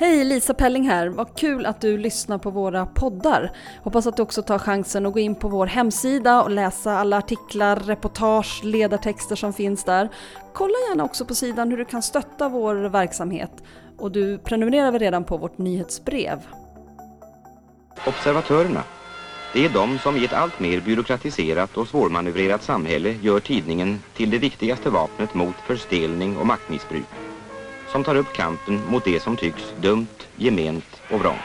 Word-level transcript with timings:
Hej, 0.00 0.24
Lisa 0.24 0.54
Pelling 0.54 0.88
här. 0.88 1.08
Vad 1.08 1.36
kul 1.36 1.66
att 1.66 1.80
du 1.80 1.98
lyssnar 1.98 2.38
på 2.38 2.50
våra 2.50 2.86
poddar. 2.86 3.52
Hoppas 3.82 4.06
att 4.06 4.16
du 4.16 4.22
också 4.22 4.42
tar 4.42 4.58
chansen 4.58 5.06
att 5.06 5.12
gå 5.12 5.18
in 5.18 5.34
på 5.34 5.48
vår 5.48 5.66
hemsida 5.66 6.42
och 6.42 6.50
läsa 6.50 6.98
alla 6.98 7.18
artiklar, 7.18 7.76
reportage, 7.76 8.60
ledartexter 8.64 9.36
som 9.36 9.52
finns 9.52 9.84
där. 9.84 10.08
Kolla 10.54 10.74
gärna 10.88 11.04
också 11.04 11.24
på 11.24 11.34
sidan 11.34 11.70
hur 11.70 11.78
du 11.78 11.84
kan 11.84 12.02
stötta 12.02 12.48
vår 12.48 12.74
verksamhet. 12.74 13.50
Och 13.98 14.12
du 14.12 14.38
prenumererar 14.38 14.90
väl 14.90 15.00
redan 15.00 15.24
på 15.24 15.36
vårt 15.36 15.58
nyhetsbrev? 15.58 16.38
Observatörerna. 18.06 18.82
Det 19.52 19.64
är 19.64 19.68
de 19.68 19.98
som 19.98 20.16
i 20.16 20.24
ett 20.24 20.32
allt 20.32 20.60
mer 20.60 20.80
byråkratiserat 20.80 21.76
och 21.76 21.88
svårmanövrerat 21.88 22.62
samhälle 22.62 23.12
gör 23.22 23.40
tidningen 23.40 23.98
till 24.16 24.30
det 24.30 24.38
viktigaste 24.38 24.90
vapnet 24.90 25.34
mot 25.34 25.56
förstelning 25.56 26.36
och 26.36 26.46
maktmissbruk 26.46 27.27
som 27.92 28.04
tar 28.04 28.14
upp 28.14 28.32
kampen 28.32 28.80
mot 28.90 29.04
det 29.04 29.22
som 29.22 29.36
tycks 29.36 29.74
dumt, 29.80 30.06
gement 30.36 31.02
och 31.10 31.20
vrångt. 31.20 31.38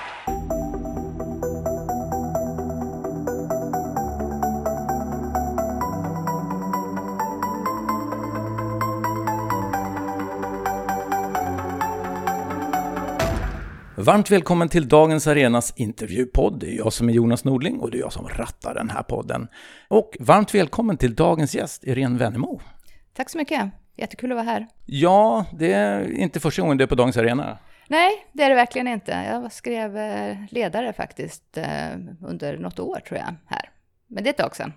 Varmt 13.97 14.31
välkommen 14.31 14.69
till 14.69 14.87
dagens 14.87 15.27
Arenas 15.27 15.73
intervjupodd. 15.75 16.59
Det 16.59 16.67
är 16.67 16.77
jag 16.77 16.93
som 16.93 17.09
är 17.09 17.13
Jonas 17.13 17.43
Nordling 17.43 17.79
och 17.79 17.91
det 17.91 17.97
är 17.97 17.99
jag 17.99 18.13
som 18.13 18.27
rattar 18.27 18.73
den 18.73 18.89
här 18.89 19.03
podden. 19.03 19.47
Och 19.87 20.17
varmt 20.19 20.55
välkommen 20.55 20.97
till 20.97 21.15
dagens 21.15 21.55
gäst, 21.55 21.83
Irene 21.83 22.19
Wennemo. 22.19 22.61
Tack 23.13 23.29
så 23.29 23.37
mycket. 23.37 23.82
Jättekul 23.95 24.31
att 24.31 24.35
vara 24.35 24.45
här. 24.45 24.67
Ja, 24.85 25.45
det 25.53 25.73
är 25.73 26.11
inte 26.11 26.39
första 26.39 26.61
gången 26.61 26.77
du 26.77 26.83
är 26.83 26.87
på 26.87 26.95
Dagens 26.95 27.17
Arena. 27.17 27.57
Nej, 27.87 28.25
det 28.31 28.43
är 28.43 28.49
det 28.49 28.55
verkligen 28.55 28.87
inte. 28.87 29.11
Jag 29.11 29.51
skrev 29.51 29.97
eh, 29.97 30.37
ledare 30.49 30.93
faktiskt 30.93 31.57
eh, 31.57 31.65
under 32.21 32.57
något 32.57 32.79
år 32.79 32.99
tror 33.07 33.19
jag 33.19 33.35
här. 33.45 33.69
Men 34.07 34.23
det 34.23 34.29
är 34.29 34.31
ett 34.31 34.37
tag 34.37 34.55
sedan. 34.55 34.73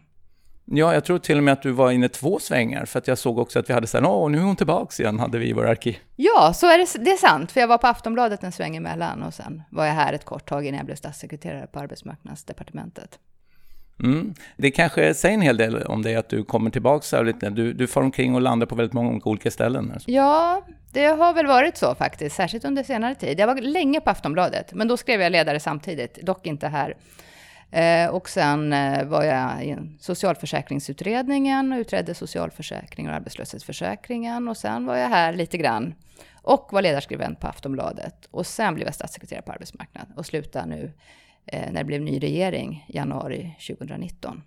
Ja, 0.65 0.95
jag 0.95 1.05
tror 1.05 1.19
till 1.19 1.39
och 1.39 1.45
med 1.45 1.53
att 1.53 1.63
du 1.63 1.71
var 1.71 1.91
inne 1.91 2.09
två 2.09 2.39
svängar, 2.39 2.85
för 2.85 2.99
att 2.99 3.09
jag 3.09 3.19
såg 3.19 3.39
också 3.39 3.59
att 3.59 3.71
vi 3.71 3.75
hade 3.75 3.87
så 3.87 3.99
här, 3.99 4.07
åh, 4.07 4.31
nu 4.31 4.39
är 4.39 4.43
hon 4.43 4.57
tillbaks 4.57 5.01
igen, 5.01 5.19
hade 5.19 5.39
vi 5.39 5.49
i 5.49 5.53
vår 5.53 5.67
arkiv. 5.67 5.97
Ja, 6.17 6.53
så 6.55 6.67
är 6.67 6.79
det, 6.79 7.05
det 7.05 7.11
är 7.11 7.17
sant, 7.17 7.53
för 7.53 7.61
jag 7.61 7.69
var 7.69 7.79
på 7.79 7.87
Aftonbladet 7.87 8.45
en 8.45 8.53
sväng 8.53 8.77
emellan 8.77 9.23
och 9.23 9.35
sen 9.35 9.63
var 9.71 9.87
jag 9.87 9.95
här 9.95 10.13
ett 10.13 10.25
kort 10.25 10.49
tag 10.49 10.67
innan 10.67 10.77
jag 10.77 10.87
blev 10.87 10.97
statssekreterare 10.97 11.67
på 11.67 11.79
Arbetsmarknadsdepartementet. 11.79 13.19
Mm. 14.03 14.35
Det 14.57 14.71
kanske 14.71 15.15
säger 15.15 15.35
en 15.35 15.41
hel 15.41 15.57
del 15.57 15.83
om 15.83 16.03
dig 16.03 16.17
att 16.17 16.29
du 16.29 16.45
kommer 16.45 16.71
tillbaka 16.71 17.23
lite. 17.23 17.51
Du, 17.51 17.73
du 17.73 17.87
far 17.87 18.03
omkring 18.03 18.35
och 18.35 18.41
landar 18.41 18.67
på 18.67 18.75
väldigt 18.75 18.93
många 18.93 19.21
olika 19.25 19.51
ställen. 19.51 19.99
Ja, 20.07 20.63
det 20.93 21.07
har 21.07 21.35
väl 21.35 21.47
varit 21.47 21.77
så 21.77 21.95
faktiskt, 21.95 22.37
särskilt 22.37 22.65
under 22.65 22.83
senare 22.83 23.15
tid. 23.15 23.41
Jag 23.41 23.47
var 23.47 23.55
länge 23.55 24.01
på 24.01 24.11
Aftonbladet, 24.11 24.73
men 24.73 24.89
då 24.89 24.97
skrev 24.97 25.21
jag 25.21 25.33
ledare 25.33 25.61
samtidigt, 25.61 26.19
dock 26.23 26.47
inte 26.47 26.69
här. 26.69 26.97
Eh, 27.71 28.11
och 28.11 28.29
sen 28.29 28.73
eh, 28.73 29.05
var 29.05 29.25
jag 29.25 29.65
i 29.65 29.77
socialförsäkringsutredningen 30.01 31.73
och 31.73 31.79
utredde 31.79 32.15
socialförsäkring 32.15 33.09
och 33.09 33.15
arbetslöshetsförsäkringen. 33.15 34.49
Och 34.49 34.57
sen 34.57 34.87
var 34.87 34.97
jag 34.97 35.09
här 35.09 35.33
lite 35.33 35.59
grann 35.59 35.95
och 36.43 36.69
var 36.73 36.83
ledarskribent 36.83 37.41
på 37.41 37.47
Aftonbladet. 37.47 38.29
Och 38.31 38.47
sen 38.47 38.75
blev 38.75 38.87
jag 38.87 38.95
statssekreterare 38.95 39.43
på 39.43 39.53
arbetsmarknaden 39.53 40.13
och 40.17 40.27
slutade 40.27 40.67
nu 40.67 40.93
Eh, 41.47 41.73
när 41.73 41.79
det 41.79 41.85
blev 41.85 42.01
ny 42.01 42.19
regering 42.19 42.87
i 42.89 42.97
januari 42.97 43.57
2019. 43.69 44.43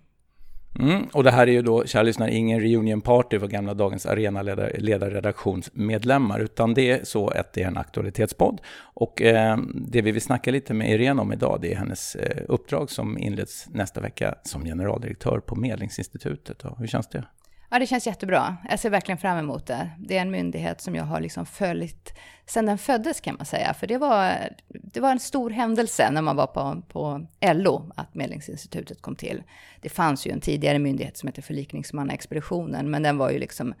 Mm, 0.78 1.02
och 1.12 1.24
det 1.24 1.30
här 1.30 1.46
är 1.46 1.52
ju 1.52 1.62
då, 1.62 1.86
kära 1.86 2.02
lyssnare, 2.02 2.34
ingen 2.34 2.60
reunion 2.60 3.00
party 3.00 3.38
för 3.38 3.48
gamla 3.48 3.74
Dagens 3.74 4.06
Arena 4.06 4.42
ledarredaktionsmedlemmar, 4.78 6.40
utan 6.40 6.74
det 6.74 6.90
är 6.90 7.04
så 7.04 7.28
att 7.28 7.52
det 7.52 7.62
är 7.62 7.66
en 7.66 7.76
aktualitetspodd. 7.76 8.60
Och 8.94 9.22
eh, 9.22 9.58
det 9.74 10.02
vi 10.02 10.12
vill 10.12 10.22
snacka 10.22 10.50
lite 10.50 10.74
med 10.74 10.90
Irene 10.90 11.22
om 11.22 11.32
idag, 11.32 11.58
det 11.62 11.72
är 11.72 11.76
hennes 11.76 12.14
eh, 12.14 12.42
uppdrag 12.48 12.90
som 12.90 13.18
inleds 13.18 13.68
nästa 13.68 14.00
vecka 14.00 14.34
som 14.42 14.64
generaldirektör 14.64 15.40
på 15.40 15.54
Medlingsinstitutet. 15.54 16.64
Och 16.64 16.78
hur 16.78 16.86
känns 16.86 17.08
det? 17.08 17.24
Ja, 17.70 17.78
det 17.78 17.86
känns 17.86 18.06
jättebra. 18.06 18.56
Jag 18.68 18.78
ser 18.78 18.90
verkligen 18.90 19.18
fram 19.18 19.38
emot 19.38 19.66
det. 19.66 19.90
Det 19.98 20.16
är 20.16 20.22
en 20.22 20.30
myndighet 20.30 20.80
som 20.80 20.94
jag 20.94 21.04
har 21.04 21.20
liksom 21.20 21.46
följt 21.46 22.14
sedan 22.46 22.66
den 22.66 22.78
föddes 22.78 23.20
kan 23.20 23.36
man 23.36 23.46
säga. 23.46 23.74
För 23.74 23.86
det 23.86 23.98
var, 23.98 24.48
det 24.68 25.00
var 25.00 25.10
en 25.10 25.20
stor 25.20 25.50
händelse 25.50 26.10
när 26.10 26.22
man 26.22 26.36
var 26.36 26.46
på, 26.46 26.82
på 26.88 27.26
LO, 27.40 27.90
att 27.96 28.14
Medlingsinstitutet 28.14 29.02
kom 29.02 29.16
till. 29.16 29.42
Det 29.80 29.88
fanns 29.88 30.26
ju 30.26 30.30
en 30.30 30.40
tidigare 30.40 30.78
myndighet 30.78 31.16
som 31.16 31.26
hette 31.26 31.42
Förlikningsmannaexpeditionen, 31.42 32.90
men 32.90 33.02
den 33.02 33.18
var 33.18 33.30
ju 33.30 33.38
liksom, 33.38 33.74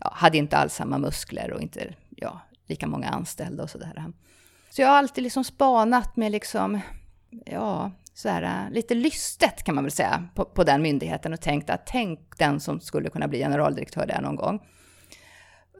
ja, 0.00 0.12
hade 0.14 0.38
inte 0.38 0.56
alls 0.56 0.74
samma 0.74 0.98
muskler 0.98 1.52
och 1.52 1.60
inte 1.60 1.94
ja, 2.16 2.40
lika 2.66 2.86
många 2.86 3.08
anställda 3.08 3.62
och 3.62 3.70
sådär. 3.70 4.04
Så 4.70 4.82
jag 4.82 4.88
har 4.88 4.96
alltid 4.96 5.24
liksom 5.24 5.44
spanat 5.44 6.16
med 6.16 6.32
liksom, 6.32 6.80
ja, 7.46 7.90
så 8.16 8.28
här, 8.28 8.42
äh, 8.42 8.72
lite 8.72 8.94
lystet 8.94 9.62
kan 9.62 9.74
man 9.74 9.84
väl 9.84 9.90
säga 9.90 10.28
på, 10.34 10.44
på 10.44 10.64
den 10.64 10.82
myndigheten 10.82 11.32
och 11.32 11.40
tänkt 11.40 11.70
att 11.70 11.86
tänk 11.86 12.38
den 12.38 12.60
som 12.60 12.80
skulle 12.80 13.10
kunna 13.10 13.28
bli 13.28 13.38
generaldirektör 13.38 14.06
där 14.06 14.20
någon 14.20 14.36
gång. 14.36 14.62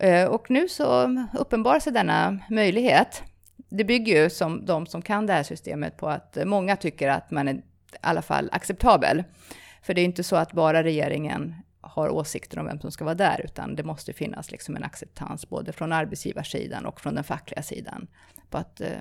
Eh, 0.00 0.24
och 0.24 0.50
nu 0.50 0.68
så 0.68 1.16
uppenbarar 1.38 1.80
sig 1.80 1.92
denna 1.92 2.38
möjlighet. 2.50 3.22
Det 3.68 3.84
bygger 3.84 4.22
ju 4.22 4.30
som 4.30 4.66
de 4.66 4.86
som 4.86 5.02
kan 5.02 5.26
det 5.26 5.32
här 5.32 5.42
systemet 5.42 5.96
på 5.96 6.08
att 6.08 6.38
många 6.44 6.76
tycker 6.76 7.08
att 7.08 7.30
man 7.30 7.48
är 7.48 7.54
i 7.54 7.62
alla 8.00 8.22
fall 8.22 8.48
acceptabel. 8.52 9.24
För 9.82 9.94
det 9.94 10.00
är 10.00 10.04
inte 10.04 10.24
så 10.24 10.36
att 10.36 10.52
bara 10.52 10.82
regeringen 10.82 11.54
har 11.80 12.08
åsikter 12.08 12.58
om 12.58 12.66
vem 12.66 12.80
som 12.80 12.92
ska 12.92 13.04
vara 13.04 13.14
där, 13.14 13.40
utan 13.44 13.76
det 13.76 13.82
måste 13.82 14.12
finnas 14.12 14.50
liksom 14.50 14.76
en 14.76 14.84
acceptans 14.84 15.48
både 15.48 15.72
från 15.72 15.92
arbetsgivarsidan 15.92 16.86
och 16.86 17.00
från 17.00 17.14
den 17.14 17.24
fackliga 17.24 17.62
sidan 17.62 18.06
på 18.50 18.58
att 18.58 18.80
eh, 18.80 18.98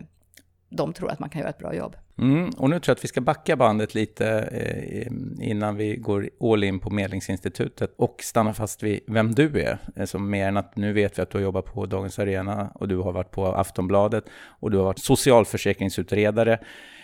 de 0.70 0.94
tror 0.94 1.12
att 1.12 1.20
man 1.20 1.30
kan 1.30 1.40
göra 1.40 1.50
ett 1.50 1.58
bra 1.58 1.76
jobb. 1.76 1.96
Mm, 2.18 2.50
och 2.50 2.70
nu 2.70 2.80
tror 2.80 2.92
jag 2.92 2.98
att 2.98 3.04
vi 3.04 3.08
ska 3.08 3.22
backa 3.22 3.56
bandet 3.56 3.96
lite 3.96 4.28
eh, 4.52 5.08
innan 5.50 5.76
vi 5.76 5.96
går 5.96 6.30
all 6.40 6.64
in 6.64 6.80
på 6.80 6.90
Medlingsinstitutet 6.90 7.94
och 7.98 8.16
stanna 8.20 8.54
fast 8.54 8.84
vid 8.84 9.00
vem 9.08 9.36
du 9.36 9.62
är. 9.62 9.78
Alltså 10.00 10.20
mer 10.20 10.48
än 10.48 10.58
att 10.58 10.76
nu 10.76 10.94
vet 10.94 11.18
vi 11.18 11.22
att 11.22 11.30
du 11.30 11.38
har 11.38 11.44
jobbat 11.44 11.66
på 11.66 11.86
Dagens 11.86 12.20
Arena 12.20 12.72
och 12.74 12.88
du 12.88 12.98
har 12.98 13.12
varit 13.12 13.32
på 13.32 13.48
Aftonbladet 13.48 14.26
och 14.60 14.72
du 14.72 14.78
har 14.78 14.86
varit 14.86 15.00
socialförsäkringsutredare 15.00 16.60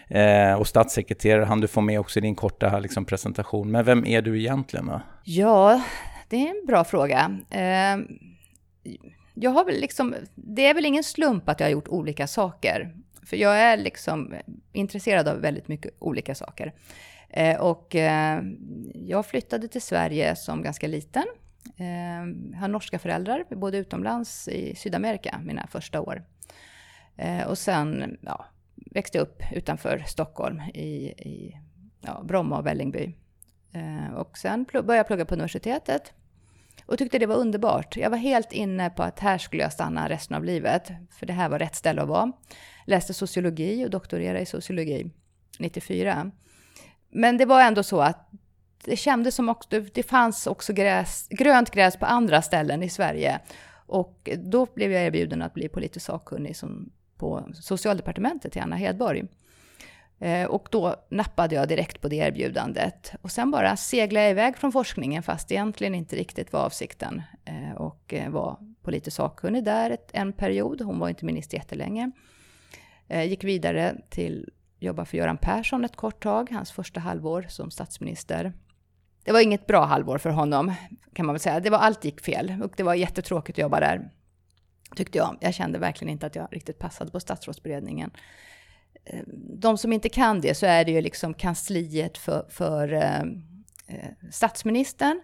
eh, 0.08 0.54
och 0.54 0.68
statssekreterare 0.68 1.46
han 1.46 1.62
du 1.62 1.68
få 1.68 1.82
med 1.82 2.00
också 2.00 2.20
i 2.20 2.22
din 2.22 2.36
korta 2.36 2.80
liksom, 2.80 3.06
presentation. 3.06 3.72
Men 3.72 3.86
vem 3.86 4.06
är 4.06 4.22
du 4.22 4.40
egentligen? 4.40 4.86
Då? 4.86 5.02
Ja, 5.24 5.84
det 6.30 6.48
är 6.48 6.50
en 6.50 6.66
bra 6.68 6.84
fråga. 6.84 7.40
Eh, 7.50 7.98
jag 9.34 9.52
har 9.52 9.66
väl 9.66 9.80
liksom, 9.82 10.16
det 10.36 10.66
är 10.66 10.74
väl 10.74 10.86
ingen 10.86 11.04
slump 11.04 11.50
att 11.50 11.60
jag 11.60 11.68
har 11.68 11.72
gjort 11.72 11.88
olika 11.88 12.28
saker. 12.28 12.94
För 13.26 13.38
jag 13.38 13.60
är 13.60 13.78
liksom 13.78 14.36
intresserad 14.74 15.28
av 15.28 15.42
väldigt 15.42 15.68
mycket 15.68 15.94
olika 16.00 16.36
saker. 16.36 16.74
Eh, 17.30 17.62
och 17.62 17.96
eh, 17.96 18.44
jag 18.94 19.26
flyttade 19.26 19.68
till 19.68 19.82
Sverige 19.82 20.36
som 20.36 20.64
ganska 20.64 20.88
liten. 20.88 21.24
Eh, 21.78 22.58
har 22.60 22.68
norska 22.68 23.00
föräldrar, 23.00 23.46
både 23.50 23.56
bodde 23.56 23.78
utomlands 23.78 24.48
i 24.48 24.76
Sydamerika 24.76 25.42
mina 25.44 25.68
första 25.68 26.02
år. 26.02 26.24
Eh, 27.18 27.48
och 27.48 27.58
sen 27.58 28.18
ja, 28.22 28.46
växte 28.76 29.18
jag 29.18 29.24
upp 29.24 29.44
utanför 29.52 30.04
Stockholm 30.08 30.62
i, 30.62 31.08
i 31.08 31.58
ja, 32.02 32.24
Bromma 32.28 32.58
och 32.58 32.66
Vällingby. 32.66 33.16
Eh, 33.74 34.14
och 34.14 34.38
sen 34.38 34.64
började 34.64 34.96
jag 34.96 35.08
plugga 35.08 35.26
på 35.26 35.34
universitetet 35.34 36.14
och 36.86 36.98
tyckte 36.98 37.20
det 37.20 37.26
var 37.26 37.36
underbart. 37.36 37.98
Jag 37.98 38.10
var 38.10 38.18
helt 38.18 38.52
inne 38.52 38.90
på 38.90 39.04
att 39.04 39.20
här 39.20 39.38
skulle 39.38 39.64
jag 39.64 39.74
stanna 39.74 40.10
resten 40.10 40.38
av 40.38 40.44
livet, 40.44 40.92
för 41.12 41.26
det 41.26 41.34
här 41.34 41.50
var 41.50 41.60
rätt 41.60 41.76
ställe 41.76 42.02
att 42.02 42.08
vara 42.08 42.32
läste 42.86 43.14
sociologi 43.14 43.86
och 43.86 43.90
doktorerade 43.90 44.40
i 44.40 44.46
sociologi 44.46 45.12
94. 45.60 46.32
Men 47.10 47.38
det 47.38 47.46
var 47.46 47.62
ändå 47.62 47.84
så 47.84 48.02
att 48.02 48.30
det 48.86 48.98
kändes 48.98 49.36
som 49.36 49.50
att 49.50 49.74
det 49.94 50.04
fanns 50.04 50.48
också 50.48 50.74
gräs, 50.74 51.28
grönt 51.30 51.72
gräs 51.72 51.98
på 51.98 52.06
andra 52.06 52.42
ställen 52.42 52.84
i 52.84 52.90
Sverige. 52.90 53.40
Och 53.86 54.30
då 54.38 54.68
blev 54.76 54.92
jag 54.92 55.04
erbjuden 55.04 55.42
att 55.42 55.54
bli 55.54 55.70
politisk 55.70 56.06
sakkunnig 56.06 56.56
som 56.56 56.92
på 57.18 57.46
socialdepartementet 57.54 58.52
till 58.52 58.62
Anna 58.62 58.76
Hedborg. 58.76 59.24
Eh, 60.20 60.48
och 60.48 60.68
då 60.72 60.96
nappade 61.10 61.56
jag 61.56 61.68
direkt 61.68 62.02
på 62.02 62.08
det 62.08 62.16
erbjudandet. 62.16 63.14
Och 63.22 63.32
sen 63.32 63.52
bara 63.52 63.78
seglade 63.78 64.26
jag 64.26 64.32
iväg 64.32 64.58
från 64.58 64.72
forskningen, 64.72 65.24
fast 65.24 65.52
egentligen 65.52 65.96
inte 65.96 66.16
riktigt 66.16 66.54
var 66.54 66.60
avsikten. 66.60 67.22
Eh, 67.46 67.76
och 67.78 68.14
eh, 68.14 68.30
var 68.30 68.58
politisk 68.82 69.18
sakkunnig 69.18 69.64
där 69.64 69.98
en 70.14 70.34
period. 70.34 70.82
Hon 70.82 71.00
var 71.00 71.10
inte 71.10 71.26
minister 71.26 71.58
jättelänge. 71.58 72.12
Eh, 73.12 73.24
gick 73.24 73.44
vidare 73.44 73.96
till 74.10 74.50
jobba 74.80 75.06
för 75.06 75.18
Göran 75.18 75.38
Persson 75.38 75.86
ett 75.86 75.96
kort 75.96 76.24
tag, 76.24 76.52
hans 76.52 76.72
första 76.72 77.00
halvår 77.00 77.46
som 77.50 77.72
statsminister. 77.72 78.54
Det 79.24 79.32
var 79.32 79.42
inget 79.42 79.68
bra 79.68 79.86
halvår 79.86 80.18
för 80.18 80.30
honom, 80.30 80.74
kan 81.14 81.26
man 81.26 81.34
väl 81.34 81.40
säga. 81.40 81.60
Det 81.60 81.70
var, 81.70 81.78
allt 81.78 82.06
gick 82.06 82.22
fel 82.22 82.62
och 82.64 82.74
det 82.78 82.84
var 82.84 82.94
jättetråkigt 82.94 83.58
att 83.60 83.62
jobba 83.62 83.80
där, 83.80 84.10
tyckte 84.96 85.18
jag. 85.18 85.38
Jag 85.42 85.54
kände 85.54 85.80
verkligen 85.80 86.12
inte 86.12 86.26
att 86.26 86.36
jag 86.36 86.48
riktigt 86.52 86.80
passade 86.80 87.12
på 87.12 87.20
statsrådsberedningen. 87.20 88.12
Eh, 89.06 89.24
de 89.54 89.78
som 89.78 89.94
inte 89.94 90.10
kan 90.10 90.42
det 90.42 90.56
så 90.56 90.66
är 90.66 90.86
det 90.86 90.92
ju 90.92 91.02
liksom 91.02 91.34
kansliet 91.34 92.18
för, 92.18 92.46
för 92.50 92.94
eh, 92.94 93.22
eh 93.88 94.12
statsministern 94.32 95.22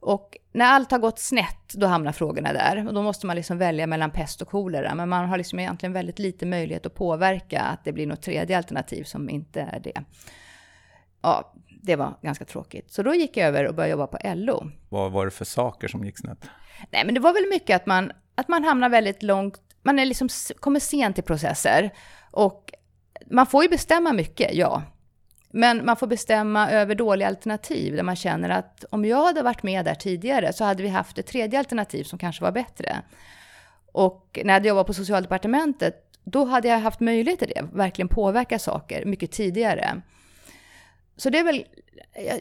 och 0.00 0.36
när 0.52 0.64
allt 0.64 0.90
har 0.90 0.98
gått 0.98 1.18
snett, 1.18 1.74
då 1.74 1.86
hamnar 1.86 2.12
frågorna 2.12 2.52
där. 2.52 2.86
Och 2.86 2.94
då 2.94 3.02
måste 3.02 3.26
man 3.26 3.36
liksom 3.36 3.58
välja 3.58 3.86
mellan 3.86 4.10
pest 4.10 4.42
och 4.42 4.48
kolera. 4.48 4.94
Men 4.94 5.08
man 5.08 5.28
har 5.28 5.38
liksom 5.38 5.58
egentligen 5.58 5.92
väldigt 5.92 6.18
lite 6.18 6.46
möjlighet 6.46 6.86
att 6.86 6.94
påverka 6.94 7.60
att 7.60 7.84
det 7.84 7.92
blir 7.92 8.06
något 8.06 8.22
tredje 8.22 8.56
alternativ 8.56 9.04
som 9.04 9.30
inte 9.30 9.60
är 9.60 9.80
det. 9.80 10.02
Ja, 11.22 11.52
det 11.82 11.96
var 11.96 12.14
ganska 12.22 12.44
tråkigt. 12.44 12.92
Så 12.92 13.02
då 13.02 13.14
gick 13.14 13.36
jag 13.36 13.48
över 13.48 13.66
och 13.66 13.74
började 13.74 13.90
jobba 13.90 14.06
på 14.06 14.18
LO. 14.24 14.70
Vad 14.88 15.12
var 15.12 15.24
det 15.24 15.30
för 15.30 15.44
saker 15.44 15.88
som 15.88 16.04
gick 16.04 16.18
snett? 16.18 16.50
Nej, 16.90 17.04
men 17.04 17.14
det 17.14 17.20
var 17.20 17.32
väl 17.32 17.50
mycket 17.50 17.76
att 17.76 17.86
man, 17.86 18.12
att 18.34 18.48
man 18.48 18.64
hamnar 18.64 18.88
väldigt 18.88 19.22
långt, 19.22 19.60
man 19.82 19.98
är 19.98 20.04
liksom, 20.04 20.28
kommer 20.60 20.80
sent 20.80 21.18
i 21.18 21.22
processer. 21.22 21.90
Och 22.30 22.72
man 23.30 23.46
får 23.46 23.62
ju 23.62 23.68
bestämma 23.68 24.12
mycket, 24.12 24.54
ja. 24.54 24.82
Men 25.50 25.86
man 25.86 25.96
får 25.96 26.06
bestämma 26.06 26.70
över 26.70 26.94
dåliga 26.94 27.28
alternativ 27.28 27.96
där 27.96 28.02
man 28.02 28.16
känner 28.16 28.50
att 28.50 28.84
om 28.90 29.04
jag 29.04 29.24
hade 29.26 29.42
varit 29.42 29.62
med 29.62 29.84
där 29.84 29.94
tidigare 29.94 30.52
så 30.52 30.64
hade 30.64 30.82
vi 30.82 30.88
haft 30.88 31.18
ett 31.18 31.26
tredje 31.26 31.58
alternativ 31.58 32.04
som 32.04 32.18
kanske 32.18 32.44
var 32.44 32.52
bättre. 32.52 33.02
Och 33.92 34.38
när 34.44 34.54
jag 34.54 34.66
jobbade 34.66 34.86
på 34.86 34.94
socialdepartementet, 34.94 36.04
då 36.24 36.44
hade 36.44 36.68
jag 36.68 36.78
haft 36.78 37.00
möjlighet 37.00 37.38
till 37.38 37.52
det, 37.54 37.68
verkligen 37.72 38.08
påverka 38.08 38.58
saker 38.58 39.04
mycket 39.04 39.32
tidigare. 39.32 40.02
Så 41.16 41.30
det 41.30 41.38
är 41.38 41.44
väl, 41.44 41.64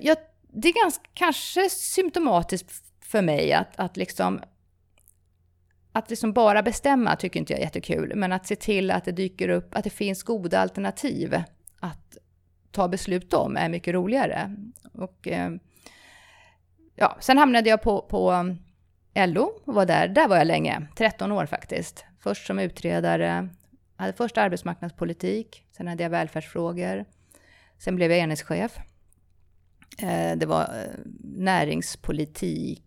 jag, 0.02 0.18
det 0.52 0.68
är 0.68 0.84
ganska, 0.84 1.10
kanske 1.14 1.70
symptomatiskt 1.70 2.72
för 3.02 3.22
mig 3.22 3.54
att, 3.54 3.80
att 3.80 3.98
liksom 3.98 4.42
att 5.92 6.10
liksom 6.10 6.34
bara 6.34 6.64
bestämma 6.64 7.16
tycker 7.16 7.40
inte 7.40 7.54
jag 7.54 7.60
är 7.60 7.64
jättekul, 7.64 8.16
men 8.16 8.32
att 8.32 8.48
se 8.48 8.56
till 8.56 8.92
att 8.92 9.06
det 9.06 9.12
dyker 9.12 9.50
upp, 9.50 9.76
att 9.76 9.84
det 9.84 9.90
finns 9.90 10.24
goda 10.24 10.60
alternativ 10.60 11.44
ta 12.72 12.88
beslut 12.88 13.34
om 13.34 13.58
är 13.58 13.70
mycket 13.70 13.94
roligare. 13.94 14.56
Och, 14.94 15.28
eh, 15.28 15.52
ja, 16.96 17.18
sen 17.20 17.38
hamnade 17.38 17.70
jag 17.70 17.82
på, 17.82 18.02
på 18.02 18.54
eh, 19.14 19.28
LO 19.28 19.62
och 19.66 19.74
var 19.74 19.86
där. 19.86 20.08
Där 20.08 20.28
var 20.28 20.38
jag 20.38 20.48
länge, 20.48 20.88
13 20.96 21.32
år 21.32 21.46
faktiskt. 21.46 22.06
Först 22.20 22.48
som 22.48 22.60
utredare, 22.60 23.50
hade 23.96 24.14
först 24.14 24.38
arbetsmarknadspolitik, 24.38 25.64
sen 25.78 25.88
hade 25.88 26.04
jag 26.04 26.10
välfärdsfrågor. 26.10 27.06
Sen 27.78 27.96
blev 27.96 28.12
jag 28.12 28.20
enhetschef. 28.20 28.78
Eh, 30.00 30.38
det 30.38 30.46
var 30.46 30.68
näringspolitik 31.24 32.84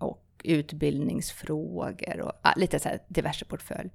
och 0.00 0.22
utbildningsfrågor 0.44 2.20
och 2.20 2.32
ah, 2.42 2.54
lite 2.56 2.78
så 2.78 2.88
här 2.88 2.98
diverse 3.08 3.44
portfölj. 3.44 3.90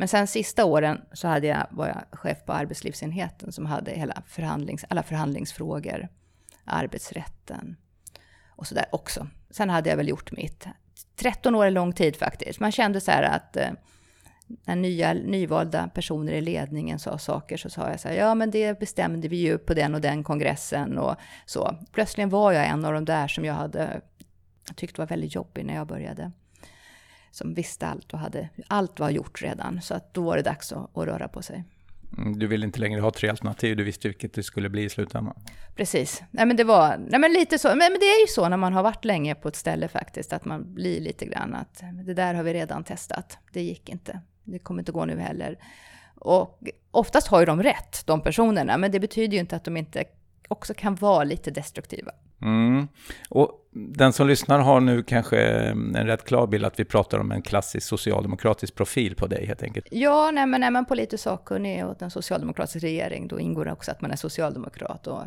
Men 0.00 0.08
sen 0.08 0.26
sista 0.26 0.64
åren 0.64 1.00
så 1.12 1.28
hade 1.28 1.46
jag, 1.46 1.66
var 1.70 1.86
jag 1.86 2.18
chef 2.18 2.44
på 2.46 2.52
arbetslivsenheten 2.52 3.52
som 3.52 3.66
hade 3.66 3.90
hela 3.90 4.22
förhandlings, 4.26 4.84
alla 4.88 5.02
förhandlingsfrågor, 5.02 6.08
arbetsrätten 6.64 7.76
och 8.48 8.66
så 8.66 8.74
där 8.74 8.86
också. 8.92 9.26
Sen 9.50 9.70
hade 9.70 9.90
jag 9.90 9.96
väl 9.96 10.08
gjort 10.08 10.32
mitt. 10.32 10.66
13 11.16 11.54
år 11.54 11.66
är 11.66 11.70
lång 11.70 11.92
tid 11.92 12.16
faktiskt. 12.16 12.60
Man 12.60 12.72
kände 12.72 13.00
så 13.00 13.10
här 13.10 13.22
att 13.22 13.56
eh, 13.56 13.70
när 14.64 14.76
nya, 14.76 15.12
nyvalda 15.12 15.88
personer 15.88 16.32
i 16.32 16.40
ledningen 16.40 16.98
sa 16.98 17.18
saker 17.18 17.56
så 17.56 17.70
sa 17.70 17.90
jag 17.90 18.00
så 18.00 18.08
här, 18.08 18.14
ja 18.14 18.34
men 18.34 18.50
det 18.50 18.78
bestämde 18.78 19.28
vi 19.28 19.36
ju 19.36 19.58
på 19.58 19.74
den 19.74 19.94
och 19.94 20.00
den 20.00 20.24
kongressen 20.24 20.98
och 20.98 21.16
så. 21.46 21.76
Plötsligen 21.92 22.28
var 22.28 22.52
jag 22.52 22.66
en 22.66 22.84
av 22.84 22.92
de 22.92 23.04
där 23.04 23.28
som 23.28 23.44
jag 23.44 23.54
hade 23.54 24.00
tyckt 24.76 24.98
var 24.98 25.06
väldigt 25.06 25.34
jobbig 25.34 25.64
när 25.64 25.74
jag 25.74 25.86
började 25.86 26.32
som 27.30 27.54
visste 27.54 27.86
allt 27.86 28.12
och 28.12 28.18
hade, 28.18 28.48
allt 28.66 29.00
var 29.00 29.10
gjort 29.10 29.42
redan. 29.42 29.82
Så 29.82 29.94
att 29.94 30.14
då 30.14 30.22
var 30.22 30.36
det 30.36 30.42
dags 30.42 30.72
att, 30.72 30.96
att 30.96 31.06
röra 31.06 31.28
på 31.28 31.42
sig. 31.42 31.64
Mm, 32.18 32.38
du 32.38 32.46
ville 32.46 32.66
inte 32.66 32.80
längre 32.80 33.00
ha 33.00 33.10
tre 33.10 33.28
alternativ, 33.28 33.76
du 33.76 33.84
visste 33.84 34.08
vilket 34.08 34.34
det 34.34 34.42
skulle 34.42 34.68
bli 34.68 34.84
i 34.84 34.88
slutändan. 34.88 35.34
Precis. 35.76 36.22
Nej 36.30 36.46
men 36.46 36.56
det 36.56 36.64
var, 36.64 36.96
nej 37.08 37.20
men 37.20 37.32
lite 37.32 37.58
så. 37.58 37.68
Men, 37.68 37.78
men 37.78 37.98
det 38.00 38.06
är 38.06 38.20
ju 38.20 38.26
så 38.26 38.48
när 38.48 38.56
man 38.56 38.72
har 38.72 38.82
varit 38.82 39.04
länge 39.04 39.34
på 39.34 39.48
ett 39.48 39.56
ställe 39.56 39.88
faktiskt, 39.88 40.32
att 40.32 40.44
man 40.44 40.74
blir 40.74 41.00
lite 41.00 41.26
grann 41.26 41.54
att 41.54 41.82
det 42.06 42.14
där 42.14 42.34
har 42.34 42.42
vi 42.42 42.54
redan 42.54 42.84
testat. 42.84 43.38
Det 43.52 43.62
gick 43.62 43.88
inte. 43.88 44.20
Det 44.44 44.58
kommer 44.58 44.80
inte 44.80 44.92
gå 44.92 45.04
nu 45.04 45.18
heller. 45.18 45.58
Och 46.14 46.60
oftast 46.90 47.26
har 47.28 47.40
ju 47.40 47.46
de 47.46 47.62
rätt, 47.62 48.06
de 48.06 48.20
personerna, 48.20 48.78
men 48.78 48.90
det 48.90 49.00
betyder 49.00 49.34
ju 49.34 49.40
inte 49.40 49.56
att 49.56 49.64
de 49.64 49.76
inte 49.76 50.04
också 50.48 50.74
kan 50.74 50.94
vara 50.94 51.24
lite 51.24 51.50
destruktiva. 51.50 52.12
Mm. 52.42 52.88
Och 53.28 53.56
den 53.72 54.12
som 54.12 54.26
lyssnar 54.26 54.58
har 54.58 54.80
nu 54.80 55.02
kanske 55.02 55.40
mm, 55.40 55.96
en 55.96 56.06
rätt 56.06 56.24
klar 56.24 56.46
bild 56.46 56.64
att 56.64 56.80
vi 56.80 56.84
pratar 56.84 57.18
om 57.18 57.32
en 57.32 57.42
klassisk 57.42 57.86
socialdemokratisk 57.86 58.74
profil 58.74 59.14
på 59.14 59.26
dig 59.26 59.46
helt 59.46 59.62
enkelt. 59.62 59.86
Ja, 59.90 60.30
nej, 60.30 60.46
men 60.46 60.62
är 60.62 60.70
man 60.70 60.84
politiskt 60.84 61.24
sakkunnig 61.24 61.86
åt 61.86 62.02
en 62.02 62.10
socialdemokratisk 62.10 62.84
regering, 62.84 63.28
då 63.28 63.40
ingår 63.40 63.64
det 63.64 63.72
också 63.72 63.90
att 63.90 64.00
man 64.00 64.10
är 64.10 64.16
socialdemokrat. 64.16 65.06
Och 65.06 65.22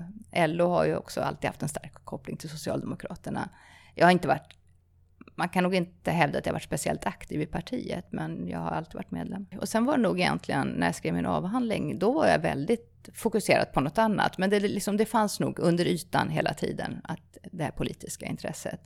LO 0.47 0.67
har 0.67 0.85
ju 0.85 0.95
också 0.95 1.21
alltid 1.21 1.47
haft 1.47 1.61
en 1.61 1.69
stark 1.69 1.93
koppling 2.03 2.37
till 2.37 2.49
Socialdemokraterna. 2.49 3.49
Jag 3.95 4.05
har 4.05 4.11
inte 4.11 4.27
varit 4.27 4.57
man 5.35 5.49
kan 5.49 5.63
nog 5.63 5.75
inte 5.75 6.11
hävda 6.11 6.39
att 6.39 6.45
jag 6.45 6.53
varit 6.53 6.63
speciellt 6.63 7.05
aktiv 7.05 7.41
i 7.41 7.45
partiet, 7.45 8.05
men 8.09 8.47
jag 8.47 8.59
har 8.59 8.69
alltid 8.69 8.95
varit 8.95 9.11
medlem. 9.11 9.45
Och 9.61 9.69
sen 9.69 9.85
var 9.85 9.97
det 9.97 10.03
nog 10.03 10.19
egentligen, 10.19 10.67
när 10.67 10.87
jag 10.87 10.95
skrev 10.95 11.13
min 11.13 11.25
avhandling, 11.25 11.99
då 11.99 12.11
var 12.11 12.27
jag 12.27 12.39
väldigt 12.39 13.09
fokuserad 13.13 13.73
på 13.73 13.81
något 13.81 13.97
annat. 13.97 14.37
Men 14.37 14.49
det, 14.49 14.59
liksom, 14.59 14.97
det 14.97 15.05
fanns 15.05 15.39
nog 15.39 15.59
under 15.59 15.85
ytan 15.85 16.29
hela 16.29 16.53
tiden, 16.53 17.01
att 17.03 17.37
det 17.51 17.63
här 17.63 17.71
politiska 17.71 18.25
intresset. 18.25 18.81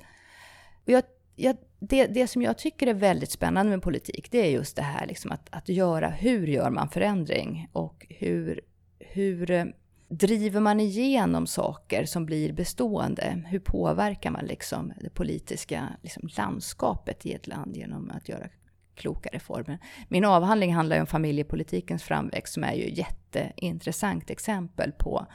Och 0.86 0.90
jag, 0.90 1.04
jag, 1.36 1.58
det, 1.80 2.08
det 2.08 2.28
som 2.28 2.42
jag 2.42 2.58
tycker 2.58 2.88
är 2.88 2.94
väldigt 2.94 3.32
spännande 3.32 3.72
med 3.72 3.82
politik, 3.82 4.28
det 4.32 4.38
är 4.38 4.52
just 4.52 4.76
det 4.76 4.82
här 4.82 5.06
liksom 5.06 5.32
att, 5.32 5.48
att 5.52 5.70
göra, 5.70 6.10
hur 6.10 6.48
gör 6.48 6.70
man 6.70 6.90
förändring? 6.90 7.70
Och 7.72 8.06
hur, 8.10 8.62
hur 9.00 9.74
driver 10.09 10.59
man 10.59 10.80
igenom 10.80 11.48
saker 11.48 12.06
som 12.06 12.25
blir 12.25 12.54
bestående? 12.54 13.44
Hur 13.48 13.59
påverkar 13.59 14.31
man 14.31 14.45
liksom 14.45 14.94
det 15.01 15.09
politiska 15.09 15.89
liksom 16.01 16.30
landskapet 16.38 17.25
i 17.25 17.33
ett 17.33 17.48
land 17.48 17.77
genom 17.77 18.12
att 18.12 18.30
göra 18.30 18.48
kloka 18.95 19.30
reformer? 19.33 19.80
Min 20.09 20.25
avhandling 20.25 20.74
handlar 20.75 20.95
ju 20.95 21.01
om 21.01 21.07
familjepolitikens 21.07 22.04
framväxt 22.04 22.54
som 22.54 22.63
är 22.63 22.74
ju 22.74 22.83
ett 22.83 22.98
jätteintressant 22.98 24.30
exempel 24.30 24.92
på 24.92 25.27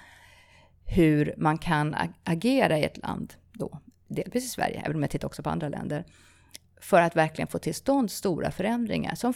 hur 0.84 1.34
man 1.36 1.58
kan 1.58 1.96
agera 2.24 2.78
i 2.78 2.84
ett 2.84 2.96
land 2.96 3.34
då, 3.52 3.78
delvis 4.08 4.44
i 4.44 4.48
Sverige, 4.48 4.82
även 4.84 4.96
om 4.96 5.02
jag 5.02 5.10
tittar 5.10 5.26
också 5.28 5.42
på 5.42 5.50
andra 5.50 5.68
länder, 5.68 6.04
för 6.80 7.00
att 7.00 7.16
verkligen 7.16 7.48
få 7.48 7.58
till 7.58 7.74
stånd 7.74 8.10
stora 8.10 8.50
förändringar 8.50 9.14
som 9.14 9.34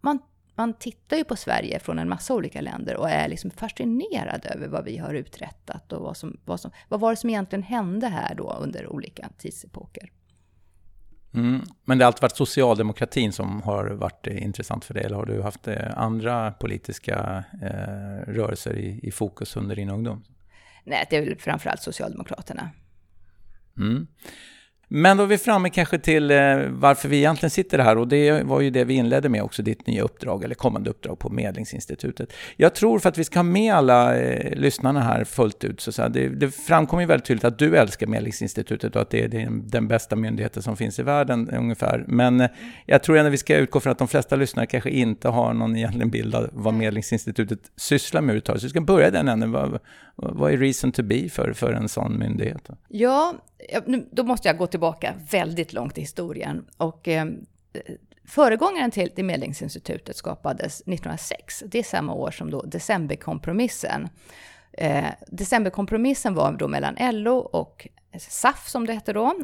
man 0.00 0.18
man 0.60 0.74
tittar 0.74 1.16
ju 1.16 1.24
på 1.24 1.36
Sverige 1.36 1.78
från 1.78 1.98
en 1.98 2.08
massa 2.08 2.34
olika 2.34 2.60
länder 2.60 2.96
och 2.96 3.10
är 3.10 3.28
liksom 3.28 3.50
fascinerad 3.50 4.46
över 4.46 4.68
vad 4.68 4.84
vi 4.84 4.98
har 4.98 5.14
uträttat 5.14 5.92
och 5.92 6.02
vad, 6.02 6.16
som, 6.16 6.36
vad, 6.44 6.60
som, 6.60 6.70
vad 6.88 7.00
var 7.00 7.10
det 7.10 7.16
som 7.16 7.30
egentligen 7.30 7.62
hände 7.62 8.06
här 8.06 8.34
då 8.34 8.52
under 8.52 8.86
olika 8.86 9.28
tidsepoker. 9.38 10.10
Mm. 11.34 11.60
Men 11.84 11.98
det 11.98 12.04
har 12.04 12.06
alltid 12.06 12.22
varit 12.22 12.36
socialdemokratin 12.36 13.32
som 13.32 13.62
har 13.62 13.84
varit 13.84 14.26
eh, 14.26 14.42
intressant 14.42 14.84
för 14.84 14.94
dig, 14.94 15.04
eller 15.04 15.16
har 15.16 15.26
du 15.26 15.42
haft 15.42 15.68
eh, 15.68 15.98
andra 15.98 16.52
politiska 16.52 17.44
eh, 17.62 18.32
rörelser 18.32 18.76
i, 18.76 19.00
i, 19.02 19.10
fokus 19.10 19.56
under 19.56 19.76
din 19.76 19.90
ungdom? 19.90 20.24
Nej, 20.84 21.06
det 21.10 21.16
är 21.16 21.24
väl 21.24 21.38
framförallt 21.38 21.82
Socialdemokraterna. 21.82 22.70
Mm. 23.76 24.06
Men 24.92 25.16
då 25.16 25.22
är 25.22 25.26
vi 25.26 25.38
framme 25.38 25.70
kanske 25.70 25.98
till 25.98 26.30
eh, 26.30 26.56
varför 26.68 27.08
vi 27.08 27.16
egentligen 27.16 27.50
sitter 27.50 27.78
här 27.78 27.98
och 27.98 28.08
det 28.08 28.42
var 28.42 28.60
ju 28.60 28.70
det 28.70 28.84
vi 28.84 28.94
inledde 28.94 29.28
med 29.28 29.42
också, 29.42 29.62
ditt 29.62 29.86
nya 29.86 30.02
uppdrag 30.02 30.44
eller 30.44 30.54
kommande 30.54 30.90
uppdrag 30.90 31.18
på 31.18 31.28
Medlingsinstitutet. 31.28 32.32
Jag 32.56 32.74
tror 32.74 32.98
för 32.98 33.08
att 33.08 33.18
vi 33.18 33.24
ska 33.24 33.38
ha 33.38 33.44
med 33.44 33.74
alla 33.74 34.16
eh, 34.16 34.58
lyssnarna 34.58 35.00
här 35.00 35.24
fullt 35.24 35.64
ut, 35.64 35.80
så, 35.80 35.92
så 35.92 36.02
här, 36.02 36.08
det, 36.08 36.28
det 36.28 36.50
framkommer 36.50 37.02
ju 37.02 37.06
väldigt 37.06 37.26
tydligt 37.26 37.44
att 37.44 37.58
du 37.58 37.76
älskar 37.76 38.06
Medlingsinstitutet 38.06 38.96
och 38.96 39.02
att 39.02 39.10
det 39.10 39.24
är 39.24 39.28
den, 39.28 39.68
den 39.68 39.88
bästa 39.88 40.16
myndigheten 40.16 40.62
som 40.62 40.76
finns 40.76 40.98
i 40.98 41.02
världen 41.02 41.50
ungefär. 41.50 42.04
Men 42.08 42.40
eh, 42.40 42.50
jag 42.86 43.02
tror 43.02 43.18
ändå 43.18 43.30
vi 43.30 43.38
ska 43.38 43.56
utgå 43.56 43.80
från 43.80 43.90
att 43.90 43.98
de 43.98 44.08
flesta 44.08 44.36
lyssnare 44.36 44.66
kanske 44.66 44.90
inte 44.90 45.28
har 45.28 45.54
någon 45.54 45.76
egentligen 45.76 46.10
bild 46.10 46.34
av 46.34 46.50
vad 46.52 46.74
Medlingsinstitutet 46.74 47.60
sysslar 47.76 48.20
med 48.20 48.28
överhuvudtaget. 48.28 48.60
Så 48.60 48.66
vi 48.66 48.70
ska 48.70 48.80
börja 48.80 49.10
den 49.10 49.28
änden. 49.28 49.52
Vad, 49.52 49.78
vad 50.16 50.52
är 50.52 50.56
reason 50.56 50.92
to 50.92 51.02
be 51.02 51.28
för, 51.28 51.52
för 51.52 51.72
en 51.72 51.88
sån 51.88 52.18
myndighet? 52.18 52.70
Ja, 52.88 53.34
då 54.10 54.24
måste 54.24 54.48
jag 54.48 54.58
gå 54.58 54.66
tillbaka 54.66 55.14
väldigt 55.30 55.72
långt 55.72 55.98
i 55.98 56.00
historien. 56.00 56.66
Och, 56.76 57.08
eh, 57.08 57.26
föregångaren 58.24 58.90
till, 58.90 59.24
Medlingsinstitutet 59.24 60.16
skapades 60.16 60.82
1906. 60.86 61.62
Det 61.66 61.78
är 61.78 61.82
samma 61.82 62.14
år 62.14 62.30
som 62.30 62.50
då 62.50 62.62
decemberkompromissen. 62.62 64.08
Eh, 64.72 65.04
decemberkompromissen 65.26 66.34
var 66.34 66.52
då 66.52 66.68
mellan 66.68 66.96
LO 67.12 67.36
och 67.36 67.88
SAF, 68.18 68.68
som 68.68 68.86
det 68.86 68.92
hette 68.92 69.12
då, 69.12 69.34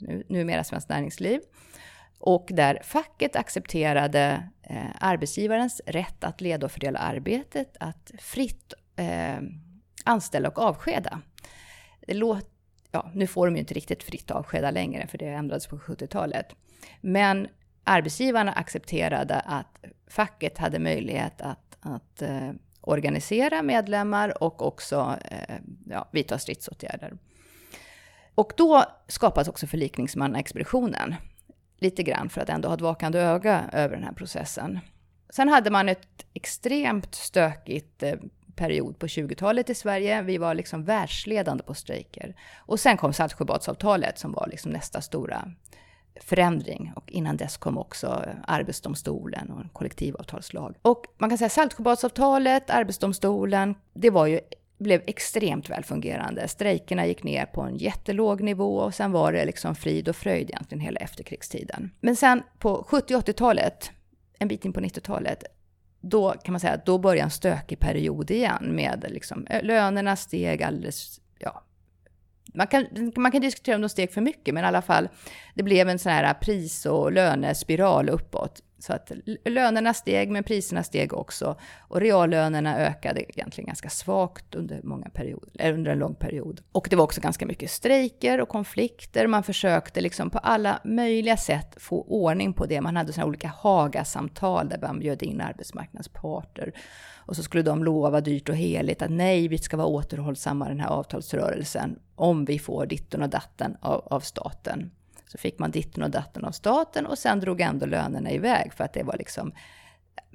nu, 0.00 0.24
numera 0.28 0.64
Svenskt 0.64 0.88
Näringsliv. 0.88 1.40
Och 2.18 2.48
där 2.50 2.80
facket 2.84 3.36
accepterade 3.36 4.48
eh, 4.62 4.86
arbetsgivarens 5.00 5.80
rätt 5.86 6.24
att 6.24 6.40
leda 6.40 6.66
och 6.66 6.72
fördela 6.72 6.98
arbetet, 6.98 7.76
att 7.80 8.12
fritt 8.18 8.74
eh, 8.96 9.38
anställa 10.04 10.48
och 10.48 10.58
avskeda. 10.58 11.20
Det 12.06 12.14
låter 12.14 12.55
ja, 12.90 13.10
nu 13.14 13.26
får 13.26 13.46
de 13.46 13.54
ju 13.54 13.60
inte 13.60 13.74
riktigt 13.74 14.02
fritt 14.02 14.30
avskeda 14.30 14.70
längre, 14.70 15.06
för 15.06 15.18
det 15.18 15.26
ändrades 15.26 15.66
på 15.66 15.76
70-talet. 15.78 16.46
Men 17.00 17.48
arbetsgivarna 17.84 18.52
accepterade 18.52 19.40
att 19.40 19.84
facket 20.06 20.58
hade 20.58 20.78
möjlighet 20.78 21.40
att, 21.40 21.76
att 21.80 22.22
eh, 22.22 22.50
organisera 22.80 23.62
medlemmar 23.62 24.42
och 24.42 24.66
också 24.66 25.16
eh, 25.30 25.56
ja, 25.86 26.08
vidta 26.12 26.38
stridsåtgärder. 26.38 27.18
Och 28.34 28.52
då 28.56 28.84
skapas 29.08 29.48
också 29.48 29.66
förlikningsmannaexpeditionen. 29.66 31.14
Lite 31.78 32.02
grann 32.02 32.28
för 32.28 32.40
att 32.40 32.48
ändå 32.48 32.68
ha 32.68 32.74
ett 32.74 32.80
vakande 32.80 33.18
öga 33.18 33.70
över 33.72 33.94
den 33.94 34.04
här 34.04 34.12
processen. 34.12 34.78
Sen 35.30 35.48
hade 35.48 35.70
man 35.70 35.88
ett 35.88 36.26
extremt 36.34 37.14
stökigt 37.14 38.02
eh, 38.02 38.14
period 38.56 38.98
på 38.98 39.06
20-talet 39.06 39.70
i 39.70 39.74
Sverige. 39.74 40.22
Vi 40.22 40.38
var 40.38 40.54
liksom 40.54 40.84
världsledande 40.84 41.64
på 41.64 41.74
strejker. 41.74 42.36
Och 42.56 42.80
sen 42.80 42.96
kom 42.96 43.12
Saltsjöbadsavtalet 43.12 44.18
som 44.18 44.32
var 44.32 44.48
liksom 44.50 44.72
nästa 44.72 45.00
stora 45.00 45.52
förändring. 46.20 46.92
Och 46.96 47.10
innan 47.10 47.36
dess 47.36 47.56
kom 47.56 47.78
också 47.78 48.06
eh, 48.06 48.34
Arbetsdomstolen 48.46 49.50
och 49.50 49.60
en 49.60 49.68
kollektivavtalslag. 49.68 50.76
Och 50.82 51.04
man 51.18 51.30
kan 51.30 51.38
säga 51.38 51.48
Saltsjöbadsavtalet, 51.48 52.70
Arbetsdomstolen, 52.70 53.74
det 53.94 54.10
var 54.10 54.26
ju 54.26 54.40
blev 54.78 55.02
extremt 55.06 55.70
välfungerande. 55.70 56.48
Strejkerna 56.48 57.06
gick 57.06 57.22
ner 57.22 57.46
på 57.46 57.60
en 57.60 57.76
jättelåg 57.76 58.40
nivå 58.40 58.76
och 58.76 58.94
sen 58.94 59.12
var 59.12 59.32
det 59.32 59.44
liksom 59.44 59.74
frid 59.74 60.08
och 60.08 60.16
fröjd 60.16 60.50
egentligen 60.50 60.80
hela 60.80 61.00
efterkrigstiden. 61.00 61.90
Men 62.00 62.16
sen 62.16 62.42
på 62.58 62.86
70 62.88 63.14
80-talet, 63.14 63.90
en 64.38 64.48
bit 64.48 64.64
in 64.64 64.72
på 64.72 64.80
90-talet, 64.80 65.44
då 66.10 66.34
kan 66.44 66.52
man 66.52 66.60
säga 66.60 66.72
att 66.72 66.86
då 66.86 66.98
började 66.98 67.24
en 67.24 67.30
stökig 67.30 67.78
period 67.78 68.30
igen 68.30 68.74
med 68.74 69.04
liksom 69.08 69.46
eh, 69.46 69.62
lönerna 69.62 70.16
steg 70.16 70.62
alldeles, 70.62 71.20
ja, 71.38 71.62
man 72.54 72.66
kan, 72.66 73.12
man 73.16 73.32
kan 73.32 73.40
diskutera 73.40 73.74
om 73.74 73.82
de 73.82 73.88
steg 73.88 74.12
för 74.12 74.20
mycket, 74.20 74.54
men 74.54 74.64
i 74.64 74.66
alla 74.66 74.82
fall, 74.82 75.08
det 75.54 75.62
blev 75.62 75.88
en 75.88 75.98
sån 75.98 76.12
här 76.12 76.34
pris 76.34 76.86
och 76.86 77.12
lönespiral 77.12 78.08
uppåt. 78.08 78.62
Så 78.78 78.92
att 78.92 79.12
lönerna 79.44 79.94
steg, 79.94 80.30
men 80.30 80.44
priserna 80.44 80.82
steg 80.82 81.14
också. 81.14 81.56
Och 81.78 82.00
reallönerna 82.00 82.78
ökade 82.78 83.20
egentligen 83.20 83.66
ganska 83.66 83.88
svagt 83.88 84.54
under, 84.54 84.80
många 84.82 85.08
period, 85.08 85.50
under 85.62 85.90
en 85.90 85.98
lång 85.98 86.14
period. 86.14 86.60
Och 86.72 86.86
det 86.90 86.96
var 86.96 87.04
också 87.04 87.20
ganska 87.20 87.46
mycket 87.46 87.70
strejker 87.70 88.40
och 88.40 88.48
konflikter. 88.48 89.26
Man 89.26 89.42
försökte 89.42 90.00
liksom 90.00 90.30
på 90.30 90.38
alla 90.38 90.80
möjliga 90.84 91.36
sätt 91.36 91.74
få 91.76 92.02
ordning 92.02 92.52
på 92.52 92.66
det. 92.66 92.80
Man 92.80 92.96
hade 92.96 93.12
såna 93.12 93.26
olika 93.26 93.48
Haga-samtal 93.48 94.68
där 94.68 94.78
man 94.82 94.98
bjöd 94.98 95.22
in 95.22 95.40
arbetsmarknadsparter. 95.40 96.72
Och 97.16 97.36
så 97.36 97.42
skulle 97.42 97.62
de 97.62 97.84
lova 97.84 98.20
dyrt 98.20 98.48
och 98.48 98.56
heligt 98.56 99.02
att 99.02 99.10
nej, 99.10 99.48
vi 99.48 99.58
ska 99.58 99.76
vara 99.76 99.86
återhållsamma 99.86 100.66
i 100.66 100.68
den 100.68 100.80
här 100.80 100.88
avtalsrörelsen 100.88 101.98
om 102.14 102.44
vi 102.44 102.58
får 102.58 102.86
ditten 102.86 103.22
och 103.22 103.28
datten 103.28 103.76
av, 103.80 104.08
av 104.10 104.20
staten. 104.20 104.90
Så 105.36 105.40
fick 105.40 105.58
man 105.58 105.70
ditten 105.70 106.02
och 106.02 106.10
datten 106.10 106.44
av 106.44 106.50
staten 106.50 107.06
och 107.06 107.18
sen 107.18 107.40
drog 107.40 107.60
ändå 107.60 107.86
lönerna 107.86 108.30
iväg 108.30 108.72
för 108.74 108.84
att 108.84 108.92
det 108.92 109.02
var 109.02 109.16
liksom 109.16 109.52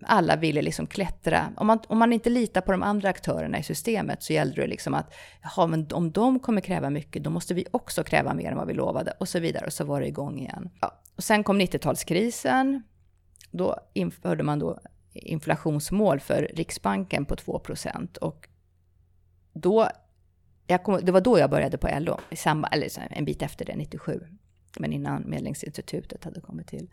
alla 0.04 0.36
ville 0.36 0.62
liksom 0.62 0.88
klättra. 0.88 1.54
Om 1.58 1.68
man, 1.68 1.80
om 1.88 1.98
man 1.98 2.14
inte 2.14 2.30
litar 2.30 2.62
på 2.62 2.72
de 2.72 2.84
andra 2.84 3.10
aktörerna 3.10 3.60
i 3.60 3.64
systemet 3.64 4.24
så 4.24 4.34
gällde 4.34 4.62
det 4.62 4.68
liksom 4.68 4.94
att 4.94 5.14
jaha, 5.42 5.68
men 5.68 5.88
om 5.92 6.12
de 6.12 6.40
kommer 6.40 6.62
kräva 6.62 6.90
mycket, 6.90 7.24
då 7.24 7.30
måste 7.30 7.54
vi 7.54 7.66
också 7.72 8.04
kräva 8.04 8.34
mer 8.34 8.52
än 8.52 8.58
vad 8.58 8.68
vi 8.68 8.74
lovade 8.74 9.14
och 9.20 9.28
så 9.28 9.40
vidare. 9.40 9.66
Och 9.66 9.74
så 9.74 9.84
var 9.84 10.02
det 10.02 10.08
igång 10.08 10.40
igen. 10.40 10.70
Ja. 10.82 11.02
Och 11.16 11.24
sen 11.24 11.44
kom 11.44 11.62
90-talskrisen. 11.62 12.82
Då 13.52 13.76
införde 13.94 14.44
man 14.44 14.60
då 14.60 14.80
inflationsmål 15.14 16.20
för 16.20 16.50
Riksbanken 16.54 17.26
på 17.26 17.36
2 17.36 17.62
och 18.22 18.48
då, 19.54 19.90
kom, 20.84 21.00
det 21.04 21.12
var 21.12 21.22
då 21.22 21.40
jag 21.40 21.50
började 21.50 21.78
på 21.78 21.90
LO, 22.00 22.18
i 22.30 22.36
samma, 22.36 22.68
eller 22.68 22.90
en 23.10 23.26
bit 23.26 23.42
efter 23.42 23.66
det, 23.66 23.76
97 23.76 24.22
men 24.80 24.94
innan 24.94 25.30
Medlingsinstitutet 25.30 26.24
hade 26.24 26.42
kommit 26.42 26.68
till. 26.68 26.90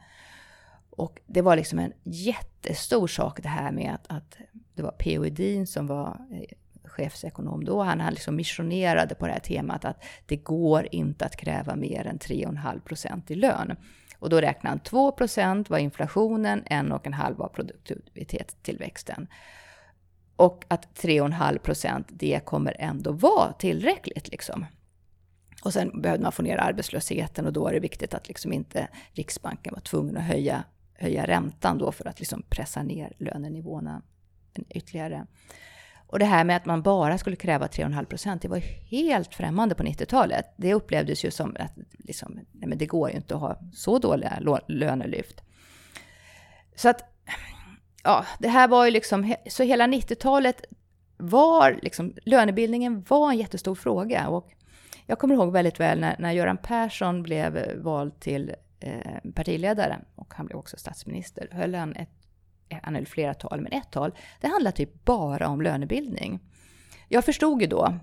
Och 0.90 1.20
det 1.26 1.42
var 1.42 1.56
liksom 1.56 1.78
en 1.78 1.92
jättestor 2.02 3.06
sak 3.06 3.42
det 3.42 3.48
här 3.48 3.72
med 3.72 3.94
att, 3.94 4.06
att 4.08 4.38
det 4.74 4.82
var 4.82 4.90
P.O. 4.90 5.24
Edin 5.24 5.66
som 5.66 5.86
var 5.86 6.26
eh, 6.30 6.56
chefsekonom 6.84 7.64
då. 7.64 7.82
Han, 7.82 8.00
han 8.00 8.12
liksom 8.12 8.36
missionerade 8.36 9.14
på 9.14 9.26
det 9.26 9.32
här 9.32 9.40
temat 9.40 9.84
att 9.84 10.04
det 10.26 10.36
går 10.36 10.88
inte 10.92 11.24
att 11.24 11.36
kräva 11.36 11.76
mer 11.76 12.06
än 12.06 12.18
3,5 12.18 12.80
procent 12.80 13.30
i 13.30 13.34
lön. 13.34 13.76
Och 14.18 14.30
då 14.30 14.40
räknade 14.40 14.68
han 14.68 14.80
2 14.80 15.12
procent 15.12 15.70
var 15.70 15.78
inflationen, 15.78 16.62
1,5 16.64 17.36
var 17.36 17.48
produktivitetstillväxten. 17.48 19.26
Och 20.36 20.64
att 20.68 20.98
3,5 21.02 21.58
procent, 21.58 22.06
det 22.10 22.40
kommer 22.44 22.76
ändå 22.78 23.12
vara 23.12 23.52
tillräckligt 23.52 24.28
liksom. 24.28 24.66
Och 25.64 25.72
sen 25.72 26.00
behövde 26.02 26.22
man 26.22 26.32
få 26.32 26.42
ner 26.42 26.58
arbetslösheten 26.58 27.46
och 27.46 27.52
då 27.52 27.68
är 27.68 27.72
det 27.72 27.80
viktigt 27.80 28.14
att 28.14 28.28
liksom 28.28 28.52
inte 28.52 28.88
Riksbanken 29.12 29.74
var 29.74 29.80
tvungen 29.80 30.16
att 30.16 30.24
höja, 30.24 30.64
höja 30.94 31.26
räntan 31.26 31.78
då 31.78 31.92
för 31.92 32.08
att 32.08 32.18
liksom 32.18 32.42
pressa 32.48 32.82
ner 32.82 33.12
lönenivåerna 33.18 34.02
ytterligare. 34.68 35.26
Och 36.06 36.18
det 36.18 36.24
här 36.24 36.44
med 36.44 36.56
att 36.56 36.66
man 36.66 36.82
bara 36.82 37.18
skulle 37.18 37.36
kräva 37.36 37.66
3,5 37.66 38.04
procent, 38.04 38.42
det 38.42 38.48
var 38.48 38.58
helt 38.90 39.34
främmande 39.34 39.74
på 39.74 39.82
90-talet. 39.82 40.46
Det 40.56 40.74
upplevdes 40.74 41.24
ju 41.24 41.30
som 41.30 41.56
att 41.58 41.72
liksom, 41.98 42.34
nej 42.34 42.68
men 42.68 42.78
det 42.78 42.86
går 42.86 43.10
ju 43.10 43.16
inte 43.16 43.34
att 43.34 43.40
ha 43.40 43.60
så 43.72 43.98
dåliga 43.98 44.60
lönelyft. 44.68 45.42
Så 46.74 46.88
att, 46.88 47.02
ja, 48.04 48.24
det 48.38 48.48
här 48.48 48.68
var 48.68 48.84
ju 48.84 48.90
liksom, 48.90 49.34
så 49.50 49.62
hela 49.62 49.86
90-talet 49.86 50.64
var 51.16 51.78
liksom, 51.82 52.14
lönebildningen 52.24 53.04
var 53.08 53.30
en 53.30 53.38
jättestor 53.38 53.74
fråga. 53.74 54.28
Och 54.28 54.52
jag 55.10 55.18
kommer 55.18 55.34
ihåg 55.34 55.52
väldigt 55.52 55.80
väl 55.80 56.00
när, 56.00 56.16
när 56.18 56.32
Göran 56.32 56.56
Persson 56.56 57.22
blev 57.22 57.76
vald 57.76 58.20
till 58.20 58.54
eh, 58.80 59.32
partiledare 59.34 59.98
och 60.14 60.34
han 60.34 60.46
blev 60.46 60.58
också 60.58 60.76
statsminister. 60.76 61.48
Höll 61.52 61.74
han 61.74 61.96
ett, 61.96 62.08
han 62.82 62.94
höll 62.94 63.06
flera 63.06 63.34
tal, 63.34 63.60
men 63.60 63.72
ett 63.72 63.90
tal, 63.90 64.12
det 64.40 64.48
handlade 64.48 64.76
typ 64.76 65.04
bara 65.04 65.48
om 65.48 65.62
lönebildning. 65.62 66.40
Jag 67.08 67.24
förstod 67.24 67.60
ju 67.60 67.66
då, 67.66 67.94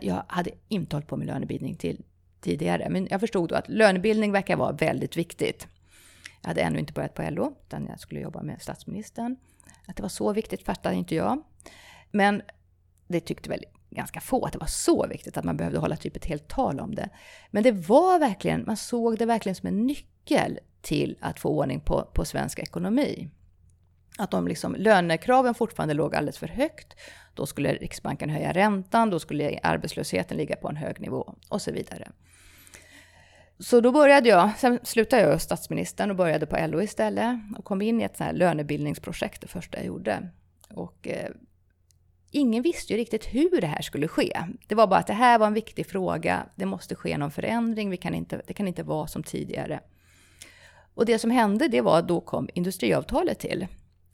jag 0.00 0.24
hade 0.28 0.50
inte 0.68 0.96
hållit 0.96 1.08
på 1.08 1.16
med 1.16 1.26
lönebildning 1.26 1.76
till, 1.76 2.04
tidigare, 2.40 2.88
men 2.90 3.08
jag 3.10 3.20
förstod 3.20 3.48
då 3.48 3.54
att 3.54 3.68
lönebildning 3.68 4.32
verkar 4.32 4.56
vara 4.56 4.72
väldigt 4.72 5.16
viktigt. 5.16 5.68
Jag 6.42 6.48
hade 6.48 6.60
ännu 6.60 6.78
inte 6.78 6.92
börjat 6.92 7.14
på 7.14 7.22
LO, 7.30 7.54
utan 7.66 7.86
jag 7.86 8.00
skulle 8.00 8.20
jobba 8.20 8.42
med 8.42 8.62
statsministern. 8.62 9.36
Att 9.86 9.96
det 9.96 10.02
var 10.02 10.08
så 10.08 10.32
viktigt 10.32 10.62
fattade 10.62 10.96
inte 10.96 11.14
jag. 11.14 11.42
Men 12.10 12.42
det 13.08 13.20
tyckte 13.20 13.50
väl 13.50 13.64
ganska 13.94 14.20
få, 14.20 14.44
att 14.44 14.52
det 14.52 14.58
var 14.58 14.66
så 14.66 15.06
viktigt 15.06 15.36
att 15.36 15.44
man 15.44 15.56
behövde 15.56 15.78
hålla 15.78 15.96
typ 15.96 16.16
ett 16.16 16.24
helt 16.24 16.48
tal 16.48 16.80
om 16.80 16.94
det. 16.94 17.08
Men 17.50 17.62
det 17.62 17.72
var 17.72 18.18
verkligen, 18.18 18.64
man 18.66 18.76
såg 18.76 19.18
det 19.18 19.26
verkligen 19.26 19.56
som 19.56 19.66
en 19.66 19.86
nyckel 19.86 20.58
till 20.82 21.18
att 21.20 21.40
få 21.40 21.48
ordning 21.48 21.80
på, 21.80 22.02
på 22.14 22.24
svensk 22.24 22.58
ekonomi. 22.58 23.28
Att 24.18 24.30
de 24.30 24.48
liksom, 24.48 24.74
lönekraven 24.78 25.54
fortfarande 25.54 25.94
låg 25.94 26.14
alldeles 26.14 26.38
för 26.38 26.48
högt. 26.48 26.94
Då 27.34 27.46
skulle 27.46 27.72
Riksbanken 27.72 28.30
höja 28.30 28.52
räntan, 28.52 29.10
då 29.10 29.18
skulle 29.18 29.58
arbetslösheten 29.62 30.36
ligga 30.36 30.56
på 30.56 30.68
en 30.68 30.76
hög 30.76 31.00
nivå 31.00 31.34
och 31.48 31.62
så 31.62 31.72
vidare. 31.72 32.10
Så 33.58 33.80
då 33.80 33.92
började 33.92 34.28
jag, 34.28 34.50
sen 34.58 34.78
slutade 34.82 35.22
jag 35.22 35.40
statsministern 35.40 36.10
och 36.10 36.16
började 36.16 36.46
på 36.46 36.66
LO 36.66 36.82
istället 36.82 37.38
och 37.58 37.64
kom 37.64 37.82
in 37.82 38.00
i 38.00 38.04
ett 38.04 38.16
sånt 38.16 38.26
här 38.26 38.34
lönebildningsprojekt, 38.34 39.40
det 39.40 39.48
första 39.48 39.78
jag 39.78 39.86
gjorde. 39.86 40.28
Och 40.70 41.08
eh, 41.08 41.30
ingen 42.34 42.62
visste 42.62 42.92
ju 42.92 42.98
riktigt 42.98 43.24
hur 43.24 43.60
det 43.60 43.66
här 43.66 43.82
skulle 43.82 44.08
ske. 44.08 44.44
Det 44.66 44.74
var 44.74 44.86
bara 44.86 45.00
att 45.00 45.06
det 45.06 45.12
här 45.12 45.38
var 45.38 45.46
en 45.46 45.54
viktig 45.54 45.86
fråga, 45.86 46.46
det 46.56 46.66
måste 46.66 46.94
ske 46.94 47.18
någon 47.18 47.30
förändring, 47.30 47.90
vi 47.90 47.96
kan 47.96 48.14
inte, 48.14 48.42
det 48.46 48.54
kan 48.54 48.68
inte 48.68 48.82
vara 48.82 49.06
som 49.06 49.22
tidigare. 49.22 49.80
Och 50.94 51.06
det 51.06 51.18
som 51.18 51.30
hände, 51.30 51.68
det 51.68 51.80
var 51.80 51.98
att 51.98 52.08
då 52.08 52.20
kom 52.20 52.48
industriavtalet 52.54 53.38
till, 53.38 53.66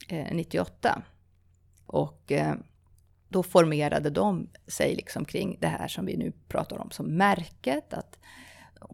eh, 0.09 0.27
98. 0.31 1.01
Och 1.85 2.31
eh, 2.31 2.53
då 3.29 3.43
formerade 3.43 4.09
de 4.09 4.49
sig 4.67 4.95
liksom 4.95 5.25
kring 5.25 5.57
det 5.61 5.67
här 5.67 5.87
som 5.87 6.05
vi 6.05 6.17
nu 6.17 6.31
pratar 6.47 6.77
om 6.77 6.91
som 6.91 7.05
märket. 7.05 7.93
Att, 7.93 8.19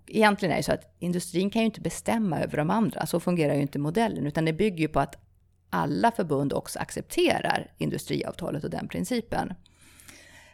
egentligen 0.07 0.51
är 0.53 0.57
det 0.57 0.63
så 0.63 0.73
att 0.73 0.95
industrin 0.99 1.49
kan 1.49 1.61
ju 1.61 1.65
inte 1.65 1.81
bestämma 1.81 2.39
över 2.39 2.57
de 2.57 2.69
andra, 2.69 3.05
så 3.05 3.19
fungerar 3.19 3.53
ju 3.53 3.61
inte 3.61 3.79
modellen, 3.79 4.27
utan 4.27 4.45
det 4.45 4.53
bygger 4.53 4.79
ju 4.79 4.87
på 4.87 4.99
att 4.99 5.26
alla 5.69 6.11
förbund 6.11 6.53
också 6.53 6.79
accepterar 6.79 7.71
industriavtalet 7.77 8.63
och 8.63 8.69
den 8.69 8.87
principen. 8.87 9.53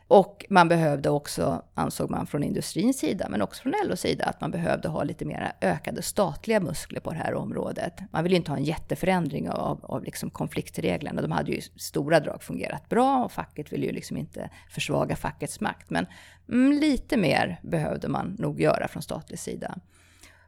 Och 0.07 0.45
man 0.49 0.67
behövde 0.67 1.09
också, 1.09 1.63
ansåg 1.73 2.09
man 2.09 2.27
från 2.27 2.43
industrins 2.43 2.99
sida, 2.99 3.27
men 3.29 3.41
också 3.41 3.61
från 3.61 3.73
LOs 3.85 3.99
sida, 3.99 4.25
att 4.25 4.41
man 4.41 4.51
behövde 4.51 4.87
ha 4.87 5.03
lite 5.03 5.25
mer 5.25 5.53
ökade 5.61 6.01
statliga 6.01 6.59
muskler 6.59 6.99
på 6.99 7.11
det 7.11 7.17
här 7.17 7.33
området. 7.33 7.93
Man 8.11 8.23
ville 8.23 8.35
inte 8.35 8.51
ha 8.51 8.57
en 8.57 8.63
jätteförändring 8.63 9.49
av, 9.49 9.85
av 9.85 10.03
liksom 10.03 10.29
konfliktreglerna. 10.29 11.21
De 11.21 11.31
hade 11.31 11.51
ju 11.51 11.57
i 11.57 11.61
stora 11.61 12.19
drag 12.19 12.43
fungerat 12.43 12.89
bra 12.89 13.25
och 13.25 13.31
facket 13.31 13.73
ville 13.73 13.85
ju 13.85 13.91
liksom 13.91 14.17
inte 14.17 14.49
försvaga 14.69 15.15
fackets 15.15 15.59
makt. 15.59 15.89
Men 15.89 16.05
mm, 16.49 16.71
lite 16.71 17.17
mer 17.17 17.59
behövde 17.63 18.07
man 18.07 18.35
nog 18.39 18.61
göra 18.61 18.87
från 18.87 19.03
statlig 19.03 19.39
sida. 19.39 19.77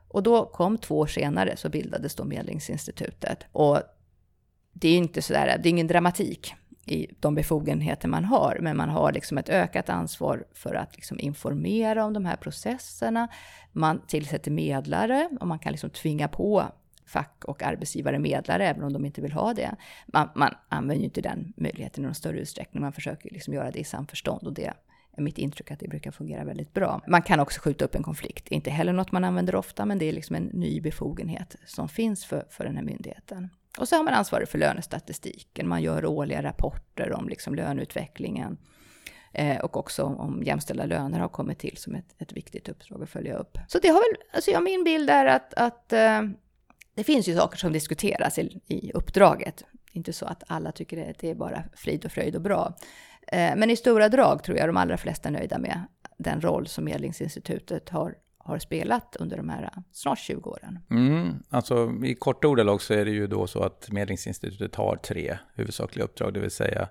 Och 0.07 0.24
då 0.24 0.45
kom 0.45 0.77
två 0.77 1.00
år 1.00 1.07
senare 1.07 1.57
så 1.57 1.69
bildades 1.69 2.15
då 2.15 2.24
Medlingsinstitutet. 2.24 3.45
Och 3.51 3.81
det 4.77 4.89
är 4.89 4.98
inte 4.98 5.22
sådär, 5.22 5.58
det 5.63 5.70
är 5.70 5.72
ingen 5.72 5.88
dramatik 5.88 6.53
i 6.86 7.08
de 7.20 7.36
befogenheter 7.36 8.08
man 8.08 8.25
har, 8.25 8.58
men 8.62 8.77
man 8.77 8.89
har 8.89 9.12
liksom 9.12 9.38
ett 9.38 9.50
ökat 9.50 9.89
ansvar 9.89 10.46
för 10.53 10.75
att 10.75 10.96
liksom 10.96 11.20
informera 11.20 12.05
om 12.05 12.13
de 12.13 12.25
här 12.25 12.36
processerna. 12.36 13.27
Man 13.72 14.01
tillsätter 14.08 14.51
medlare 14.51 15.29
och 15.39 15.48
man 15.48 15.60
kan 15.60 15.72
liksom 15.72 15.89
tvinga 15.89 16.27
på 16.27 16.63
fack 17.05 17.46
och 17.46 17.63
arbetsgivare 17.63 18.20
medlare, 18.20 18.67
även 18.67 18.84
om 18.84 18.94
de 18.94 19.05
inte 19.05 19.22
vill 19.22 19.32
ha 19.32 19.53
det. 19.53 19.75
Man, 20.08 20.29
man 20.36 20.53
använder 20.70 21.00
ju 21.00 21.05
inte 21.05 21.22
den 21.22 21.53
möjligheten 21.58 22.03
i 22.03 22.05
någon 22.05 22.15
större 22.15 22.39
utsträckning, 22.39 22.82
man 22.82 22.94
försöker 22.94 23.29
liksom 23.29 23.53
göra 23.53 23.72
det 23.72 23.79
i 23.79 23.84
samförstånd 23.84 24.48
och 24.48 24.53
det 24.53 24.74
mitt 25.17 25.38
intryck 25.38 25.72
att 25.72 25.79
det 25.79 25.88
brukar 25.88 26.12
fungera 26.12 26.43
väldigt 26.43 26.74
bra. 26.74 27.01
Man 27.07 27.22
kan 27.22 27.39
också 27.39 27.62
skjuta 27.62 27.86
upp 27.86 27.95
en 27.95 28.03
konflikt, 28.03 28.48
inte 28.48 28.69
heller 28.69 28.93
något 28.93 29.12
man 29.12 29.24
använder 29.24 29.55
ofta, 29.55 29.86
men 29.86 29.98
det 29.98 30.05
är 30.05 30.13
liksom 30.13 30.36
en 30.36 30.43
ny 30.43 30.81
befogenhet 30.81 31.55
som 31.65 31.89
finns 31.89 32.25
för, 32.25 32.45
för 32.50 32.63
den 32.63 32.75
här 32.75 32.84
myndigheten. 32.84 33.50
Och 33.77 33.88
så 33.88 33.95
har 33.95 34.03
man 34.03 34.13
ansvaret 34.13 34.50
för 34.50 34.57
lönestatistiken, 34.57 35.67
man 35.67 35.81
gör 35.81 36.05
årliga 36.05 36.43
rapporter 36.43 37.13
om 37.13 37.29
liksom 37.29 37.55
löneutvecklingen 37.55 38.57
eh, 39.34 39.57
och 39.57 39.77
också 39.77 40.03
om 40.03 40.43
jämställda 40.43 40.86
löner 40.86 41.19
har 41.19 41.27
kommit 41.27 41.60
till 41.60 41.77
som 41.77 41.95
ett, 41.95 42.15
ett 42.17 42.34
viktigt 42.34 42.69
uppdrag 42.69 43.03
att 43.03 43.10
följa 43.10 43.36
upp. 43.36 43.57
Så 43.67 43.79
det 43.79 43.88
har 43.88 44.13
väl, 44.13 44.24
alltså 44.34 44.51
ja, 44.51 44.60
min 44.60 44.84
bild 44.84 45.10
är 45.10 45.25
att, 45.25 45.53
att 45.53 45.93
eh, 45.93 46.22
det 46.95 47.03
finns 47.03 47.27
ju 47.27 47.36
saker 47.36 47.57
som 47.57 47.74
diskuteras 47.74 48.39
i, 48.39 48.62
i 48.67 48.91
uppdraget. 48.91 49.63
Inte 49.91 50.13
så 50.13 50.25
att 50.25 50.43
alla 50.48 50.72
tycker 50.72 51.10
att 51.10 51.19
det 51.19 51.29
är 51.29 51.36
bara 51.36 51.63
frid 51.75 52.05
och 52.05 52.12
fröjd 52.12 52.36
och 52.36 52.41
bra. 52.41 52.75
Eh, 53.27 53.55
men 53.55 53.70
i 53.70 53.75
stora 53.75 54.10
drag 54.10 54.44
tror 54.44 54.58
jag 54.58 54.70
de 54.70 54.77
allra 54.77 54.98
flesta 54.98 55.29
är 55.29 55.34
nöjda 55.34 55.58
med 55.58 55.82
den 56.17 56.41
roll 56.41 56.67
som 56.67 56.86
Medlingsinstitutet 56.86 57.89
har, 57.89 58.15
har 58.38 58.60
spelat 58.60 59.15
under 59.20 59.38
de 59.38 59.50
här 59.50 59.63
eh, 59.63 59.82
snart 59.91 60.20
20 60.20 60.50
åren. 60.50 60.79
Mm, 60.89 61.44
alltså 61.50 61.91
i 62.03 62.15
korta 62.15 62.48
ordalag 62.48 62.82
så 62.82 62.94
är 62.94 63.05
det 63.05 63.12
ju 63.12 63.27
då 63.27 63.48
så 63.48 63.63
att 63.63 63.91
Medlingsinstitutet 63.91 64.75
har 64.75 64.96
tre 64.96 65.38
huvudsakliga 65.53 66.05
uppdrag, 66.05 66.34
det 66.34 66.39
vill 66.39 66.51
säga 66.51 66.88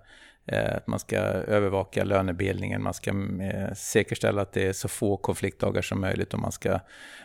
Eh, 0.46 0.76
att 0.76 0.86
man 0.86 0.98
ska 0.98 1.16
övervaka 1.16 2.04
lönebildningen, 2.04 2.82
man 2.82 2.94
ska 2.94 3.10
eh, 3.10 3.74
säkerställa 3.74 4.42
att 4.42 4.52
det 4.52 4.66
är 4.66 4.72
så 4.72 4.88
få 4.88 5.16
konfliktdagar 5.16 5.82
som 5.82 6.00
möjligt 6.00 6.34
och 6.34 6.40
man 6.40 6.52
ska 6.52 6.80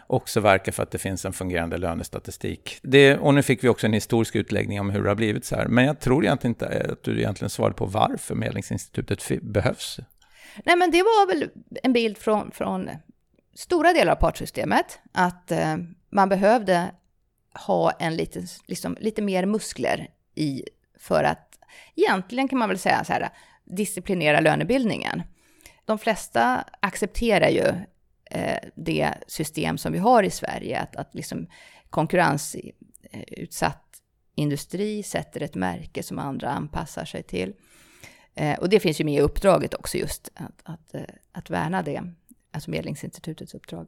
också 0.07 0.39
verka 0.39 0.71
för 0.71 0.83
att 0.83 0.91
det 0.91 0.97
finns 0.97 1.25
en 1.25 1.33
fungerande 1.33 1.77
lönestatistik. 1.77 2.79
Det, 2.81 3.17
och 3.17 3.33
nu 3.33 3.43
fick 3.43 3.63
vi 3.63 3.69
också 3.69 3.87
en 3.87 3.93
historisk 3.93 4.35
utläggning 4.35 4.79
om 4.79 4.89
hur 4.89 5.03
det 5.03 5.09
har 5.09 5.15
blivit 5.15 5.45
så 5.45 5.55
här. 5.55 5.67
Men 5.67 5.85
jag 5.85 5.99
tror 5.99 6.23
egentligen 6.23 6.51
inte 6.51 6.65
eh, 6.65 6.91
att 6.91 7.03
du 7.03 7.19
egentligen 7.19 7.49
svarade 7.49 7.75
på 7.75 7.85
varför 7.85 8.35
Medlingsinstitutet 8.35 9.41
behövs. 9.41 9.99
Nej, 10.65 10.75
men 10.75 10.91
det 10.91 11.01
var 11.01 11.27
väl 11.27 11.49
en 11.83 11.93
bild 11.93 12.17
från, 12.17 12.51
från 12.51 12.89
stora 13.55 13.93
delar 13.93 14.11
av 14.11 14.15
partsystemet, 14.15 14.99
att 15.11 15.51
eh, 15.51 15.77
man 16.09 16.29
behövde 16.29 16.91
ha 17.65 17.91
en 17.91 18.15
lite, 18.15 18.43
liksom, 18.65 18.97
lite 18.99 19.21
mer 19.21 19.45
muskler 19.45 20.07
i 20.35 20.63
för 20.99 21.23
att 21.23 21.48
egentligen 21.95 22.47
kan 22.47 22.59
man 22.59 22.69
väl 22.69 22.79
säga 22.79 23.03
så 23.03 23.13
här, 23.13 23.29
disciplinera 23.63 24.39
lönebildningen. 24.39 25.23
De 25.85 25.99
flesta 25.99 26.65
accepterar 26.79 27.49
ju 27.49 27.67
eh, 28.31 28.57
det 28.75 29.13
system 29.27 29.77
som 29.77 29.91
vi 29.93 29.99
har 29.99 30.23
i 30.23 30.29
Sverige, 30.29 30.79
att, 30.79 30.95
att 30.95 31.15
liksom 31.15 31.47
konkurrensutsatt 31.89 33.85
industri 34.35 35.03
sätter 35.03 35.43
ett 35.43 35.55
märke 35.55 36.03
som 36.03 36.19
andra 36.19 36.49
anpassar 36.49 37.05
sig 37.05 37.23
till. 37.23 37.53
Eh, 38.35 38.59
och 38.59 38.69
det 38.69 38.79
finns 38.79 39.01
ju 39.01 39.05
med 39.05 39.13
i 39.13 39.21
uppdraget 39.21 39.73
också 39.73 39.97
just 39.97 40.29
att, 40.35 40.61
att, 40.63 40.93
eh, 40.93 41.01
att 41.31 41.49
värna 41.49 41.81
det, 41.81 42.03
alltså 42.51 42.71
Medlingsinstitutets 42.71 43.53
uppdrag. 43.53 43.87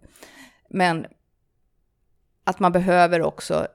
Men 0.70 1.06
att 2.44 2.60
man 2.60 2.72
behöver 2.72 3.22
också 3.22 3.68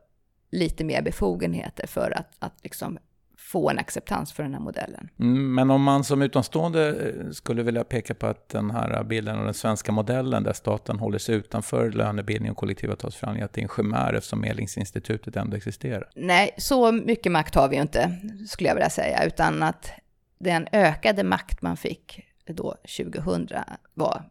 lite 0.50 0.84
mer 0.84 1.02
befogenheter 1.02 1.86
för 1.86 2.10
att, 2.10 2.36
att 2.38 2.54
liksom 2.62 2.98
få 3.46 3.70
en 3.70 3.78
acceptans 3.78 4.32
för 4.32 4.42
den 4.42 4.54
här 4.54 4.60
modellen. 4.60 5.08
Mm, 5.20 5.54
men 5.54 5.70
om 5.70 5.82
man 5.82 6.04
som 6.04 6.22
utomstående 6.22 6.88
eh, 6.88 7.30
skulle 7.30 7.62
vilja 7.62 7.84
peka 7.84 8.14
på 8.14 8.26
att 8.26 8.48
den 8.48 8.70
här 8.70 9.04
bilden 9.04 9.38
av 9.38 9.44
den 9.44 9.54
svenska 9.54 9.92
modellen 9.92 10.42
där 10.42 10.52
staten 10.52 10.98
håller 10.98 11.18
sig 11.18 11.34
utanför 11.34 11.90
lönebildning 11.90 12.50
och 12.50 12.56
kollektivavtalsförhandlingar, 12.56 13.44
att 13.44 13.52
det 13.52 13.60
är 13.60 13.62
en 13.62 13.68
chimär 13.68 14.14
eftersom 14.14 14.40
Medlingsinstitutet 14.40 15.36
ändå 15.36 15.56
existerar? 15.56 16.08
Nej, 16.14 16.50
så 16.58 16.92
mycket 16.92 17.32
makt 17.32 17.54
har 17.54 17.68
vi 17.68 17.76
ju 17.76 17.82
inte, 17.82 18.18
skulle 18.48 18.68
jag 18.68 18.74
vilja 18.74 18.90
säga, 18.90 19.24
utan 19.24 19.62
att 19.62 19.90
den 20.38 20.68
ökade 20.72 21.24
makt 21.24 21.62
man 21.62 21.76
fick 21.76 22.26
då 22.46 22.76
2000 22.98 23.48
var, 23.94 24.22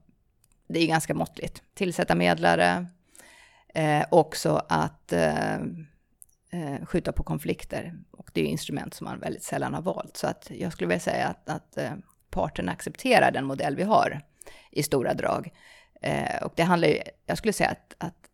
det 0.68 0.80
är 0.80 0.88
ganska 0.88 1.14
måttligt. 1.14 1.62
Tillsätta 1.74 2.16
medlare, 2.16 2.86
eh, 3.74 4.06
också 4.12 4.62
att 4.70 5.14
eh, 5.14 5.58
eh, 6.56 6.86
skjuta 6.86 7.12
på 7.12 7.24
konflikter. 7.24 7.94
Och 8.12 8.30
det 8.34 8.42
är 8.42 8.46
instrument 8.46 8.94
som 8.94 9.06
man 9.06 9.20
väldigt 9.20 9.44
sällan 9.44 9.74
har 9.74 9.82
valt. 9.82 10.18
Så 10.18 10.28
att 10.28 10.52
jag 10.56 10.72
skulle 10.72 10.88
vilja 10.88 11.00
säga 11.00 11.28
att, 11.28 11.50
att 11.50 11.78
eh, 11.78 11.92
parterna 12.30 12.72
accepterar 12.72 13.32
den 13.32 13.46
modell 13.46 13.76
vi 13.76 13.84
har 13.84 14.22
i 14.72 14.84
stora 14.84 15.14
drag. 15.14 15.54
Eh, 16.02 16.44
och 16.44 16.54
det 16.56 16.64
handlar 16.64 16.88
ju, 16.88 17.00
jag 17.26 17.38
skulle 17.38 17.54
säga 17.54 17.70
att, 17.70 17.96
att 17.98 18.30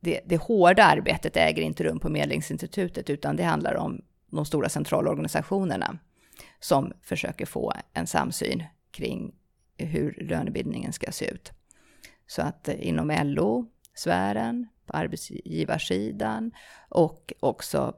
det, 0.00 0.20
det 0.26 0.36
hårda 0.36 0.84
arbetet 0.84 1.36
äger 1.36 1.62
inte 1.62 1.84
rum 1.84 2.00
på 2.00 2.08
Medlingsinstitutet, 2.08 3.10
utan 3.10 3.36
det 3.36 3.42
handlar 3.42 3.74
om 3.74 4.04
de 4.30 4.44
stora 4.44 4.68
centralorganisationerna 4.68 5.98
som 6.60 6.92
försöker 7.02 7.46
få 7.46 7.72
en 7.92 8.06
samsyn 8.06 8.64
kring 8.90 9.34
hur 9.76 10.16
lönebildningen 10.20 10.92
ska 10.92 11.12
se 11.12 11.30
ut. 11.30 11.52
Så 12.26 12.42
att 12.42 12.68
eh, 12.68 12.88
inom 12.88 13.18
LO, 13.24 13.66
sfären, 13.94 14.68
på 14.88 14.96
arbetsgivarsidan 14.96 16.52
och 16.88 17.32
också 17.40 17.94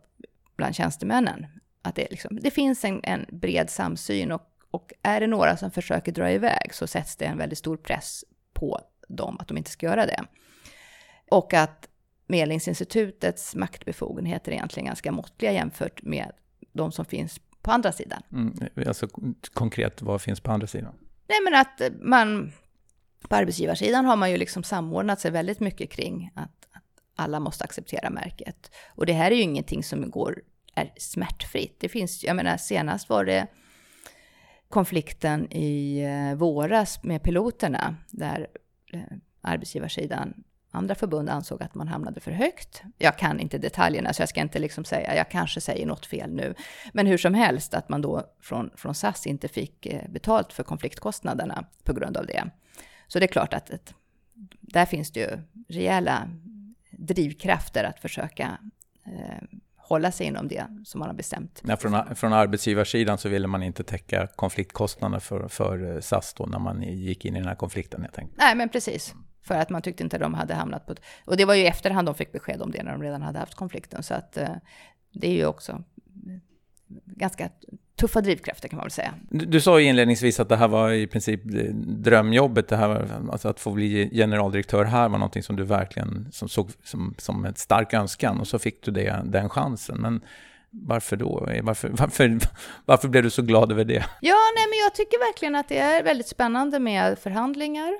bland 0.56 0.74
tjänstemännen. 0.74 1.46
Att 1.82 1.94
det, 1.94 2.10
liksom, 2.10 2.38
det 2.42 2.50
finns 2.50 2.84
en, 2.84 3.00
en 3.02 3.26
bred 3.28 3.70
samsyn 3.70 4.32
och, 4.32 4.42
och 4.70 4.92
är 5.02 5.20
det 5.20 5.26
några 5.26 5.56
som 5.56 5.70
försöker 5.70 6.12
dra 6.12 6.30
iväg 6.30 6.74
så 6.74 6.86
sätts 6.86 7.16
det 7.16 7.24
en 7.24 7.38
väldigt 7.38 7.58
stor 7.58 7.76
press 7.76 8.24
på 8.52 8.80
dem 9.08 9.36
att 9.40 9.48
de 9.48 9.56
inte 9.56 9.70
ska 9.70 9.86
göra 9.86 10.06
det. 10.06 10.24
Och 11.30 11.54
att 11.54 11.88
Medlingsinstitutets 12.26 13.54
maktbefogenheter 13.54 14.52
är 14.52 14.56
egentligen 14.56 14.86
ganska 14.86 15.12
måttliga 15.12 15.52
jämfört 15.52 16.02
med 16.02 16.32
de 16.72 16.92
som 16.92 17.04
finns 17.04 17.40
på 17.62 17.70
andra 17.70 17.92
sidan. 17.92 18.22
Mm, 18.32 18.54
alltså 18.86 19.08
konkret, 19.52 20.02
vad 20.02 20.22
finns 20.22 20.40
på 20.40 20.50
andra 20.50 20.66
sidan? 20.66 20.94
Nej, 21.28 21.38
men 21.44 21.54
att 21.54 21.80
man 22.00 22.52
på 23.28 23.36
arbetsgivarsidan 23.36 24.04
har 24.04 24.16
man 24.16 24.30
ju 24.30 24.36
liksom 24.36 24.62
samordnat 24.62 25.20
sig 25.20 25.30
väldigt 25.30 25.60
mycket 25.60 25.90
kring 25.90 26.30
att 26.34 26.68
alla 27.20 27.40
måste 27.40 27.64
acceptera 27.64 28.10
märket. 28.10 28.70
Och 28.88 29.06
det 29.06 29.12
här 29.12 29.30
är 29.30 29.34
ju 29.34 29.42
ingenting 29.42 29.82
som 29.82 30.10
går, 30.10 30.42
är 30.74 30.92
smärtfritt. 30.96 31.76
Det 31.80 31.88
finns, 31.88 32.24
jag 32.24 32.36
menar 32.36 32.56
senast 32.56 33.08
var 33.08 33.24
det 33.24 33.46
konflikten 34.68 35.52
i 35.52 36.00
eh, 36.00 36.38
våras 36.38 37.02
med 37.02 37.22
piloterna, 37.22 37.96
där 38.10 38.46
eh, 38.92 39.00
arbetsgivarsidan, 39.40 40.44
andra 40.70 40.94
förbund 40.94 41.30
ansåg 41.30 41.62
att 41.62 41.74
man 41.74 41.88
hamnade 41.88 42.20
för 42.20 42.30
högt. 42.30 42.82
Jag 42.98 43.18
kan 43.18 43.40
inte 43.40 43.58
detaljerna, 43.58 44.12
så 44.12 44.22
jag 44.22 44.28
ska 44.28 44.40
inte 44.40 44.58
liksom 44.58 44.84
säga, 44.84 45.16
jag 45.16 45.30
kanske 45.30 45.60
säger 45.60 45.86
något 45.86 46.06
fel 46.06 46.34
nu. 46.34 46.54
Men 46.92 47.06
hur 47.06 47.18
som 47.18 47.34
helst, 47.34 47.74
att 47.74 47.88
man 47.88 48.02
då 48.02 48.24
från, 48.40 48.70
från 48.76 48.94
SAS 48.94 49.26
inte 49.26 49.48
fick 49.48 49.86
eh, 49.86 50.08
betalt 50.10 50.52
för 50.52 50.62
konfliktkostnaderna 50.62 51.64
på 51.84 51.92
grund 51.92 52.16
av 52.16 52.26
det. 52.26 52.50
Så 53.08 53.18
det 53.18 53.24
är 53.24 53.32
klart 53.32 53.54
att 53.54 53.70
ett, 53.70 53.94
där 54.60 54.86
finns 54.86 55.10
det 55.10 55.20
ju 55.20 55.38
rejäla 55.68 56.28
drivkrafter 57.00 57.84
att 57.84 58.00
försöka 58.00 58.58
eh, 59.06 59.58
hålla 59.76 60.12
sig 60.12 60.26
inom 60.26 60.48
det 60.48 60.66
som 60.84 60.98
man 60.98 61.08
har 61.08 61.16
bestämt. 61.16 61.62
Ja, 61.64 61.76
från, 61.76 62.14
från 62.14 62.32
arbetsgivarsidan 62.32 63.18
så 63.18 63.28
ville 63.28 63.46
man 63.46 63.62
inte 63.62 63.84
täcka 63.84 64.26
konfliktkostnaderna 64.26 65.20
för, 65.20 65.48
för 65.48 65.94
eh, 65.94 66.00
SAS 66.00 66.34
då 66.34 66.46
när 66.46 66.58
man 66.58 66.82
gick 66.82 67.24
in 67.24 67.36
i 67.36 67.38
den 67.38 67.48
här 67.48 67.54
konflikten 67.54 68.02
helt 68.02 68.18
enkelt. 68.18 68.38
Nej, 68.38 68.54
men 68.54 68.68
precis. 68.68 69.14
För 69.42 69.54
att 69.54 69.70
man 69.70 69.82
tyckte 69.82 70.02
inte 70.02 70.18
de 70.18 70.34
hade 70.34 70.54
hamnat 70.54 70.86
på... 70.86 70.94
Och 71.24 71.36
det 71.36 71.44
var 71.44 71.54
ju 71.54 71.62
i 71.62 71.66
efterhand 71.66 72.08
de 72.08 72.14
fick 72.14 72.32
besked 72.32 72.62
om 72.62 72.70
det 72.70 72.82
när 72.82 72.92
de 72.92 73.02
redan 73.02 73.22
hade 73.22 73.38
haft 73.38 73.54
konflikten. 73.54 74.02
Så 74.02 74.14
att 74.14 74.36
eh, 74.36 74.54
det 75.12 75.28
är 75.28 75.34
ju 75.34 75.46
också 75.46 75.84
ganska 77.06 77.48
tuffa 78.00 78.20
drivkrafter 78.20 78.68
kan 78.68 78.76
man 78.76 78.84
väl 78.84 78.90
säga. 78.90 79.14
Du, 79.30 79.46
du 79.46 79.60
sa 79.60 79.80
ju 79.80 79.86
inledningsvis 79.86 80.40
att 80.40 80.48
det 80.48 80.56
här 80.56 80.68
var 80.68 80.92
i 80.92 81.06
princip 81.06 81.40
drömjobbet, 81.74 82.68
det 82.68 82.76
här, 82.76 83.08
alltså 83.32 83.48
att 83.48 83.60
få 83.60 83.70
bli 83.70 84.10
generaldirektör 84.12 84.84
här 84.84 85.08
var 85.08 85.18
någonting 85.18 85.42
som 85.42 85.56
du 85.56 85.64
verkligen 85.64 86.28
som 86.32 86.48
såg 86.48 86.70
som, 86.84 87.14
som 87.18 87.44
en 87.44 87.54
stark 87.54 87.94
önskan 87.94 88.40
och 88.40 88.48
så 88.48 88.58
fick 88.58 88.82
du 88.82 88.90
det, 88.90 89.22
den 89.24 89.48
chansen. 89.48 89.98
Men 90.00 90.20
varför 90.70 91.16
då? 91.16 91.48
Varför, 91.62 91.88
varför, 91.92 92.38
varför 92.84 93.08
blev 93.08 93.22
du 93.22 93.30
så 93.30 93.42
glad 93.42 93.72
över 93.72 93.84
det? 93.84 94.04
Ja, 94.20 94.36
nej, 94.56 94.66
men 94.70 94.78
jag 94.78 94.94
tycker 94.94 95.18
verkligen 95.18 95.54
att 95.54 95.68
det 95.68 95.78
är 95.78 96.02
väldigt 96.02 96.28
spännande 96.28 96.78
med 96.78 97.18
förhandlingar. 97.18 97.92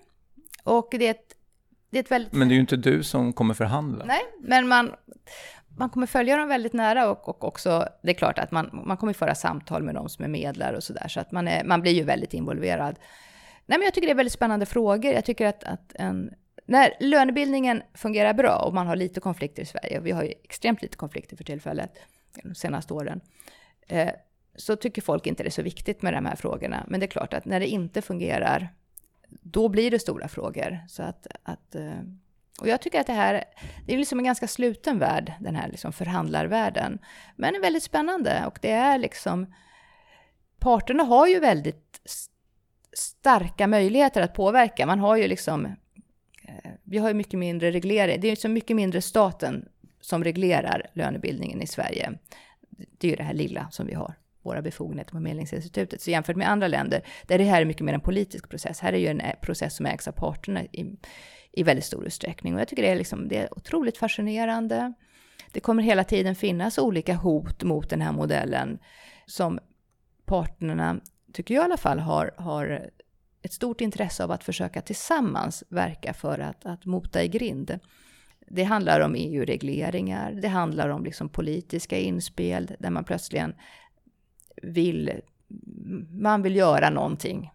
Och 0.64 0.88
det 0.90 1.06
är 1.06 1.10
ett, 1.10 1.34
det 1.90 1.98
är 1.98 2.02
ett 2.02 2.10
väldigt... 2.10 2.32
Men 2.32 2.48
det 2.48 2.52
är 2.52 2.56
ju 2.56 2.60
inte 2.60 2.76
du 2.76 3.02
som 3.02 3.32
kommer 3.32 3.54
förhandla. 3.54 4.04
Nej, 4.04 4.22
men 4.40 4.68
man, 4.68 4.92
man 5.80 5.90
kommer 5.90 6.06
följa 6.06 6.36
dem 6.36 6.48
väldigt 6.48 6.72
nära 6.72 7.10
och, 7.10 7.28
och 7.28 7.44
också, 7.44 7.88
det 8.02 8.10
är 8.10 8.14
klart 8.14 8.38
att 8.38 8.50
man, 8.50 8.82
man 8.86 8.96
kommer 8.96 9.12
föra 9.12 9.34
samtal 9.34 9.82
med 9.82 9.94
dem 9.94 10.08
som 10.08 10.24
är 10.24 10.28
medlare 10.28 10.76
och 10.76 10.82
sådär, 10.82 11.08
så 11.08 11.20
att 11.20 11.32
man, 11.32 11.48
är, 11.48 11.64
man 11.64 11.80
blir 11.80 11.92
ju 11.92 12.02
väldigt 12.02 12.34
involverad. 12.34 12.98
Nej, 13.66 13.78
men 13.78 13.82
jag 13.82 13.94
tycker 13.94 14.06
det 14.06 14.12
är 14.12 14.16
väldigt 14.16 14.32
spännande 14.32 14.66
frågor. 14.66 15.12
Jag 15.12 15.24
tycker 15.24 15.46
att, 15.46 15.64
att 15.64 15.92
en, 15.94 16.34
när 16.66 16.92
lönebildningen 17.00 17.82
fungerar 17.94 18.34
bra 18.34 18.56
och 18.66 18.74
man 18.74 18.86
har 18.86 18.96
lite 18.96 19.20
konflikter 19.20 19.62
i 19.62 19.66
Sverige, 19.66 19.98
och 19.98 20.06
vi 20.06 20.10
har 20.10 20.22
ju 20.22 20.32
extremt 20.44 20.82
lite 20.82 20.96
konflikter 20.96 21.36
för 21.36 21.44
tillfället, 21.44 21.92
de 22.42 22.54
senaste 22.54 22.94
åren, 22.94 23.20
eh, 23.88 24.10
så 24.56 24.76
tycker 24.76 25.02
folk 25.02 25.26
inte 25.26 25.42
det 25.42 25.48
är 25.48 25.50
så 25.50 25.62
viktigt 25.62 26.02
med 26.02 26.12
de 26.12 26.26
här 26.26 26.36
frågorna. 26.36 26.84
Men 26.88 27.00
det 27.00 27.06
är 27.06 27.10
klart 27.10 27.34
att 27.34 27.44
när 27.44 27.60
det 27.60 27.66
inte 27.66 28.02
fungerar, 28.02 28.68
då 29.28 29.68
blir 29.68 29.90
det 29.90 29.98
stora 29.98 30.28
frågor. 30.28 30.78
Så 30.88 31.02
att, 31.02 31.26
att 31.42 31.74
eh, 31.74 32.00
och 32.60 32.68
jag 32.68 32.80
tycker 32.80 33.00
att 33.00 33.06
det 33.06 33.12
här 33.12 33.44
det 33.86 33.94
är 33.94 33.98
liksom 33.98 34.18
en 34.18 34.24
ganska 34.24 34.48
sluten 34.48 34.98
värld, 34.98 35.32
den 35.40 35.56
här 35.56 35.68
liksom 35.68 35.92
förhandlarvärlden. 35.92 36.98
Men 37.36 37.54
är 37.54 37.60
väldigt 37.60 37.82
spännande 37.82 38.42
och 38.46 38.58
det 38.62 38.70
är 38.70 38.98
liksom... 38.98 39.54
Parterna 40.58 41.02
har 41.02 41.26
ju 41.26 41.38
väldigt 41.38 42.00
starka 42.92 43.66
möjligheter 43.66 44.22
att 44.22 44.34
påverka. 44.34 44.86
Man 44.86 44.98
har 44.98 45.16
ju 45.16 45.28
liksom, 45.28 45.66
eh, 46.44 46.70
vi 46.84 46.98
har 46.98 47.08
ju 47.08 47.14
mycket 47.14 47.38
mindre 47.38 47.70
reglering. 47.70 48.20
Det 48.20 48.26
är 48.26 48.30
ju 48.30 48.36
så 48.36 48.48
mycket 48.48 48.76
mindre 48.76 49.02
staten 49.02 49.68
som 50.00 50.24
reglerar 50.24 50.86
lönebildningen 50.94 51.62
i 51.62 51.66
Sverige. 51.66 52.12
Det 52.70 53.06
är 53.06 53.10
ju 53.10 53.16
det 53.16 53.22
här 53.22 53.34
lilla 53.34 53.70
som 53.70 53.86
vi 53.86 53.94
har, 53.94 54.14
våra 54.42 54.62
befogenheter 54.62 55.12
på 55.12 55.20
Medlingsinstitutet. 55.20 56.00
Så 56.02 56.10
jämfört 56.10 56.36
med 56.36 56.50
andra 56.50 56.68
länder, 56.68 57.02
där 57.26 57.38
det 57.38 57.44
här 57.44 57.60
är 57.60 57.64
mycket 57.64 57.84
mer 57.84 57.94
en 57.94 58.00
politisk 58.00 58.48
process. 58.48 58.80
Här 58.80 58.92
är 58.92 58.98
ju 58.98 59.06
en 59.06 59.20
eh, 59.20 59.34
process 59.40 59.76
som 59.76 59.86
ägs 59.86 60.08
av 60.08 60.12
parterna 60.12 60.64
i, 60.64 60.96
i 61.52 61.62
väldigt 61.62 61.84
stor 61.84 62.06
utsträckning. 62.06 62.54
Och 62.54 62.60
jag 62.60 62.68
tycker 62.68 62.82
det 62.82 62.88
är, 62.88 62.96
liksom, 62.96 63.28
det 63.28 63.36
är 63.36 63.54
otroligt 63.58 63.98
fascinerande. 63.98 64.92
Det 65.52 65.60
kommer 65.60 65.82
hela 65.82 66.04
tiden 66.04 66.34
finnas 66.34 66.78
olika 66.78 67.14
hot 67.14 67.62
mot 67.62 67.90
den 67.90 68.00
här 68.00 68.12
modellen 68.12 68.78
som 69.26 69.58
parterna, 70.24 71.00
tycker 71.32 71.54
jag 71.54 71.62
i 71.62 71.64
alla 71.64 71.76
fall, 71.76 71.98
har, 71.98 72.34
har 72.36 72.90
ett 73.42 73.52
stort 73.52 73.80
intresse 73.80 74.24
av 74.24 74.30
att 74.30 74.44
försöka 74.44 74.80
tillsammans 74.80 75.64
verka 75.68 76.14
för 76.14 76.38
att, 76.38 76.66
att 76.66 76.84
mota 76.84 77.22
i 77.22 77.28
grind. 77.28 77.78
Det 78.48 78.64
handlar 78.64 79.00
om 79.00 79.14
EU-regleringar, 79.14 80.32
det 80.32 80.48
handlar 80.48 80.88
om 80.88 81.04
liksom 81.04 81.28
politiska 81.28 81.98
inspel 81.98 82.76
där 82.78 82.90
man 82.90 83.04
plötsligen 83.04 83.54
vill, 84.62 85.12
man 86.10 86.42
vill 86.42 86.56
göra 86.56 86.90
någonting 86.90 87.50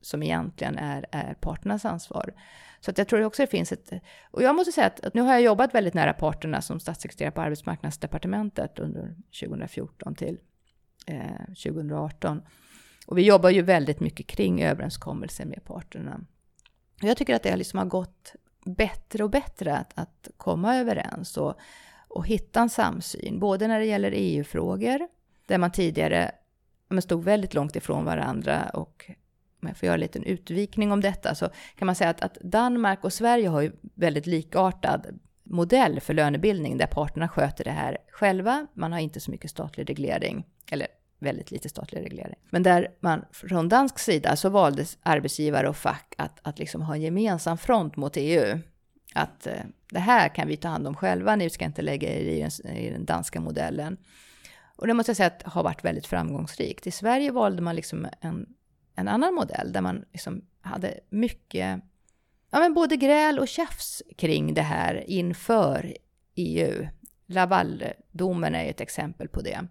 som 0.00 0.22
egentligen 0.22 0.78
är, 0.78 1.06
är 1.12 1.34
parternas 1.34 1.84
ansvar. 1.84 2.34
Så 2.84 2.90
att 2.90 2.98
jag 2.98 3.08
tror 3.08 3.24
också 3.24 3.42
det 3.42 3.46
finns 3.46 3.72
ett... 3.72 3.92
Och 4.30 4.42
jag 4.42 4.56
måste 4.56 4.72
säga 4.72 4.86
att, 4.86 5.00
att, 5.00 5.14
nu 5.14 5.22
har 5.22 5.32
jag 5.32 5.42
jobbat 5.42 5.74
väldigt 5.74 5.94
nära 5.94 6.12
parterna 6.12 6.62
som 6.62 6.80
statssekreterare 6.80 7.30
på 7.32 7.40
arbetsmarknadsdepartementet 7.40 8.78
under 8.78 9.16
2014 9.40 10.14
till 10.14 10.38
eh, 11.06 11.44
2018. 11.46 12.42
Och 13.06 13.18
vi 13.18 13.22
jobbar 13.22 13.50
ju 13.50 13.62
väldigt 13.62 14.00
mycket 14.00 14.26
kring 14.26 14.62
överenskommelser 14.62 15.44
med 15.44 15.64
parterna. 15.64 16.20
Och 17.02 17.08
jag 17.08 17.16
tycker 17.16 17.34
att 17.34 17.42
det 17.42 17.56
liksom 17.56 17.78
har 17.78 17.86
gått 17.86 18.34
bättre 18.64 19.24
och 19.24 19.30
bättre 19.30 19.76
att, 19.76 19.92
att 19.94 20.28
komma 20.36 20.76
överens 20.76 21.36
och, 21.36 21.54
och 22.08 22.26
hitta 22.26 22.60
en 22.60 22.70
samsyn, 22.70 23.38
både 23.38 23.68
när 23.68 23.78
det 23.78 23.86
gäller 23.86 24.12
EU-frågor, 24.14 25.08
där 25.46 25.58
man 25.58 25.72
tidigare 25.72 26.32
men 26.88 27.02
stod 27.02 27.24
väldigt 27.24 27.54
långt 27.54 27.76
ifrån 27.76 28.04
varandra 28.04 28.70
och 28.74 29.10
om 29.62 29.68
jag 29.68 29.76
får 29.76 29.86
göra 29.86 29.94
en 29.94 30.00
liten 30.00 30.22
utvikning 30.22 30.92
om 30.92 31.00
detta, 31.00 31.34
så 31.34 31.48
kan 31.78 31.86
man 31.86 31.94
säga 31.94 32.10
att, 32.10 32.22
att 32.22 32.34
Danmark 32.34 33.04
och 33.04 33.12
Sverige 33.12 33.48
har 33.48 33.60
ju 33.60 33.72
väldigt 33.94 34.26
likartad 34.26 35.20
modell 35.42 36.00
för 36.00 36.14
lönebildning 36.14 36.78
där 36.78 36.86
parterna 36.86 37.28
sköter 37.28 37.64
det 37.64 37.70
här 37.70 37.98
själva. 38.10 38.66
Man 38.74 38.92
har 38.92 38.98
inte 38.98 39.20
så 39.20 39.30
mycket 39.30 39.50
statlig 39.50 39.90
reglering, 39.90 40.46
eller 40.70 40.86
väldigt 41.18 41.50
lite 41.50 41.68
statlig 41.68 42.00
reglering. 42.00 42.36
Men 42.50 42.62
där 42.62 42.88
man 43.00 43.24
från 43.32 43.68
dansk 43.68 43.98
sida 43.98 44.36
så 44.36 44.48
valde 44.48 44.84
arbetsgivare 45.02 45.68
och 45.68 45.76
fack 45.76 46.14
att, 46.18 46.38
att 46.42 46.58
liksom 46.58 46.82
ha 46.82 46.94
en 46.94 47.02
gemensam 47.02 47.58
front 47.58 47.96
mot 47.96 48.12
EU. 48.16 48.58
Att 49.14 49.46
eh, 49.46 49.52
det 49.90 49.98
här 49.98 50.28
kan 50.28 50.48
vi 50.48 50.56
ta 50.56 50.68
hand 50.68 50.86
om 50.86 50.94
själva, 50.94 51.36
ni 51.36 51.50
ska 51.50 51.64
inte 51.64 51.82
lägga 51.82 52.08
er 52.08 52.20
i 52.20 52.40
den, 52.40 52.76
i 52.76 52.90
den 52.90 53.04
danska 53.04 53.40
modellen. 53.40 53.96
Och 54.76 54.86
det 54.86 54.94
måste 54.94 55.10
jag 55.10 55.16
säga 55.16 55.26
att 55.26 55.42
har 55.42 55.62
varit 55.62 55.84
väldigt 55.84 56.06
framgångsrikt. 56.06 56.86
I 56.86 56.90
Sverige 56.90 57.30
valde 57.30 57.62
man 57.62 57.76
liksom 57.76 58.06
en, 58.20 58.46
en 58.94 59.08
annan 59.08 59.34
modell 59.34 59.72
där 59.72 59.80
man 59.80 60.04
liksom 60.12 60.44
hade 60.60 61.00
mycket, 61.10 61.80
ja 62.50 62.58
men 62.58 62.74
både 62.74 62.96
gräl 62.96 63.38
och 63.38 63.48
tjafs 63.48 64.02
kring 64.16 64.54
det 64.54 64.62
här 64.62 65.04
inför 65.10 65.96
EU. 66.34 66.86
Lavaldomen 67.26 68.54
är 68.54 68.70
ett 68.70 68.80
exempel 68.80 69.28
på 69.28 69.40
det 69.40 69.66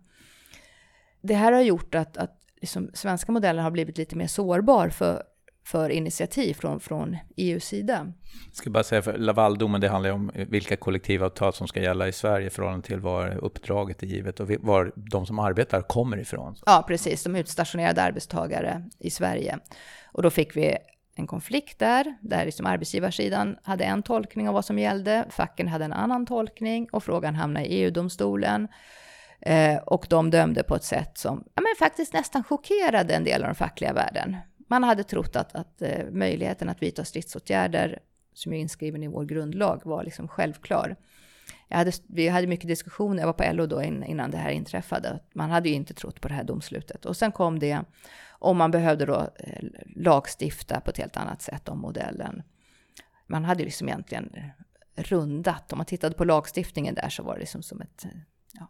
det 1.22 1.36
här 1.36 1.52
har 1.52 1.62
gjort 1.62 1.96
att, 1.96 2.18
att 2.18 2.42
liksom 2.62 2.92
svenska 2.94 3.32
modellen 3.32 3.64
har 3.64 3.72
blivit 3.72 3.98
lite 3.98 4.16
mer 4.16 4.28
sårbar 4.28 4.90
för, 4.90 5.24
för 5.64 5.90
initiativ 5.90 6.54
från, 6.54 6.80
från 6.80 7.18
EUs 7.38 7.64
sida. 7.64 8.14
Jag 8.48 8.56
ska 8.56 8.70
bara 8.70 8.84
säga, 8.84 9.02
för 9.02 9.18
Lavaldomen, 9.18 9.82
det 9.82 9.90
handlar 9.90 10.10
ju 10.10 10.14
om 10.14 10.32
vilka 10.34 10.76
kollektivavtal 10.76 11.54
som 11.54 11.68
ska 11.68 11.82
gälla 11.82 12.08
i 12.08 12.12
Sverige 12.12 12.48
i 12.48 12.50
förhållande 12.50 12.88
till 12.88 13.00
var 13.00 13.38
uppdraget 13.44 14.04
är 14.04 14.08
givet 14.08 14.40
och 14.40 14.52
var 14.60 14.92
de 14.96 15.26
som 15.26 15.40
arbetar 15.40 15.82
kommer 15.82 16.18
ifrån. 16.18 16.56
Ja, 16.66 16.86
precis. 16.88 17.24
De 17.24 17.36
utstationerade 17.36 18.02
arbetstagare 18.02 18.90
i 19.00 19.10
Sverige. 19.10 19.60
Och 20.12 20.24
då 20.24 20.30
fick 20.30 20.56
vi 20.56 20.78
en 21.16 21.28
konflikt 21.28 21.80
där, 21.80 22.16
där 22.22 22.46
liksom 22.46 22.66
arbetsgivarsidan 22.66 23.58
hade 23.64 23.84
en 23.84 24.04
tolkning 24.04 24.48
av 24.48 24.54
vad 24.54 24.66
som 24.66 24.80
gällde, 24.80 25.26
facken 25.30 25.68
hade 25.68 25.86
en 25.86 25.94
annan 25.94 26.26
tolkning 26.26 26.88
och 26.92 27.04
frågan 27.04 27.36
hamnade 27.36 27.66
i 27.66 27.84
EU-domstolen. 27.84 28.68
Eh, 29.42 29.78
och 29.78 30.06
de 30.10 30.30
dömde 30.30 30.64
på 30.64 30.76
ett 30.76 30.84
sätt 30.84 31.18
som 31.18 31.44
ja, 31.56 31.62
men 31.62 31.76
faktiskt 31.80 32.14
nästan 32.14 32.44
chockerade 32.44 33.14
en 33.14 33.24
del 33.24 33.42
av 33.42 33.48
den 33.48 33.56
fackliga 33.56 33.94
världen. 33.94 34.38
Man 34.72 34.84
hade 34.84 35.04
trott 35.04 35.36
att, 35.36 35.56
att 35.56 35.82
eh, 35.82 36.06
möjligheten 36.12 36.70
att 36.70 36.82
vidta 36.82 37.06
stridsåtgärder, 37.06 38.00
som 38.34 38.54
är 38.54 38.58
inskriven 38.58 39.04
i 39.04 39.08
vår 39.08 39.26
grundlag, 39.26 39.82
var 39.86 40.04
liksom 40.04 40.28
självklar. 40.28 40.96
Hade, 41.70 41.92
vi 42.08 42.28
hade 42.28 42.48
mycket 42.48 42.68
diskussioner, 42.68 43.20
jag 43.20 43.28
var 43.28 43.34
på 43.34 43.54
LO 43.54 43.66
då 43.66 43.84
innan 43.84 44.32
det 44.32 44.38
här 44.38 44.50
inträffade. 44.52 45.20
Man 45.34 45.50
hade 45.50 45.70
ju 45.70 45.76
inte 45.76 45.94
trott 45.94 46.22
på 46.22 46.28
det 46.28 46.34
här 46.34 46.44
domslutet. 46.44 47.06
Och 47.06 47.18
sen 47.18 47.32
kom 47.32 47.60
det, 47.60 47.82
om 48.30 48.58
man 48.58 48.72
behövde 48.72 49.06
då 49.06 49.30
eh, 49.40 49.64
lagstifta 49.96 50.82
på 50.82 50.90
ett 50.90 50.98
helt 50.98 51.18
annat 51.18 51.42
sätt 51.42 51.70
om 51.70 51.80
modellen. 51.80 52.44
Man 53.28 53.46
hade 53.46 53.64
liksom 53.64 53.88
egentligen 53.88 54.36
rundat, 54.96 55.74
om 55.74 55.78
man 55.78 55.86
tittade 55.86 56.16
på 56.16 56.26
lagstiftningen 56.26 56.96
där 56.96 57.10
så 57.10 57.24
var 57.24 57.34
det 57.34 57.40
liksom 57.40 57.64
som 57.64 57.82
ett 57.82 58.06
ja, 58.54 58.68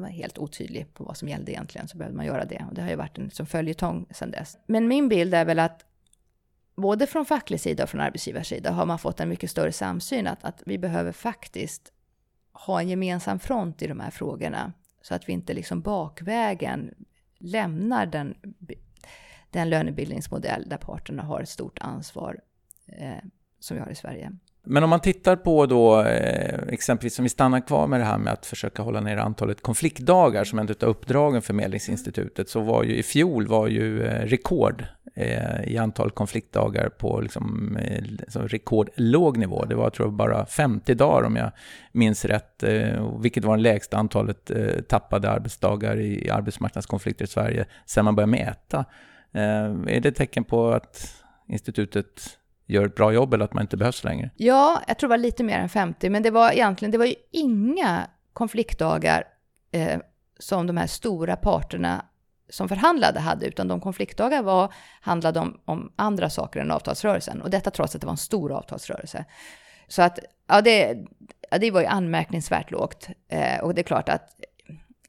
var 0.00 0.08
helt 0.08 0.38
otydlig 0.38 0.94
på 0.94 1.04
vad 1.04 1.16
som 1.16 1.28
gällde 1.28 1.52
egentligen, 1.52 1.88
så 1.88 1.96
behövde 1.96 2.16
man 2.16 2.26
göra 2.26 2.44
det. 2.44 2.64
Och 2.68 2.74
det 2.74 2.82
har 2.82 2.90
ju 2.90 2.96
varit 2.96 3.18
en 3.18 3.30
som 3.30 3.46
följetong 3.46 4.06
sedan 4.10 4.30
dess. 4.30 4.58
Men 4.66 4.88
min 4.88 5.08
bild 5.08 5.34
är 5.34 5.44
väl 5.44 5.58
att 5.58 5.84
både 6.74 7.06
från 7.06 7.26
facklig 7.26 7.60
sida 7.60 7.82
och 7.82 7.90
från 7.90 8.00
arbetsgivarsida 8.00 8.72
har 8.72 8.86
man 8.86 8.98
fått 8.98 9.20
en 9.20 9.28
mycket 9.28 9.50
större 9.50 9.72
samsyn 9.72 10.26
att, 10.26 10.44
att 10.44 10.62
vi 10.66 10.78
behöver 10.78 11.12
faktiskt 11.12 11.92
ha 12.52 12.80
en 12.80 12.88
gemensam 12.88 13.38
front 13.38 13.82
i 13.82 13.86
de 13.86 14.00
här 14.00 14.10
frågorna. 14.10 14.72
Så 15.02 15.14
att 15.14 15.28
vi 15.28 15.32
inte 15.32 15.54
liksom 15.54 15.80
bakvägen 15.80 16.94
lämnar 17.38 18.06
den, 18.06 18.34
den 19.50 19.70
lönebildningsmodell 19.70 20.68
där 20.68 20.76
parterna 20.76 21.22
har 21.22 21.40
ett 21.40 21.48
stort 21.48 21.78
ansvar 21.80 22.40
eh, 22.86 23.24
som 23.58 23.76
vi 23.76 23.82
har 23.82 23.90
i 23.90 23.94
Sverige. 23.94 24.32
Men 24.64 24.84
om 24.84 24.90
man 24.90 25.00
tittar 25.00 25.36
på 25.36 25.66
då, 25.66 26.00
eh, 26.00 26.58
exempelvis 26.68 27.18
om 27.18 27.22
vi 27.22 27.28
stannar 27.28 27.60
kvar 27.60 27.86
med 27.86 28.00
det 28.00 28.04
här 28.04 28.18
med 28.18 28.32
att 28.32 28.46
försöka 28.46 28.82
hålla 28.82 29.00
ner 29.00 29.16
antalet 29.16 29.62
konfliktdagar 29.62 30.44
som 30.44 30.58
en 30.58 30.68
av 30.68 30.88
uppdragen 30.88 31.42
för 31.42 31.54
Medlingsinstitutet, 31.54 32.48
så 32.48 32.60
var 32.60 32.84
ju 32.84 32.96
i 32.96 33.02
fjol 33.02 33.46
var 33.46 33.68
ju 33.68 34.02
eh, 34.06 34.26
rekord 34.26 34.84
eh, 35.14 35.64
i 35.64 35.78
antal 35.78 36.10
konfliktdagar 36.10 36.88
på 36.88 37.20
liksom, 37.20 37.78
rekordlåg 38.34 39.36
nivå. 39.36 39.64
Det 39.64 39.74
var 39.74 39.90
tror 39.90 40.08
jag 40.08 40.14
bara 40.14 40.46
50 40.46 40.94
dagar 40.94 41.26
om 41.26 41.36
jag 41.36 41.50
minns 41.92 42.24
rätt, 42.24 42.64
vilket 43.20 43.44
var 43.44 43.56
det 43.56 43.62
lägsta 43.62 43.96
antalet 43.96 44.50
tappade 44.88 45.30
arbetsdagar 45.30 45.96
i, 45.96 46.26
i 46.26 46.30
arbetsmarknadskonflikter 46.30 47.24
i 47.24 47.28
Sverige 47.28 47.66
sedan 47.86 48.04
man 48.04 48.14
började 48.14 48.30
mäta. 48.30 48.84
är 49.32 50.00
det 50.00 50.08
ett 50.08 50.16
tecken 50.16 50.44
på 50.44 50.70
att 50.70 51.22
institutet 51.48 52.38
gör 52.66 52.86
ett 52.86 52.94
bra 52.94 53.12
jobb 53.12 53.34
eller 53.34 53.44
att 53.44 53.54
man 53.54 53.62
inte 53.62 53.76
behövs 53.76 54.04
längre? 54.04 54.30
Ja, 54.36 54.82
jag 54.88 54.98
tror 54.98 55.08
det 55.08 55.12
var 55.12 55.18
lite 55.18 55.44
mer 55.44 55.58
än 55.58 55.68
50, 55.68 56.10
men 56.10 56.22
det 56.22 56.30
var 56.30 56.50
egentligen, 56.50 56.92
det 56.92 56.98
var 56.98 57.06
ju 57.06 57.14
inga 57.30 58.06
konfliktdagar 58.32 59.24
eh, 59.72 60.00
som 60.38 60.66
de 60.66 60.76
här 60.76 60.86
stora 60.86 61.36
parterna 61.36 62.04
som 62.48 62.68
förhandlade 62.68 63.20
hade, 63.20 63.46
utan 63.46 63.68
de 63.68 63.80
konfliktdagar 63.80 64.42
var, 64.42 64.72
handlade 65.00 65.40
om, 65.40 65.60
om 65.64 65.92
andra 65.96 66.30
saker 66.30 66.60
än 66.60 66.70
avtalsrörelsen. 66.70 67.42
Och 67.42 67.50
detta 67.50 67.70
trots 67.70 67.94
att 67.94 68.00
det 68.00 68.06
var 68.06 68.12
en 68.12 68.16
stor 68.16 68.52
avtalsrörelse. 68.52 69.24
Så 69.88 70.02
att, 70.02 70.18
ja, 70.46 70.60
det, 70.60 70.96
ja, 71.50 71.58
det 71.58 71.70
var 71.70 71.80
ju 71.80 71.86
anmärkningsvärt 71.86 72.70
lågt. 72.70 73.08
Eh, 73.28 73.60
och 73.60 73.74
det 73.74 73.80
är 73.80 73.84
klart 73.84 74.08
att 74.08 74.36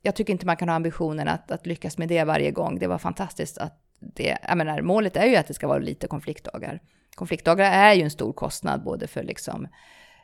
jag 0.02 0.16
tycker 0.16 0.34
inte 0.34 0.46
man 0.46 0.58
kan 0.58 0.70
ha 0.70 0.76
ambitionen 0.76 1.28
att, 1.28 1.52
att 1.52 1.66
lyckas 1.66 1.98
med 1.98 2.08
det 2.08 2.24
varje 2.24 2.52
gång. 2.52 2.80
Det 2.80 2.88
var 2.88 2.98
fantastiskt 2.98 3.58
att 3.58 3.80
det, 4.00 4.38
jag 4.48 4.58
menar, 4.58 4.82
målet 4.82 5.18
är 5.18 5.26
ju 5.26 5.36
att 5.36 5.48
det 5.48 5.54
ska 5.54 5.68
vara 5.68 5.80
lite 5.80 6.08
konfliktdagar 6.08 6.82
konfliktdagar 7.16 7.72
är 7.72 7.94
ju 7.94 8.02
en 8.02 8.12
stor 8.12 8.34
kostnad 8.34 8.84
både 8.84 9.08
för 9.08 9.24
liksom, 9.24 9.68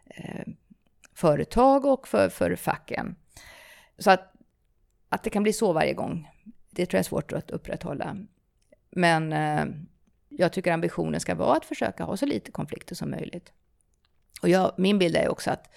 eh, 0.06 0.48
företag 1.14 1.86
och 1.86 2.08
för, 2.08 2.30
för 2.30 2.56
facken. 2.56 3.16
Så 3.98 4.12
att, 4.12 4.34
att 5.10 5.24
det 5.24 5.30
kan 5.30 5.44
bli 5.44 5.54
så 5.54 5.74
varje 5.74 5.94
gång, 5.94 6.30
det 6.70 6.86
tror 6.86 6.98
jag 6.98 7.00
är 7.00 7.10
svårt 7.10 7.32
att 7.32 7.52
upprätthålla. 7.52 8.18
Men 8.92 9.34
eh, 9.34 9.66
jag 10.30 10.54
tycker 10.54 10.72
ambitionen 10.72 11.20
ska 11.20 11.36
vara 11.36 11.58
att 11.58 11.66
försöka 11.66 12.04
ha 12.04 12.18
så 12.18 12.26
lite 12.26 12.52
konflikter 12.52 12.96
som 12.96 13.12
möjligt. 13.12 13.54
Och 14.42 14.50
jag, 14.50 14.74
min 14.78 15.00
bild 15.00 15.16
är 15.16 15.30
också 15.30 15.52
att 15.52 15.70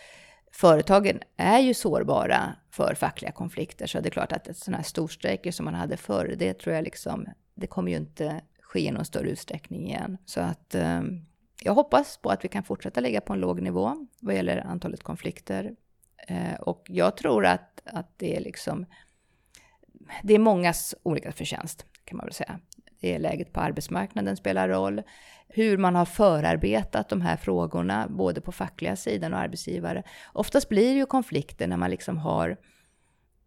företagen 0.52 1.20
är 1.36 1.58
ju 1.58 1.74
sårbara 1.74 2.56
för 2.70 2.94
fackliga 2.94 3.32
konflikter, 3.32 3.86
så 3.86 4.00
det 4.00 4.08
är 4.08 4.10
klart 4.10 4.32
att 4.32 4.56
sådana 4.56 4.76
här 4.76 4.84
storstrejker 4.84 5.52
som 5.52 5.64
man 5.64 5.74
hade 5.74 5.96
förr, 5.96 6.34
det 6.38 6.54
tror 6.54 6.74
jag 6.74 6.84
liksom, 6.84 7.26
det 7.54 7.66
kommer 7.66 7.90
ju 7.90 7.96
inte 7.96 8.40
ske 8.72 8.80
i 8.80 8.90
någon 8.90 9.04
större 9.04 9.30
utsträckning 9.30 9.88
igen. 9.88 10.18
Så 10.24 10.40
att 10.40 10.74
eh, 10.74 11.02
jag 11.62 11.74
hoppas 11.74 12.16
på 12.16 12.30
att 12.30 12.44
vi 12.44 12.48
kan 12.48 12.62
fortsätta 12.62 13.00
ligga 13.00 13.20
på 13.20 13.32
en 13.32 13.40
låg 13.40 13.60
nivå 13.60 14.06
vad 14.20 14.34
gäller 14.34 14.58
antalet 14.58 15.02
konflikter. 15.02 15.72
Eh, 16.28 16.54
och 16.60 16.84
jag 16.88 17.16
tror 17.16 17.46
att, 17.46 17.82
att 17.84 18.18
det 18.18 18.36
är 18.36 18.40
liksom, 18.40 18.86
det 20.22 20.34
är 20.34 20.38
mångas 20.38 20.94
olika 21.02 21.32
förtjänst 21.32 21.86
kan 22.04 22.16
man 22.16 22.26
väl 22.26 22.34
säga. 22.34 22.60
är 23.00 23.18
läget 23.18 23.52
på 23.52 23.60
arbetsmarknaden 23.60 24.36
spelar 24.36 24.68
roll. 24.68 25.02
Hur 25.48 25.78
man 25.78 25.94
har 25.94 26.04
förarbetat 26.04 27.08
de 27.08 27.20
här 27.20 27.36
frågorna, 27.36 28.06
både 28.10 28.40
på 28.40 28.52
fackliga 28.52 28.96
sidan 28.96 29.34
och 29.34 29.40
arbetsgivare. 29.40 30.02
Oftast 30.32 30.68
blir 30.68 30.86
det 30.86 30.98
ju 30.98 31.06
konflikter 31.06 31.66
när 31.66 31.76
man 31.76 31.90
liksom 31.90 32.18
har 32.18 32.56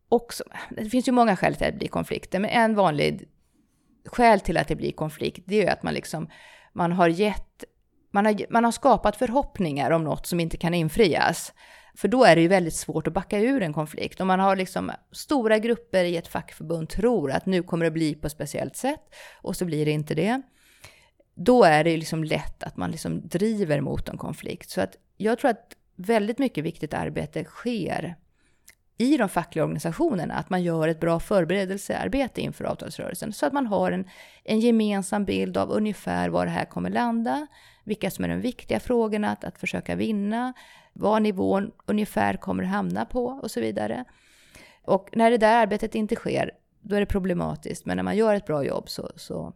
också, 0.10 0.44
det 0.70 0.90
finns 0.90 1.08
ju 1.08 1.12
många 1.12 1.36
skäl 1.36 1.56
till 1.56 1.66
att 1.66 1.74
det 1.74 1.78
blir 1.78 1.88
konflikter, 1.88 2.40
men 2.40 2.50
en 2.50 2.76
vanlig 2.76 3.30
skäl 4.06 4.40
till 4.40 4.58
att 4.58 4.68
det 4.68 4.76
blir 4.76 4.92
konflikt, 4.92 5.44
det 5.46 5.56
är 5.56 5.62
ju 5.64 5.70
att 5.70 5.84
man 5.84 5.94
liksom, 5.94 6.30
man 6.74 6.92
har 6.92 7.08
gett, 7.08 7.64
man 8.12 8.26
har, 8.26 8.46
man 8.50 8.64
har 8.64 8.72
skapat 8.72 9.16
förhoppningar 9.16 9.92
om 9.92 10.04
något 10.04 10.28
som 10.28 10.40
inte 10.40 10.58
kan 10.58 10.74
infrias. 10.74 11.54
För 11.98 12.08
då 12.08 12.24
är 12.24 12.36
det 12.36 12.42
ju 12.42 12.48
väldigt 12.48 12.76
svårt 12.76 13.08
att 13.08 13.14
backa 13.14 13.40
ur 13.40 13.62
en 13.62 13.74
konflikt. 13.74 14.22
Om 14.22 14.28
man 14.28 14.40
har 14.40 14.56
liksom 14.56 14.92
stora 15.12 15.60
grupper 15.60 16.04
i 16.04 16.18
ett 16.18 16.28
fackförbund 16.28 16.90
tror 16.90 17.32
att 17.32 17.46
nu 17.46 17.64
kommer 17.64 17.86
det 17.86 17.92
bli 17.92 18.16
på 18.16 18.28
ett 18.28 18.34
speciellt 18.34 18.76
sätt 18.76 19.02
och 19.42 19.56
så 19.56 19.66
blir 19.66 19.86
det 19.86 19.92
inte 19.92 20.16
det. 20.16 20.42
Då 21.36 21.64
är 21.64 21.84
det 21.84 21.92
ju 21.92 21.98
liksom 21.98 22.24
lätt 22.24 22.64
att 22.64 22.78
man 22.78 22.92
liksom 22.92 23.28
driver 23.28 23.82
mot 23.82 24.10
en 24.10 24.18
konflikt. 24.18 24.70
Så 24.70 24.82
att 24.82 24.98
jag 25.18 25.40
tror 25.40 25.52
att 25.52 25.76
väldigt 25.96 26.40
mycket 26.40 26.64
viktigt 26.64 26.94
arbete 26.94 27.44
sker 27.44 28.16
i 28.98 29.18
de 29.18 29.30
fackliga 29.30 29.64
organisationerna, 29.64 30.34
att 30.34 30.50
man 30.50 30.64
gör 30.64 30.88
ett 30.88 31.00
bra 31.00 31.20
förberedelsearbete 31.20 32.42
inför 32.42 32.66
avtalsrörelsen, 32.66 33.34
så 33.34 33.46
att 33.46 33.54
man 33.54 33.68
har 33.68 33.92
en, 33.92 34.10
en 34.44 34.60
gemensam 34.60 35.26
bild 35.26 35.58
av 35.58 35.72
ungefär 35.72 36.30
var 36.30 36.46
det 36.46 36.52
här 36.52 36.66
kommer 36.66 36.90
landa, 36.90 37.48
vilka 37.84 38.12
som 38.12 38.26
är 38.26 38.30
de 38.30 38.42
viktiga 38.42 38.80
frågorna 38.80 39.32
att, 39.32 39.44
att 39.44 39.60
försöka 39.60 39.96
vinna, 39.96 40.54
vad 40.94 41.22
nivån 41.22 41.72
ungefär 41.86 42.38
kommer 42.38 42.64
hamna 42.64 43.06
på 43.06 43.26
och 43.26 43.52
så 43.52 43.62
vidare. 43.62 44.06
Och 44.84 45.10
när 45.14 45.32
det 45.32 45.38
där 45.38 45.62
arbetet 45.62 45.96
inte 45.96 46.16
sker, 46.16 46.52
då 46.82 46.96
är 46.96 47.00
det 47.00 47.06
problematiskt. 47.06 47.86
Men 47.86 47.98
när 47.98 48.04
man 48.04 48.18
gör 48.18 48.34
ett 48.34 48.46
bra 48.46 48.64
jobb 48.64 48.90
så, 48.90 49.12
så 49.16 49.54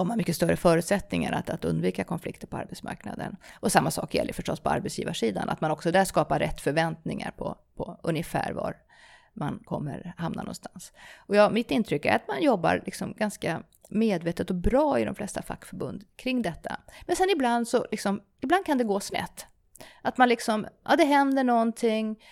har 0.00 0.04
man 0.04 0.18
mycket 0.18 0.36
större 0.36 0.56
förutsättningar 0.56 1.32
att, 1.32 1.50
att 1.50 1.64
undvika 1.64 2.04
konflikter 2.04 2.46
på 2.46 2.56
arbetsmarknaden. 2.56 3.36
Och 3.60 3.72
samma 3.72 3.90
sak 3.90 4.14
gäller 4.14 4.32
förstås 4.32 4.60
på 4.60 4.70
arbetsgivarsidan, 4.70 5.48
att 5.48 5.60
man 5.60 5.70
också 5.70 5.90
där 5.90 6.04
skapar 6.04 6.38
rätt 6.38 6.60
förväntningar 6.60 7.30
på, 7.36 7.56
på 7.76 8.00
ungefär 8.02 8.52
var 8.52 8.76
man 9.34 9.58
kommer 9.64 10.14
hamna 10.16 10.42
någonstans. 10.42 10.92
Och 11.16 11.36
ja, 11.36 11.50
mitt 11.50 11.70
intryck 11.70 12.04
är 12.04 12.16
att 12.16 12.28
man 12.28 12.42
jobbar 12.42 12.82
liksom 12.86 13.12
ganska 13.12 13.62
medvetet 13.88 14.50
och 14.50 14.56
bra 14.56 14.98
i 14.98 15.04
de 15.04 15.14
flesta 15.14 15.42
fackförbund 15.42 16.04
kring 16.16 16.42
detta. 16.42 16.80
Men 17.06 17.16
sen 17.16 17.30
ibland 17.30 17.68
så 17.68 17.86
liksom, 17.90 18.20
ibland 18.40 18.66
kan 18.66 18.78
det 18.78 18.84
gå 18.84 19.00
snett. 19.00 19.46
Att 20.02 20.18
man 20.18 20.28
liksom, 20.28 20.66
ja 20.84 20.96
det 20.96 21.04
händer 21.04 21.44
någonting, 21.44 22.22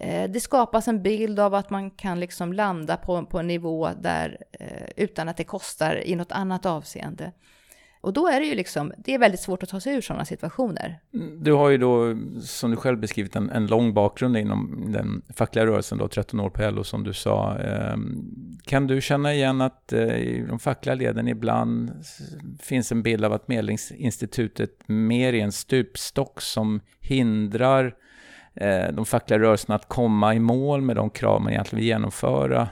Eh, 0.00 0.30
det 0.30 0.40
skapas 0.40 0.88
en 0.88 1.02
bild 1.02 1.40
av 1.40 1.54
att 1.54 1.70
man 1.70 1.90
kan 1.90 2.20
liksom 2.20 2.52
landa 2.52 2.96
på, 2.96 3.26
på 3.26 3.38
en 3.38 3.46
nivå 3.46 3.90
där 4.00 4.38
eh, 4.52 4.88
utan 4.96 5.28
att 5.28 5.36
det 5.36 5.44
kostar 5.44 6.06
i 6.06 6.14
något 6.16 6.32
annat 6.32 6.66
avseende. 6.66 7.32
Och 8.02 8.12
då 8.12 8.28
är 8.28 8.40
det 8.40 8.46
ju 8.46 8.54
liksom, 8.54 8.92
det 8.98 9.14
är 9.14 9.18
väldigt 9.18 9.40
svårt 9.40 9.62
att 9.62 9.68
ta 9.68 9.80
sig 9.80 9.94
ur 9.94 10.00
sådana 10.00 10.24
situationer. 10.24 11.00
Du 11.40 11.52
har 11.52 11.70
ju 11.70 11.78
då, 11.78 12.16
som 12.42 12.70
du 12.70 12.76
själv 12.76 12.98
beskrivit, 12.98 13.36
en, 13.36 13.50
en 13.50 13.66
lång 13.66 13.94
bakgrund 13.94 14.36
inom 14.36 14.92
den 14.92 15.22
fackliga 15.34 15.66
rörelsen, 15.66 15.98
då, 15.98 16.08
13 16.08 16.40
år 16.40 16.50
på 16.50 16.70
LO 16.70 16.84
som 16.84 17.04
du 17.04 17.12
sa. 17.12 17.58
Eh, 17.58 17.96
kan 18.64 18.86
du 18.86 19.00
känna 19.00 19.34
igen 19.34 19.60
att 19.60 19.92
eh, 19.92 20.16
i 20.16 20.46
de 20.48 20.58
fackliga 20.58 20.94
leden 20.94 21.28
ibland 21.28 21.92
finns 22.60 22.92
en 22.92 23.02
bild 23.02 23.24
av 23.24 23.32
att 23.32 23.48
Medlingsinstitutet 23.48 24.88
mer 24.88 25.32
är 25.32 25.44
en 25.44 25.52
stupstock 25.52 26.40
som 26.40 26.80
hindrar 27.00 27.86
eh, 27.86 27.92
Eh, 28.54 28.92
de 28.92 29.06
fackliga 29.06 29.38
rörelserna 29.38 29.74
att 29.74 29.88
komma 29.88 30.34
i 30.34 30.38
mål 30.38 30.80
med 30.80 30.96
de 30.96 31.10
krav 31.10 31.42
man 31.42 31.52
egentligen 31.52 31.80
vill 31.80 31.88
genomföra? 31.88 32.68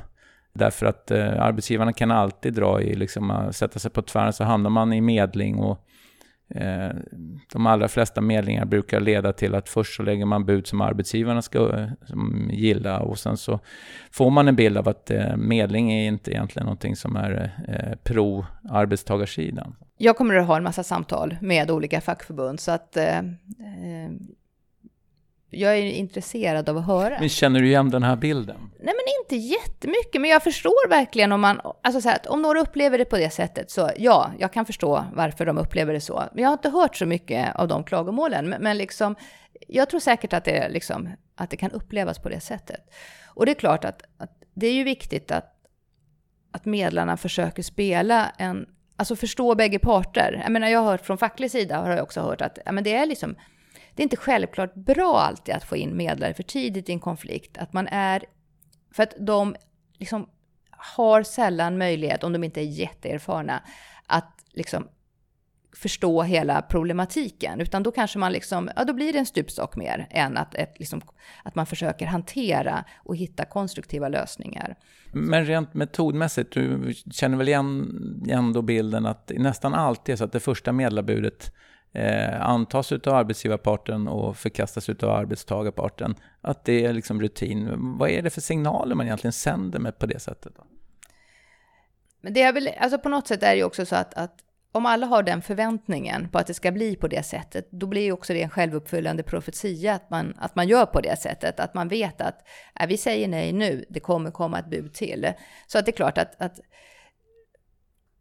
Därför 0.52 0.86
att 0.86 1.10
eh, 1.10 1.42
arbetsgivarna 1.42 1.92
kan 1.92 2.10
alltid 2.10 2.54
dra 2.54 2.82
i, 2.82 2.94
liksom, 2.94 3.30
eh, 3.30 3.50
sätta 3.50 3.78
sig 3.78 3.90
på 3.90 4.02
tvären 4.02 4.32
så 4.32 4.44
hamnar 4.44 4.70
man 4.70 4.92
i 4.92 5.00
medling 5.00 5.58
och 5.58 5.84
eh, 6.54 6.90
de 7.52 7.66
allra 7.66 7.88
flesta 7.88 8.20
medlingar 8.20 8.64
brukar 8.64 9.00
leda 9.00 9.32
till 9.32 9.54
att 9.54 9.68
först 9.68 9.96
så 9.96 10.02
lägger 10.02 10.24
man 10.24 10.44
bud 10.44 10.66
som 10.66 10.80
arbetsgivarna 10.80 11.42
ska 11.42 11.78
eh, 11.78 11.88
som 12.06 12.50
gilla 12.52 13.00
och 13.00 13.18
sen 13.18 13.36
så 13.36 13.60
får 14.10 14.30
man 14.30 14.48
en 14.48 14.56
bild 14.56 14.78
av 14.78 14.88
att 14.88 15.10
eh, 15.10 15.36
medling 15.36 15.92
är 15.92 16.08
inte 16.08 16.30
egentligen 16.30 16.66
någonting 16.66 16.96
som 16.96 17.16
är 17.16 17.52
eh, 17.68 17.96
pro 18.02 18.46
arbetstagarsidan. 18.70 19.76
Jag 19.98 20.16
kommer 20.16 20.34
att 20.34 20.46
ha 20.46 20.56
en 20.56 20.62
massa 20.62 20.82
samtal 20.82 21.36
med 21.40 21.70
olika 21.70 22.00
fackförbund 22.00 22.60
så 22.60 22.70
att 22.70 22.96
eh, 22.96 23.22
jag 25.50 25.78
är 25.78 25.82
intresserad 25.82 26.68
av 26.68 26.76
att 26.76 26.86
höra. 26.86 27.16
Men 27.20 27.28
känner 27.28 27.60
du 27.60 27.66
igen 27.66 27.90
den 27.90 28.02
här 28.02 28.16
bilden? 28.16 28.56
Nej, 28.60 28.94
men 28.94 29.14
inte 29.22 29.46
jättemycket, 29.46 30.20
men 30.20 30.30
jag 30.30 30.42
förstår 30.42 30.88
verkligen 30.88 31.32
om 31.32 31.40
man, 31.40 31.60
alltså 31.82 32.00
så 32.00 32.08
här, 32.08 32.18
om 32.28 32.42
några 32.42 32.60
upplever 32.60 32.98
det 32.98 33.04
på 33.04 33.16
det 33.16 33.30
sättet, 33.30 33.70
så 33.70 33.90
ja, 33.96 34.32
jag 34.38 34.52
kan 34.52 34.66
förstå 34.66 35.04
varför 35.12 35.46
de 35.46 35.58
upplever 35.58 35.92
det 35.92 36.00
så. 36.00 36.24
Men 36.32 36.42
jag 36.42 36.48
har 36.48 36.52
inte 36.52 36.70
hört 36.70 36.96
så 36.96 37.06
mycket 37.06 37.56
av 37.56 37.68
de 37.68 37.84
klagomålen, 37.84 38.48
men, 38.48 38.62
men 38.62 38.78
liksom, 38.78 39.16
jag 39.68 39.90
tror 39.90 40.00
säkert 40.00 40.32
att 40.32 40.44
det, 40.44 40.68
liksom, 40.68 41.08
att 41.36 41.50
det 41.50 41.56
kan 41.56 41.70
upplevas 41.70 42.18
på 42.18 42.28
det 42.28 42.40
sättet. 42.40 42.80
Och 43.26 43.46
det 43.46 43.52
är 43.52 43.54
klart 43.54 43.84
att, 43.84 44.02
att 44.18 44.42
det 44.54 44.66
är 44.66 44.74
ju 44.74 44.84
viktigt 44.84 45.30
att, 45.30 45.54
att 46.52 46.64
medlarna 46.64 47.16
försöker 47.16 47.62
spela 47.62 48.32
en, 48.38 48.66
alltså 48.96 49.16
förstå 49.16 49.54
bägge 49.54 49.78
parter. 49.78 50.40
Jag 50.42 50.52
menar, 50.52 50.68
jag 50.68 50.80
har 50.80 50.90
hört 50.90 51.06
från 51.06 51.18
facklig 51.18 51.50
sida, 51.50 51.80
har 51.80 51.90
jag 51.90 52.02
också 52.02 52.20
hört 52.20 52.40
att 52.40 52.58
ja, 52.64 52.72
men 52.72 52.84
det 52.84 52.94
är 52.94 53.06
liksom, 53.06 53.36
det 53.98 54.02
är 54.02 54.04
inte 54.04 54.16
självklart 54.16 54.74
bra 54.74 55.20
alltid 55.20 55.54
att 55.54 55.64
få 55.64 55.76
in 55.76 55.96
medlare 55.96 56.34
för 56.34 56.42
tidigt 56.42 56.88
i 56.88 56.92
en 56.92 57.00
konflikt. 57.00 57.58
Att 57.58 57.72
man 57.72 57.88
är, 57.88 58.24
för 58.92 59.02
att 59.02 59.14
de 59.18 59.56
liksom 59.98 60.28
har 60.70 61.22
sällan 61.22 61.78
möjlighet, 61.78 62.24
om 62.24 62.32
de 62.32 62.44
inte 62.44 62.60
är 62.60 62.64
jätteerfarna, 62.64 63.62
att 64.06 64.44
liksom 64.52 64.88
förstå 65.76 66.22
hela 66.22 66.62
problematiken. 66.62 67.60
Utan 67.60 67.82
då 67.82 67.90
kanske 67.90 68.18
man 68.18 68.32
liksom, 68.32 68.70
ja 68.76 68.84
då 68.84 68.92
blir 68.92 69.12
det 69.12 69.18
en 69.18 69.26
stupstock 69.26 69.76
mer 69.76 70.06
än 70.10 70.36
att, 70.36 70.54
ett, 70.54 70.78
liksom, 70.78 71.00
att 71.42 71.54
man 71.54 71.66
försöker 71.66 72.06
hantera 72.06 72.84
och 73.04 73.16
hitta 73.16 73.44
konstruktiva 73.44 74.08
lösningar. 74.08 74.76
Men 75.12 75.44
rent 75.44 75.74
metodmässigt, 75.74 76.52
du 76.52 76.94
känner 77.10 77.36
väl 77.36 77.48
igen 77.48 78.24
ändå 78.28 78.62
bilden 78.62 79.06
att 79.06 79.32
nästan 79.36 79.74
alltid 79.74 80.12
är 80.12 80.16
så 80.16 80.24
att 80.24 80.32
det 80.32 80.40
första 80.40 80.72
medlarbudet 80.72 81.52
eh, 81.92 82.48
antas 82.48 82.92
av 82.92 83.14
arbetsgivarparten 83.14 84.08
och 84.08 84.36
förkastas 84.36 84.88
av 84.88 85.10
arbetstagarparten. 85.10 86.14
Att 86.40 86.64
det 86.64 86.84
är 86.84 86.92
liksom 86.92 87.20
rutin. 87.20 87.68
Vad 87.98 88.10
är 88.10 88.22
det 88.22 88.30
för 88.30 88.40
signaler 88.40 88.94
man 88.94 89.06
egentligen 89.06 89.32
sänder 89.32 89.78
med 89.78 89.98
på 89.98 90.06
det 90.06 90.18
sättet? 90.18 90.52
Då? 90.56 90.66
Men 92.20 92.32
det 92.32 92.42
är 92.42 92.52
väl, 92.52 92.70
alltså 92.78 92.98
på 92.98 93.08
något 93.08 93.26
sätt 93.26 93.42
är 93.42 93.50
det 93.50 93.56
ju 93.56 93.64
också 93.64 93.86
så 93.86 93.96
att, 93.96 94.14
att 94.14 94.44
om 94.72 94.86
alla 94.86 95.06
har 95.06 95.22
den 95.22 95.42
förväntningen 95.42 96.28
på 96.28 96.38
att 96.38 96.46
det 96.46 96.54
ska 96.54 96.72
bli 96.72 96.96
på 96.96 97.08
det 97.08 97.22
sättet, 97.22 97.68
då 97.70 97.86
blir 97.86 98.02
ju 98.02 98.12
också 98.12 98.32
det 98.32 98.42
en 98.42 98.50
självuppfyllande 98.50 99.22
profetia 99.22 99.94
att 99.94 100.10
man, 100.10 100.36
att 100.38 100.56
man 100.56 100.68
gör 100.68 100.86
på 100.86 101.00
det 101.00 101.16
sättet. 101.20 101.60
Att 101.60 101.74
man 101.74 101.88
vet 101.88 102.20
att 102.20 102.48
äh, 102.80 102.86
vi 102.86 102.96
säger 102.96 103.28
nej 103.28 103.52
nu, 103.52 103.84
det 103.88 104.00
kommer 104.00 104.30
komma 104.30 104.58
ett 104.58 104.70
bud 104.70 104.94
till. 104.94 105.32
Så 105.66 105.78
att 105.78 105.84
det 105.84 105.90
är 105.90 105.96
klart 105.96 106.18
att, 106.18 106.42
att 106.42 106.60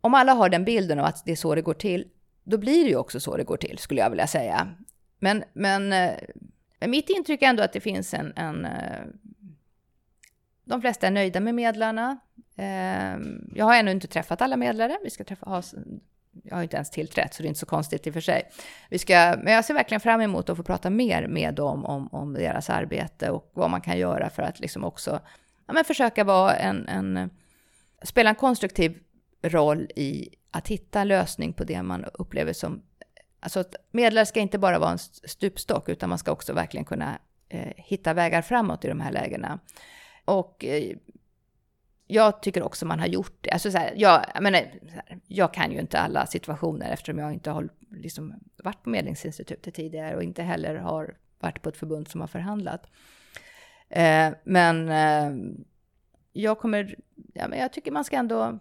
om 0.02 0.14
alla 0.14 0.34
har 0.34 0.50
den 0.50 0.66
bilden 0.66 1.00
av 1.00 1.06
att 1.06 1.26
det 1.26 1.32
är 1.32 1.36
så 1.36 1.56
det 1.56 1.62
går 1.62 1.74
till, 1.74 2.08
då 2.50 2.58
blir 2.58 2.84
det 2.84 2.90
ju 2.90 2.96
också 2.96 3.20
så 3.20 3.38
det 3.38 3.44
går 3.44 3.58
till, 3.58 3.78
skulle 3.78 4.02
jag 4.02 4.10
vilja 4.10 4.28
säga. 4.28 4.68
Men, 5.20 5.44
men 5.54 5.94
eh, 5.94 6.14
men 6.80 6.92
mitt 6.92 7.10
intryck 7.10 7.42
är 7.42 7.48
ändå 7.48 7.64
att 7.64 7.74
det 7.74 7.80
finns 7.80 8.14
en, 8.14 8.34
en 8.36 8.66
eh, 8.66 9.02
de 10.66 10.82
flesta 10.82 11.08
är 11.08 11.12
nöjda 11.12 11.40
med 11.40 11.56
medlarna. 11.56 12.18
Eh, 12.56 13.18
jag 13.56 13.66
har 13.66 13.76
ännu 13.76 13.92
inte 13.92 14.08
träffat 14.08 14.42
alla 14.42 14.58
medlare. 14.58 14.98
Vi 15.04 15.10
ska 15.10 15.24
träffa, 15.24 15.46
ha, 15.46 15.64
jag 16.44 16.56
har 16.56 16.64
inte 16.64 16.76
ens 16.76 16.90
tillträtt, 16.90 17.34
så 17.34 17.44
det 17.44 17.48
är 17.48 17.50
inte 17.50 17.60
så 17.60 17.66
konstigt 17.66 18.08
i 18.08 18.10
och 18.10 18.14
för 18.14 18.22
sig. 18.22 18.52
Vi 18.90 19.00
ska, 19.00 19.36
men 19.44 19.54
jag 19.54 19.66
ser 19.66 19.74
verkligen 19.74 20.02
fram 20.02 20.22
emot 20.22 20.50
att 20.50 20.58
få 20.58 20.64
prata 20.64 20.90
mer 20.90 21.28
med 21.28 21.54
dem 21.54 21.86
om, 21.86 22.08
om 22.08 22.34
deras 22.34 22.70
arbete 22.70 23.30
och 23.30 23.52
vad 23.54 23.70
man 23.70 23.82
kan 23.82 23.98
göra 23.98 24.30
för 24.30 24.44
att 24.44 24.60
liksom 24.60 24.84
också 24.84 25.20
ja, 25.68 25.74
men 25.74 25.86
försöka 25.86 26.24
vara 26.24 26.56
en, 26.56 26.88
en, 26.88 27.30
spela 28.04 28.30
en 28.30 28.36
konstruktiv 28.36 29.00
roll 29.42 29.92
i 29.96 30.30
att 30.52 30.68
hitta 30.68 31.02
en 31.02 31.08
lösning 31.08 31.54
på 31.54 31.64
det 31.64 31.84
man 31.84 32.06
upplever 32.14 32.54
som... 32.54 32.82
Alltså 33.40 33.64
medlare 33.92 34.26
ska 34.26 34.40
inte 34.40 34.60
bara 34.60 34.80
vara 34.80 34.92
en 34.92 34.98
stupstock, 34.98 35.90
utan 35.90 36.10
man 36.10 36.18
ska 36.18 36.32
också 36.32 36.54
verkligen 36.54 36.86
kunna 36.86 37.20
eh, 37.50 37.74
hitta 37.76 38.14
vägar 38.14 38.42
framåt 38.42 38.86
i 38.86 38.88
de 38.88 39.00
här 39.00 39.12
lägena. 39.12 39.60
Och 40.26 40.66
eh, 40.66 40.98
jag 42.08 42.42
tycker 42.42 42.64
också 42.64 42.86
man 42.86 43.00
har 43.00 43.08
gjort 43.08 43.38
det. 43.42 43.52
Alltså 43.52 43.72
så 43.72 43.78
här, 43.78 43.94
jag, 43.96 44.26
jag, 44.34 44.44
menar, 44.44 44.60
här, 44.60 45.20
jag 45.28 45.54
kan 45.54 45.72
ju 45.72 45.80
inte 45.80 46.00
alla 46.00 46.26
situationer 46.26 46.92
eftersom 46.92 47.20
jag 47.20 47.34
inte 47.34 47.52
har 47.52 47.70
liksom, 47.92 48.34
varit 48.64 48.84
på 48.84 48.90
Medlingsinstitutet 48.90 49.74
tidigare 49.74 50.16
och 50.16 50.24
inte 50.24 50.44
heller 50.44 50.76
har 50.76 51.18
varit 51.40 51.62
på 51.62 51.70
ett 51.70 51.78
förbund 51.78 52.08
som 52.08 52.22
har 52.22 52.28
förhandlat. 52.28 52.88
Eh, 53.90 54.34
men 54.44 54.90
eh, 54.90 55.56
jag 56.34 56.60
kommer, 56.60 56.96
ja, 57.34 57.48
men 57.48 57.60
jag 57.60 57.74
tycker 57.74 57.92
man 57.92 58.04
ska 58.04 58.18
ändå, 58.18 58.60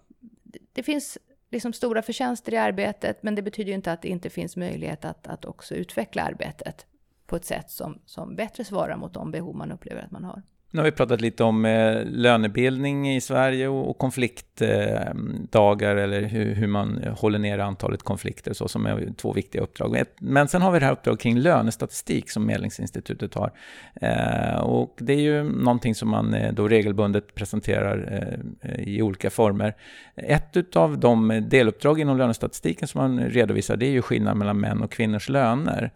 det, 0.73 0.83
finns 0.83 1.19
liksom 1.51 1.73
stora 1.73 2.03
förtjänster 2.03 2.55
i 2.55 2.57
arbetet, 2.57 3.23
men 3.23 3.35
det 3.35 3.43
betyder 3.43 3.69
ju 3.69 3.75
inte 3.75 3.93
att 3.93 4.03
det 4.03 4.09
inte 4.09 4.31
finns 4.31 4.57
möjlighet 4.57 5.05
att, 5.05 5.27
att 5.27 5.45
också 5.45 5.75
utveckla 5.75 6.23
arbetet 6.23 6.87
på 7.27 7.37
ett 7.37 7.45
sätt 7.45 7.71
som, 7.71 7.99
som 8.07 8.37
bättre 8.37 8.65
svarar 8.65 8.97
mot 8.97 9.15
de 9.15 9.31
behov 9.31 9.57
man 9.57 9.73
upplever 9.73 10.03
att 10.03 10.11
man 10.11 10.25
har. 10.25 10.43
Nu 10.71 10.81
har 10.81 10.85
vi 10.85 10.93
pratat 10.93 11.21
lite 11.21 11.45
om 11.45 11.65
eh, 11.65 12.05
lönebildning 12.05 13.15
i 13.15 13.21
Sverige 13.21 13.69
och, 13.69 13.91
och 13.91 13.99
konfliktdagar 13.99 15.97
eh, 15.97 16.03
eller 16.03 16.23
hur, 16.23 16.55
hur, 16.55 16.67
man 16.67 17.05
håller 17.19 17.39
ner 17.39 17.59
antalet 17.59 18.03
konflikter 18.03 18.53
så 18.53 18.69
som 18.69 18.87
är 18.87 19.13
två 19.17 19.33
viktiga 19.33 19.63
uppdrag. 19.63 20.03
Men 20.19 20.49
sen 20.49 20.63
har 20.63 20.73
vi 20.73 20.79
det 20.79 20.85
här 20.85 20.93
uppdraget 20.93 21.21
kring 21.21 21.39
lönestatistik 21.39 22.31
som 22.31 22.47
Medlingsinstitutet 22.47 23.35
har. 23.35 23.53
Eh, 24.01 24.61
och 24.61 24.97
det 24.99 25.13
är 25.13 25.21
ju 25.21 25.43
någonting 25.43 25.95
som 25.95 26.09
man 26.09 26.35
eh, 26.35 26.53
då 26.53 26.69
regelbundet 26.69 27.35
presenterar 27.35 28.25
eh, 28.61 28.89
i 28.89 29.03
olika 29.03 29.31
former. 29.31 29.75
Ett 30.17 30.77
av 30.77 30.99
de 30.99 31.45
deluppdrag 31.49 32.01
inom 32.01 32.19
lönestatistiken 32.19 32.89
som 32.89 33.01
man 33.01 33.21
redovisar 33.21 33.77
det 33.77 33.87
är 33.87 33.91
ju 33.91 34.03
skillnaden 34.03 34.39
mellan 34.39 34.61
män 34.61 34.83
och 34.83 34.93
kvinnors 34.93 35.29
löner. 35.29 35.91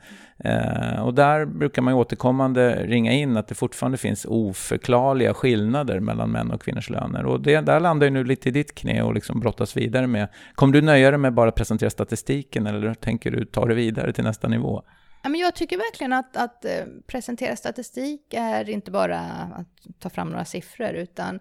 Eh, 0.44 1.03
och 1.03 1.14
där 1.14 1.44
brukar 1.44 1.83
man 1.83 1.94
ju 1.94 2.00
återkommande 2.00 2.87
ringa 2.87 3.12
in 3.12 3.37
att 3.37 3.48
det 3.48 3.55
fortfarande 3.55 3.98
finns 3.98 4.26
oförklarliga 4.29 5.35
skillnader 5.35 6.00
mellan 6.00 6.31
män 6.31 6.50
och 6.50 6.62
kvinnors 6.62 6.90
löner. 6.90 7.26
Och 7.26 7.40
det, 7.40 7.61
där 7.61 7.81
landar 7.81 8.07
ju 8.07 8.11
nu 8.11 8.24
lite 8.24 8.48
i 8.48 8.53
ditt 8.53 8.74
knä 8.74 9.03
och 9.03 9.14
liksom 9.14 9.40
brottas 9.40 9.76
vidare 9.76 10.07
med. 10.07 10.29
Kommer 10.55 10.72
du 10.72 10.83
nöja 10.83 11.11
dig 11.11 11.18
med 11.18 11.35
bara 11.35 11.53
presentera 11.53 11.90
statistiken 11.90 12.66
eller 12.66 12.94
tänker 12.94 13.31
du 13.31 13.44
ta 13.44 13.66
det 13.66 13.74
vidare 13.74 14.12
till 14.12 14.24
nästa 14.24 14.48
nivå? 14.48 14.83
jag 15.22 15.55
tycker 15.55 15.76
verkligen 15.76 16.12
att, 16.12 16.37
att 16.37 16.64
eh, 16.64 16.85
presentera 17.07 17.57
statistik 17.57 18.35
är 18.35 18.70
inte 18.70 18.90
bara 18.90 19.18
att 19.18 19.98
ta 19.98 20.11
fram 20.11 20.29
några 20.29 20.44
siffror, 20.44 20.90
utan 20.90 21.40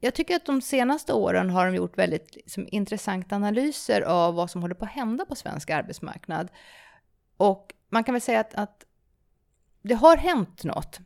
jag 0.00 0.14
tycker 0.14 0.36
att 0.36 0.46
de 0.46 0.60
senaste 0.60 1.12
åren 1.12 1.50
har 1.50 1.66
de 1.66 1.74
gjort 1.74 1.98
väldigt 1.98 2.36
liksom, 2.36 2.68
intressanta 2.70 3.36
analyser 3.36 4.02
av 4.02 4.34
vad 4.34 4.50
som 4.50 4.62
håller 4.62 4.74
på 4.74 4.84
att 4.84 4.90
hända 4.90 5.24
på 5.24 5.34
svensk 5.34 5.70
arbetsmarknad. 5.70 6.48
Och 7.36 7.74
man 7.88 8.04
kan 8.04 8.14
väl 8.14 8.22
säga 8.22 8.40
att, 8.40 8.54
att 8.54 8.84
det 9.82 9.94
har 9.94 10.16
hänt 10.16 10.64
något 10.64 11.00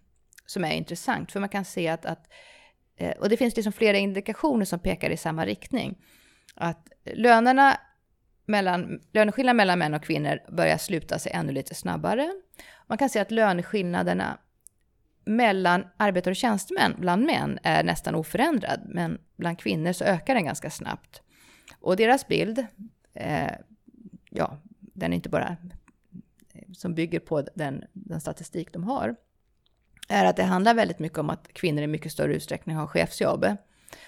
som 0.47 0.65
är 0.65 0.73
intressant, 0.73 1.33
för 1.33 1.41
man 1.41 1.49
kan 1.49 1.65
se 1.65 1.89
att, 1.89 2.07
att 2.07 2.29
eh, 2.97 3.11
och 3.11 3.29
det 3.29 3.37
finns 3.37 3.57
liksom 3.57 3.73
flera 3.73 3.97
indikationer 3.99 4.65
som 4.65 4.79
pekar 4.79 5.11
i 5.11 5.17
samma 5.17 5.47
riktning, 5.47 5.99
att 6.55 6.89
lönerna 7.05 7.81
mellan, 8.47 9.01
löneskillnaden 9.13 9.57
mellan 9.57 9.79
män 9.79 9.95
och 9.95 10.05
kvinnor 10.05 10.39
börjar 10.53 10.79
sluta 10.79 11.19
sig 11.19 11.33
ännu 11.33 11.53
lite 11.53 11.75
snabbare. 11.75 12.33
Man 12.87 12.99
kan 12.99 13.09
se 13.09 13.21
att 13.21 13.31
löneskillnaderna 13.31 14.39
mellan 15.25 15.87
arbetare 15.97 16.33
och 16.33 16.37
tjänstemän 16.37 16.95
bland 16.99 17.27
män 17.27 17.59
är 17.63 17.85
nästan 17.85 18.15
oförändrad, 18.15 18.81
men 18.87 19.19
bland 19.37 19.59
kvinnor 19.59 19.93
så 19.93 20.05
ökar 20.05 20.35
den 20.35 20.45
ganska 20.45 20.71
snabbt. 20.71 21.23
Och 21.81 21.97
deras 21.97 22.27
bild, 22.27 22.67
eh, 23.15 23.53
ja, 24.31 24.59
den 24.79 25.13
är 25.13 25.17
inte 25.17 25.29
bara 25.29 25.57
som 26.73 26.95
bygger 26.95 27.21
på 27.21 27.43
den, 27.55 27.85
den 27.93 28.21
statistik 28.21 28.73
de 28.73 28.85
har, 28.85 29.17
är 30.09 30.25
att 30.25 30.37
det 30.37 30.43
handlar 30.43 30.75
väldigt 30.75 30.99
mycket 30.99 31.19
om 31.19 31.31
att 31.31 31.49
kvinnor 31.53 31.83
i 31.83 31.87
mycket 31.87 32.13
större 32.13 32.35
utsträckning 32.35 32.77
har 32.77 32.87
chefsjobb 32.87 33.47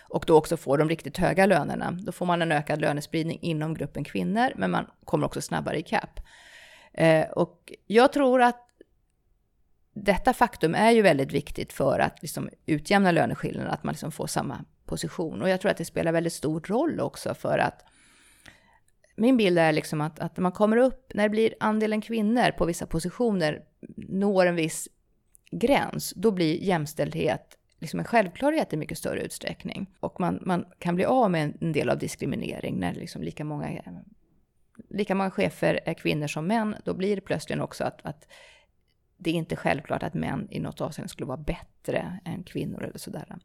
och 0.01 0.25
då 0.27 0.37
också 0.37 0.57
får 0.57 0.79
de 0.79 0.89
riktigt 0.89 1.19
höga 1.19 1.47
lönerna. 1.47 1.91
Då 1.91 2.13
får 2.13 2.27
man 2.27 2.43
en 2.43 2.53
ökad 2.53 2.81
lönespridning 2.81 3.39
inom 3.43 3.75
gruppen 3.75 4.05
kvinnor, 4.05 4.53
men 4.57 4.71
man 4.71 4.91
kommer 5.05 5.27
också 5.27 5.41
snabbare 5.41 5.79
ikapp. 5.79 6.21
Eh, 6.93 7.27
och 7.27 7.73
jag 7.87 8.13
tror 8.13 8.43
att 8.43 8.61
detta 9.93 10.33
faktum 10.33 10.75
är 10.75 10.91
ju 10.91 11.03
väldigt 11.03 11.33
viktigt 11.33 11.73
för 11.73 11.99
att 11.99 12.23
liksom 12.23 12.51
utjämna 12.67 13.11
löneskillnaderna, 13.11 13.75
att 13.75 13.85
man 13.85 13.93
liksom 13.93 14.13
får 14.13 14.27
samma 14.27 14.65
position. 14.85 15.43
Och 15.43 15.49
jag 15.49 15.61
tror 15.61 15.71
att 15.71 15.77
det 15.77 15.85
spelar 15.85 16.13
väldigt 16.13 16.33
stor 16.33 16.61
roll 16.61 17.01
också 17.01 17.35
för 17.35 17.59
att 17.59 17.85
min 19.17 19.37
bild 19.37 19.59
är 19.59 19.73
liksom 19.73 20.01
att, 20.01 20.19
att 20.19 20.37
när 20.37 20.43
man 20.43 20.53
kommer 20.53 20.77
upp, 20.77 21.13
när 21.15 21.23
det 21.23 21.31
blir 21.31 21.55
andelen 21.61 22.01
kvinnor 22.01 22.51
på 22.51 22.65
vissa 22.65 22.87
positioner 22.87 23.63
når 23.97 24.47
en 24.47 24.57
viss 24.57 24.89
gräns, 25.51 26.13
då 26.17 26.31
blir 26.31 26.63
jämställdhet 26.63 27.59
liksom 27.79 28.01
en 28.01 28.07
självklarhet 28.07 28.73
i 28.73 28.77
mycket 28.77 28.99
större 28.99 29.23
utsträckning. 29.23 29.91
Och 30.01 30.21
man, 30.21 30.43
man 30.43 30.65
kan 30.79 30.95
bli 30.95 31.05
av 31.05 31.31
med 31.31 31.57
en 31.61 31.73
del 31.73 31.91
av 31.91 31.99
diskriminering 31.99 32.81
när 32.81 32.95
liksom 32.95 33.23
lika 33.23 33.45
många, 33.45 33.83
lika 34.91 35.15
många 35.15 35.31
chefer 35.31 35.81
är 35.85 35.95
kvinnor 35.95 36.27
som 36.27 36.47
män. 36.47 36.77
Då 36.85 36.95
blir 36.95 37.17
det 37.17 37.23
plötsligt 37.23 37.61
också 37.61 37.85
att, 37.85 38.01
att 38.03 38.29
det 39.17 39.31
är 39.31 39.35
inte 39.35 39.57
självklart 39.57 40.03
att 40.03 40.15
män 40.15 40.49
i 40.51 40.61
något 40.61 40.81
avseende 40.81 41.09
skulle 41.09 41.27
vara 41.27 41.37
bättre 41.37 42.21
än 42.25 42.43
kvinnor 42.43 42.85
eller 42.85 42.99
sådär. 42.99 43.37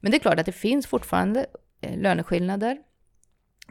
Men 0.00 0.10
det 0.10 0.16
är 0.16 0.20
klart 0.20 0.38
att 0.38 0.46
det 0.46 0.52
finns 0.52 0.86
fortfarande 0.86 1.46
eh, 1.80 1.98
löneskillnader. 1.98 2.78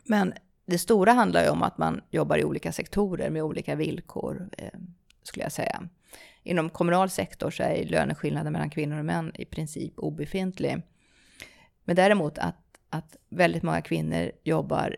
Men 0.04 0.34
det 0.70 0.78
stora 0.78 1.12
handlar 1.12 1.44
ju 1.44 1.50
om 1.50 1.64
att 1.64 1.78
man 1.78 2.02
jobbar 2.10 2.38
i 2.38 2.44
olika 2.44 2.72
sektorer 2.72 3.30
med 3.30 3.44
olika 3.44 3.76
villkor, 3.76 4.50
eh, 4.58 4.80
skulle 5.24 5.46
jag 5.46 5.52
säga. 5.52 5.90
Inom 6.44 6.70
kommunal 6.70 7.10
sektor 7.10 7.52
så 7.52 7.64
är 7.64 7.86
löneskillnaden 7.86 8.54
mellan 8.54 8.70
kvinnor 8.70 9.00
och 9.00 9.06
män 9.06 9.32
i 9.36 9.46
princip 9.46 9.94
obefintlig. 10.00 10.82
Men 11.84 11.96
däremot 11.96 12.38
att, 12.38 12.56
att 12.90 13.16
väldigt 13.30 13.64
många 13.64 13.82
kvinnor 13.82 14.32
jobbar 14.44 14.96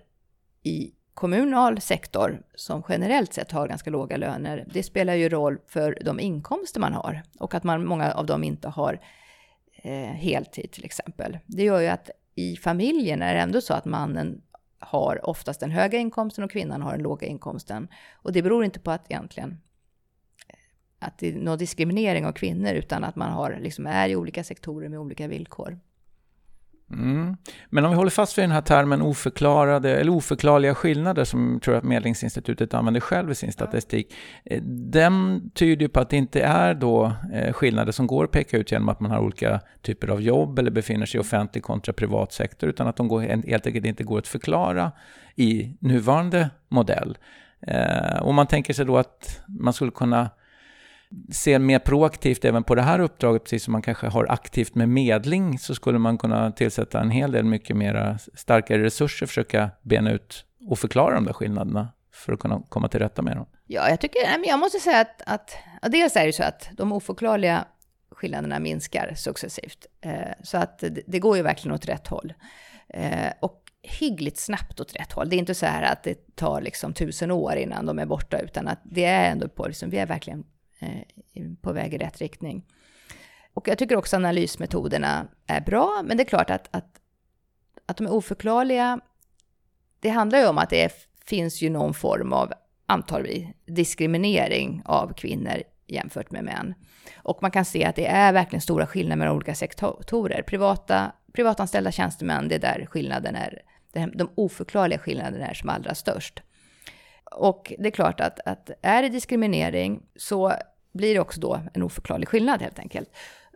i 0.64 0.92
kommunal 1.14 1.82
sektor 1.82 2.42
som 2.56 2.84
generellt 2.90 3.34
sett 3.34 3.52
har 3.52 3.68
ganska 3.68 3.90
låga 3.90 4.18
löner, 4.18 4.68
det 4.74 4.84
spelar 4.84 5.14
ju 5.14 5.30
roll 5.30 5.58
för 5.68 5.98
de 6.06 6.20
inkomster 6.20 6.80
man 6.80 6.94
har 6.94 7.22
och 7.40 7.54
att 7.54 7.64
man, 7.64 7.86
många 7.86 8.12
av 8.12 8.26
dem 8.26 8.44
inte 8.44 8.70
har 8.70 9.00
eh, 9.76 9.94
heltid 9.94 10.72
till 10.72 10.86
exempel. 10.86 11.38
Det 11.46 11.64
gör 11.64 11.80
ju 11.80 11.88
att 11.88 12.10
i 12.36 12.56
familjen 12.56 13.22
är 13.22 13.34
det 13.34 13.40
ändå 13.40 13.62
så 13.62 13.74
att 13.74 13.86
mannen 13.86 14.42
har 14.82 15.30
oftast 15.30 15.60
den 15.60 15.72
höga 15.72 15.98
inkomsten 15.98 16.44
och 16.44 16.52
kvinnan 16.52 16.82
har 16.82 16.92
den 16.92 17.04
låga 17.04 17.28
inkomsten. 17.28 17.88
Och 18.14 18.32
det 18.32 18.42
beror 18.42 18.66
inte 18.66 18.80
på 18.80 18.92
att 18.92 19.12
egentligen 19.12 19.62
eh, 20.48 20.56
att 21.00 21.18
det 21.18 21.28
är 21.28 21.34
någon 21.34 21.58
diskriminering 21.58 22.26
av 22.26 22.32
kvinnor, 22.32 22.74
utan 22.74 23.04
att 23.04 23.16
man 23.16 23.32
har, 23.32 23.58
liksom 23.62 23.88
är 23.88 24.10
i 24.10 24.16
olika 24.16 24.44
sektorer 24.44 24.90
med 24.90 25.00
olika 25.00 25.28
villkor. 25.28 25.80
Mm. 26.94 27.38
Men 27.70 27.86
om 27.86 27.92
vi 27.92 27.98
håller 27.98 28.12
fast 28.12 28.38
vid 28.38 28.44
den 28.44 28.52
här 28.52 28.62
termen 28.62 29.02
oförklarade 29.02 30.00
eller 30.00 30.12
oförklarliga 30.12 30.76
skillnader 30.76 31.24
som 31.24 31.54
jag 31.54 31.62
tror 31.62 31.76
att 31.76 31.84
Medlingsinstitutet 31.84 32.74
använder 32.74 33.02
själv 33.02 33.32
i 33.32 33.36
sin 33.36 33.52
statistik. 33.52 34.14
Eh, 34.46 34.62
den 34.64 35.50
tyder 35.54 35.82
ju 35.82 35.90
på 35.90 36.00
att 36.00 36.10
det 36.10 36.18
inte 36.18 36.42
är 36.42 36.74
då 36.74 37.14
eh, 37.34 37.54
skillnader 37.54 37.92
som 37.92 38.08
går 38.08 38.24
att 38.24 38.32
peka 38.32 38.58
ut 38.58 38.72
genom 38.72 38.90
att 38.90 39.00
man 39.00 39.12
har 39.12 39.20
olika 39.20 39.60
typer 39.82 40.08
av 40.08 40.22
jobb 40.22 40.60
eller 40.60 40.72
befinner 40.72 41.06
sig 41.06 41.18
i 41.18 41.22
offentlig 41.22 41.64
kontra 41.64 41.94
privat 41.94 42.34
sektor 42.34 42.70
utan 42.70 42.88
att 42.88 42.96
de 42.96 43.08
går, 43.08 43.22
helt 43.22 43.68
enkelt 43.68 43.86
inte 43.86 44.04
går 44.04 44.20
att 44.20 44.28
förklara 44.28 44.92
i 45.36 45.74
nuvarande 45.80 46.50
modell. 46.70 47.18
Eh, 47.68 48.22
och 48.22 48.34
man 48.34 48.48
tänker 48.48 48.74
sig 48.74 48.86
då 48.86 48.98
att 48.98 49.42
man 49.48 49.74
skulle 49.74 49.92
kunna 49.92 50.30
ser 51.32 51.60
mer 51.60 51.80
proaktivt 51.80 52.46
även 52.46 52.64
på 52.64 52.76
det 52.76 52.82
här 52.82 53.00
uppdraget, 53.00 53.44
precis 53.44 53.64
som 53.64 53.72
man 53.72 53.82
kanske 53.82 54.08
har 54.08 54.32
aktivt 54.32 54.76
med 54.76 54.90
medling, 54.90 55.60
så 55.60 55.76
skulle 55.76 56.00
man 56.00 56.18
kunna 56.18 56.52
tillsätta 56.52 57.00
en 57.00 57.10
hel 57.10 57.32
del 57.32 57.46
mycket 57.46 57.78
mer 57.78 58.18
starkare 58.34 58.84
resurser, 58.84 59.26
försöka 59.26 59.70
bena 59.82 60.12
ut 60.12 60.46
och 60.70 60.80
förklara 60.80 61.16
de 61.16 61.26
där 61.26 61.34
skillnaderna 61.34 61.90
för 62.14 62.34
att 62.34 62.40
kunna 62.40 62.62
komma 62.70 62.88
till 62.88 63.00
rätta 63.00 63.22
med 63.22 63.38
dem. 63.38 63.46
Ja, 63.68 63.90
jag 63.90 64.00
tycker, 64.00 64.20
jag 64.46 64.60
måste 64.60 64.80
säga 64.80 65.02
att, 65.02 65.22
att 65.26 65.58
dels 65.92 66.16
är 66.16 66.26
det 66.26 66.34
så 66.34 66.44
att 66.44 66.70
de 66.78 66.92
oförklarliga 66.92 67.66
skillnaderna 68.12 68.60
minskar 68.60 69.14
successivt. 69.16 69.86
Eh, 70.02 70.12
så 70.44 70.58
att 70.58 70.80
det, 70.80 71.02
det, 71.08 71.20
går 71.20 71.38
ju 71.38 71.44
verkligen 71.44 71.76
åt 71.76 71.86
rätt 71.90 72.08
håll. 72.08 72.34
Eh, 72.90 73.32
och 73.40 73.62
hyggligt 73.84 74.38
snabbt 74.38 74.80
åt 74.80 74.96
rätt 74.96 75.12
håll. 75.12 75.30
Det 75.30 75.36
är 75.36 75.38
inte 75.38 75.56
så 75.56 75.66
här 75.66 75.84
att 75.84 76.04
det 76.04 76.36
tar 76.36 76.62
liksom 76.62 76.94
tusen 76.94 77.32
år 77.32 77.56
innan 77.56 77.86
de 77.86 78.00
är 78.00 78.06
borta, 78.06 78.40
utan 78.40 78.68
att 78.68 78.80
det 78.84 79.06
är 79.06 79.32
ändå 79.32 79.48
på, 79.48 79.68
liksom, 79.68 79.90
vi 79.90 79.98
är 79.98 80.06
verkligen 80.06 80.44
Eh, 80.82 81.44
på 81.62 81.72
väg 81.74 81.94
i 81.94 81.98
rätt 81.98 82.18
riktning. 82.18 82.66
Och 83.54 83.68
jag 83.68 83.78
tycker 83.78 83.96
också 83.96 84.16
analysmetoderna 84.16 85.28
är 85.48 85.62
bra, 85.62 86.02
men 86.06 86.18
det 86.18 86.24
är 86.24 86.26
klart 86.26 86.50
att, 86.50 86.68
att, 86.72 87.02
att 87.86 87.98
de 87.98 88.08
är 88.08 88.14
oförklarliga. 88.14 89.00
Det 90.00 90.10
handlar 90.10 90.40
ju 90.40 90.48
om 90.48 90.58
att 90.58 90.70
det 90.70 90.94
finns 91.26 91.62
ju 91.62 91.70
någon 91.70 91.94
form 91.94 92.34
av, 92.34 92.54
antar 92.86 93.22
vi, 93.22 93.54
diskriminering 93.66 94.82
av 94.86 95.14
kvinnor 95.14 95.64
jämfört 95.88 96.32
med 96.32 96.44
män. 96.44 96.74
Och 97.16 97.42
man 97.42 97.52
kan 97.52 97.66
se 97.66 97.86
att 97.86 97.96
det 97.96 98.08
är 98.08 98.34
verkligen 98.34 98.62
stora 98.62 98.88
skillnader 98.88 99.18
mellan 99.18 99.36
olika 99.36 99.56
sektorer. 99.56 100.42
Privata, 100.42 101.12
privatanställda 101.34 101.92
tjänstemän, 101.92 102.48
det 102.48 102.56
är 102.56 102.60
där 102.60 102.88
skillnaden 102.90 103.36
är, 103.36 103.62
de 103.94 104.30
oförklarliga 104.36 105.00
skillnaderna 105.00 105.48
är 105.48 105.54
som 105.54 105.70
allra 105.70 105.96
störst. 105.96 106.42
Och 107.32 107.74
det 107.80 107.88
är 107.88 107.92
klart 107.92 108.20
att, 108.20 108.40
att 108.46 108.70
är 108.82 109.02
det 109.02 109.10
diskriminering 109.10 110.02
så 110.16 110.54
blir 110.92 111.14
det 111.14 111.20
också 111.20 111.40
då 111.40 111.62
en 111.74 111.84
oförklarlig 111.84 112.28
skillnad 112.28 112.62
helt 112.62 112.80
enkelt. 112.80 113.10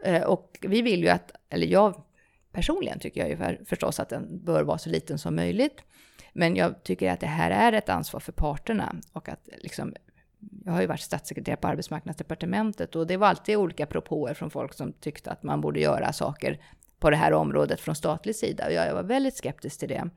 Eh, 0.03 0.23
och 0.23 0.57
vi 0.61 0.81
vill 0.81 1.03
ju 1.03 1.09
att, 1.09 1.31
eller 1.49 1.67
jag 1.67 2.03
personligen 2.51 2.99
tycker 2.99 3.21
jag 3.21 3.29
ju 3.29 3.65
förstås 3.65 3.99
att 3.99 4.09
den 4.09 4.45
bör 4.45 4.63
vara 4.63 4.77
så 4.77 4.89
liten 4.89 5.17
som 5.17 5.35
möjligt. 5.35 5.83
Men 6.33 6.55
jag 6.55 6.83
tycker 6.83 7.11
att 7.11 7.19
det 7.19 7.27
här 7.27 7.51
är 7.51 7.77
ett 7.77 7.89
ansvar 7.89 8.19
för 8.19 8.31
parterna 8.31 8.95
och 9.13 9.29
att 9.29 9.49
liksom, 9.57 9.93
jag 10.65 10.73
har 10.73 10.81
ju 10.81 10.87
varit 10.87 11.01
statssekreterare 11.01 11.57
på 11.57 11.67
arbetsmarknadsdepartementet 11.67 12.95
och 12.95 13.07
det 13.07 13.17
var 13.17 13.27
alltid 13.27 13.57
olika 13.57 13.85
propåer 13.85 14.33
från 14.33 14.49
folk 14.49 14.73
som 14.73 14.93
tyckte 14.93 15.31
att 15.31 15.43
man 15.43 15.61
borde 15.61 15.79
göra 15.79 16.13
saker 16.13 16.59
på 16.99 17.09
det 17.09 17.15
här 17.15 17.33
området 17.33 17.79
från 17.79 17.95
statlig 17.95 18.35
sida 18.35 18.65
och 18.65 18.73
jag 18.73 18.93
var 18.93 19.03
väldigt 19.03 19.37
skeptisk 19.37 19.79
till 19.79 19.89
det. 19.89 20.09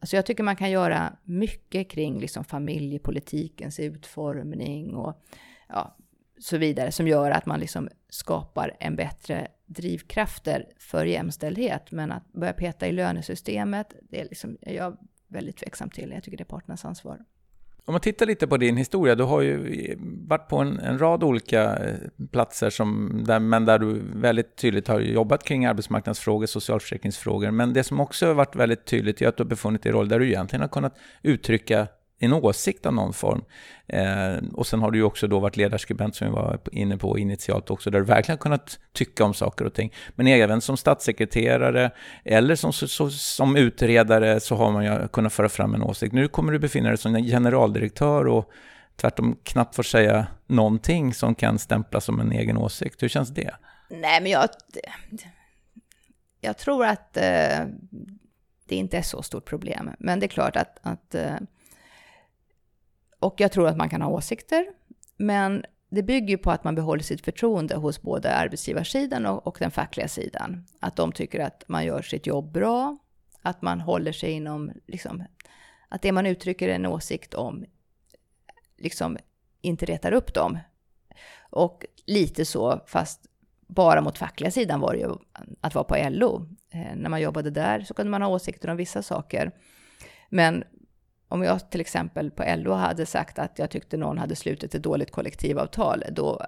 Alltså 0.00 0.16
jag 0.16 0.26
tycker 0.26 0.42
man 0.42 0.56
kan 0.56 0.70
göra 0.70 1.16
mycket 1.22 1.90
kring 1.90 2.20
liksom 2.20 2.44
familjepolitikens 2.44 3.80
utformning 3.80 4.94
och 4.94 5.24
ja, 5.68 5.96
så 6.44 6.58
vidare 6.58 6.92
som 6.92 7.08
gör 7.08 7.30
att 7.30 7.46
man 7.46 7.60
liksom 7.60 7.88
skapar 8.08 8.76
en 8.80 8.96
bättre 8.96 9.48
drivkrafter 9.66 10.66
för 10.78 11.04
jämställdhet. 11.04 11.92
Men 11.92 12.12
att 12.12 12.32
börja 12.32 12.52
peta 12.52 12.86
i 12.86 12.92
lönesystemet, 12.92 13.94
det 14.02 14.20
är, 14.20 14.24
liksom, 14.24 14.58
är 14.60 14.74
jag 14.74 14.96
väldigt 15.28 15.56
tveksam 15.56 15.90
till. 15.90 16.10
Jag 16.10 16.22
tycker 16.22 16.38
det 16.38 16.42
är 16.42 16.44
parternas 16.44 16.84
ansvar. 16.84 17.18
Om 17.84 17.92
man 17.92 18.00
tittar 18.00 18.26
lite 18.26 18.46
på 18.46 18.56
din 18.56 18.76
historia, 18.76 19.14
du 19.14 19.24
har 19.24 19.40
ju 19.40 19.96
varit 20.28 20.48
på 20.48 20.58
en, 20.58 20.78
en 20.78 20.98
rad 20.98 21.24
olika 21.24 21.76
eh, 21.76 21.94
platser, 22.32 22.70
som, 22.70 23.20
där, 23.26 23.40
men 23.40 23.64
där 23.64 23.78
du 23.78 24.02
väldigt 24.14 24.56
tydligt 24.56 24.88
har 24.88 25.00
jobbat 25.00 25.44
kring 25.44 25.66
arbetsmarknadsfrågor, 25.66 26.46
socialförsäkringsfrågor. 26.46 27.50
Men 27.50 27.72
det 27.72 27.84
som 27.84 28.00
också 28.00 28.26
har 28.26 28.34
varit 28.34 28.56
väldigt 28.56 28.84
tydligt 28.84 29.22
är 29.22 29.28
att 29.28 29.36
du 29.36 29.42
har 29.42 29.48
befunnit 29.48 29.82
dig 29.82 29.90
i 29.90 29.92
roll 29.92 30.08
där 30.08 30.18
du 30.18 30.26
egentligen 30.28 30.60
har 30.60 30.68
kunnat 30.68 30.98
uttrycka 31.22 31.86
en 32.18 32.32
åsikt 32.32 32.86
av 32.86 32.94
någon 32.94 33.12
form. 33.12 33.44
Eh, 33.86 34.36
och 34.52 34.66
sen 34.66 34.80
har 34.80 34.90
du 34.90 34.98
ju 34.98 35.04
också 35.04 35.26
då 35.26 35.38
varit 35.38 35.56
ledarskribent 35.56 36.16
som 36.16 36.26
vi 36.26 36.32
var 36.32 36.60
inne 36.72 36.96
på 36.96 37.18
initialt 37.18 37.70
också, 37.70 37.90
där 37.90 37.98
du 37.98 38.04
verkligen 38.04 38.38
kunnat 38.38 38.78
tycka 38.92 39.24
om 39.24 39.34
saker 39.34 39.64
och 39.64 39.74
ting. 39.74 39.92
Men 40.14 40.26
även 40.26 40.60
som 40.60 40.76
statssekreterare 40.76 41.90
eller 42.24 42.54
som, 42.54 42.72
så, 42.72 43.10
som 43.10 43.56
utredare 43.56 44.40
så 44.40 44.56
har 44.56 44.72
man 44.72 44.84
ju 44.84 45.08
kunnat 45.08 45.32
föra 45.32 45.48
fram 45.48 45.74
en 45.74 45.82
åsikt. 45.82 46.12
Nu 46.12 46.28
kommer 46.28 46.52
du 46.52 46.58
befinna 46.58 46.88
dig 46.88 46.98
som 46.98 47.14
generaldirektör 47.14 48.26
och 48.26 48.50
tvärtom 48.96 49.36
knappt 49.42 49.76
får 49.76 49.82
säga 49.82 50.26
någonting 50.46 51.14
som 51.14 51.34
kan 51.34 51.58
stämplas 51.58 52.04
som 52.04 52.20
en 52.20 52.32
egen 52.32 52.56
åsikt. 52.56 53.02
Hur 53.02 53.08
känns 53.08 53.28
det? 53.28 53.54
Nej, 53.90 54.20
men 54.20 54.30
jag, 54.30 54.48
jag 56.40 56.58
tror 56.58 56.86
att 56.86 57.16
eh, 57.16 57.66
det 58.68 58.76
inte 58.76 58.98
är 58.98 59.02
så 59.02 59.22
stort 59.22 59.44
problem. 59.44 59.90
Men 59.98 60.20
det 60.20 60.26
är 60.26 60.28
klart 60.28 60.56
att, 60.56 60.78
att 60.82 61.14
eh, 61.14 61.34
och 63.24 63.40
jag 63.40 63.52
tror 63.52 63.68
att 63.68 63.76
man 63.76 63.88
kan 63.88 64.02
ha 64.02 64.10
åsikter, 64.10 64.66
men 65.16 65.64
det 65.90 66.02
bygger 66.02 66.36
på 66.36 66.50
att 66.50 66.64
man 66.64 66.74
behåller 66.74 67.02
sitt 67.02 67.24
förtroende 67.24 67.76
hos 67.76 68.02
både 68.02 68.34
arbetsgivarsidan 68.34 69.26
och, 69.26 69.46
och 69.46 69.56
den 69.60 69.70
fackliga 69.70 70.08
sidan. 70.08 70.66
Att 70.80 70.96
de 70.96 71.12
tycker 71.12 71.40
att 71.40 71.64
man 71.66 71.84
gör 71.84 72.02
sitt 72.02 72.26
jobb 72.26 72.52
bra, 72.52 72.98
att 73.42 73.62
man 73.62 73.80
håller 73.80 74.12
sig 74.12 74.30
inom, 74.30 74.72
liksom, 74.86 75.24
att 75.88 76.02
det 76.02 76.12
man 76.12 76.26
uttrycker 76.26 76.68
en 76.68 76.86
åsikt 76.86 77.34
om, 77.34 77.64
liksom 78.78 79.18
inte 79.60 79.86
retar 79.86 80.12
upp 80.12 80.34
dem. 80.34 80.58
Och 81.50 81.86
lite 82.06 82.44
så, 82.44 82.80
fast 82.86 83.26
bara 83.66 84.00
mot 84.00 84.18
fackliga 84.18 84.50
sidan 84.50 84.80
var 84.80 84.92
det 84.92 84.98
ju 84.98 85.14
att 85.60 85.74
vara 85.74 85.84
på 85.84 85.96
LO. 86.10 86.48
Eh, 86.70 86.96
när 86.96 87.10
man 87.10 87.20
jobbade 87.20 87.50
där 87.50 87.80
så 87.80 87.94
kunde 87.94 88.10
man 88.10 88.22
ha 88.22 88.28
åsikter 88.28 88.70
om 88.70 88.76
vissa 88.76 89.02
saker. 89.02 89.52
Men 90.28 90.64
om 91.28 91.42
jag 91.42 91.70
till 91.70 91.80
exempel 91.80 92.30
på 92.30 92.44
LO 92.56 92.72
hade 92.72 93.06
sagt 93.06 93.38
att 93.38 93.58
jag 93.58 93.70
tyckte 93.70 93.96
någon 93.96 94.18
hade 94.18 94.36
slutit 94.36 94.74
ett 94.74 94.82
dåligt 94.82 95.10
kollektivavtal, 95.10 96.04
då, 96.10 96.46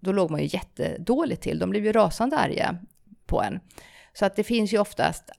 då 0.00 0.12
låg 0.12 0.30
man 0.30 0.40
ju 0.40 0.48
jättedåligt 0.52 1.42
till. 1.42 1.58
De 1.58 1.70
blev 1.70 1.84
ju 1.84 1.92
rasande 1.92 2.36
arga 2.36 2.78
på 3.26 3.42
en. 3.42 3.60
Så 4.12 4.26
att 4.26 4.36
det 4.36 4.44
finns 4.44 4.72
ju 4.72 4.78
oftast, 4.78 5.30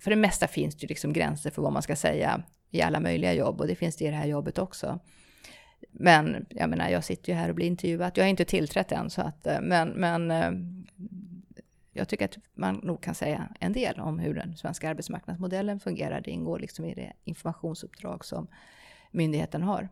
för 0.00 0.10
det 0.10 0.16
mesta 0.16 0.46
finns 0.46 0.76
det 0.76 0.82
ju 0.82 0.88
liksom 0.88 1.12
gränser 1.12 1.50
för 1.50 1.62
vad 1.62 1.72
man 1.72 1.82
ska 1.82 1.96
säga 1.96 2.42
i 2.70 2.82
alla 2.82 3.00
möjliga 3.00 3.32
jobb 3.32 3.60
och 3.60 3.66
det 3.66 3.74
finns 3.74 3.96
det 3.96 4.04
i 4.04 4.08
det 4.08 4.16
här 4.16 4.26
jobbet 4.26 4.58
också. 4.58 4.98
Men 5.90 6.46
jag 6.50 6.70
menar, 6.70 6.88
jag 6.88 7.04
sitter 7.04 7.32
ju 7.32 7.38
här 7.38 7.48
och 7.48 7.54
blir 7.54 7.66
intervjuad. 7.66 8.12
Jag 8.14 8.24
har 8.24 8.28
inte 8.28 8.44
tillträtt 8.44 8.92
än, 8.92 9.10
så 9.10 9.22
att, 9.22 9.46
eh, 9.46 9.60
men, 9.60 9.88
men 9.88 10.30
eh, 10.30 10.50
jag 11.98 12.08
tycker 12.08 12.24
att 12.24 12.38
man 12.54 12.74
nog 12.74 13.00
kan 13.00 13.14
säga 13.14 13.48
en 13.60 13.72
del 13.72 14.00
om 14.00 14.18
hur 14.18 14.34
den 14.34 14.56
svenska 14.56 14.90
arbetsmarknadsmodellen 14.90 15.80
fungerar. 15.80 16.20
Det 16.20 16.30
ingår 16.30 16.58
liksom 16.58 16.84
i 16.84 16.94
det 16.94 17.12
informationsuppdrag 17.24 18.24
som 18.24 18.46
myndigheten 19.10 19.62
har. 19.62 19.88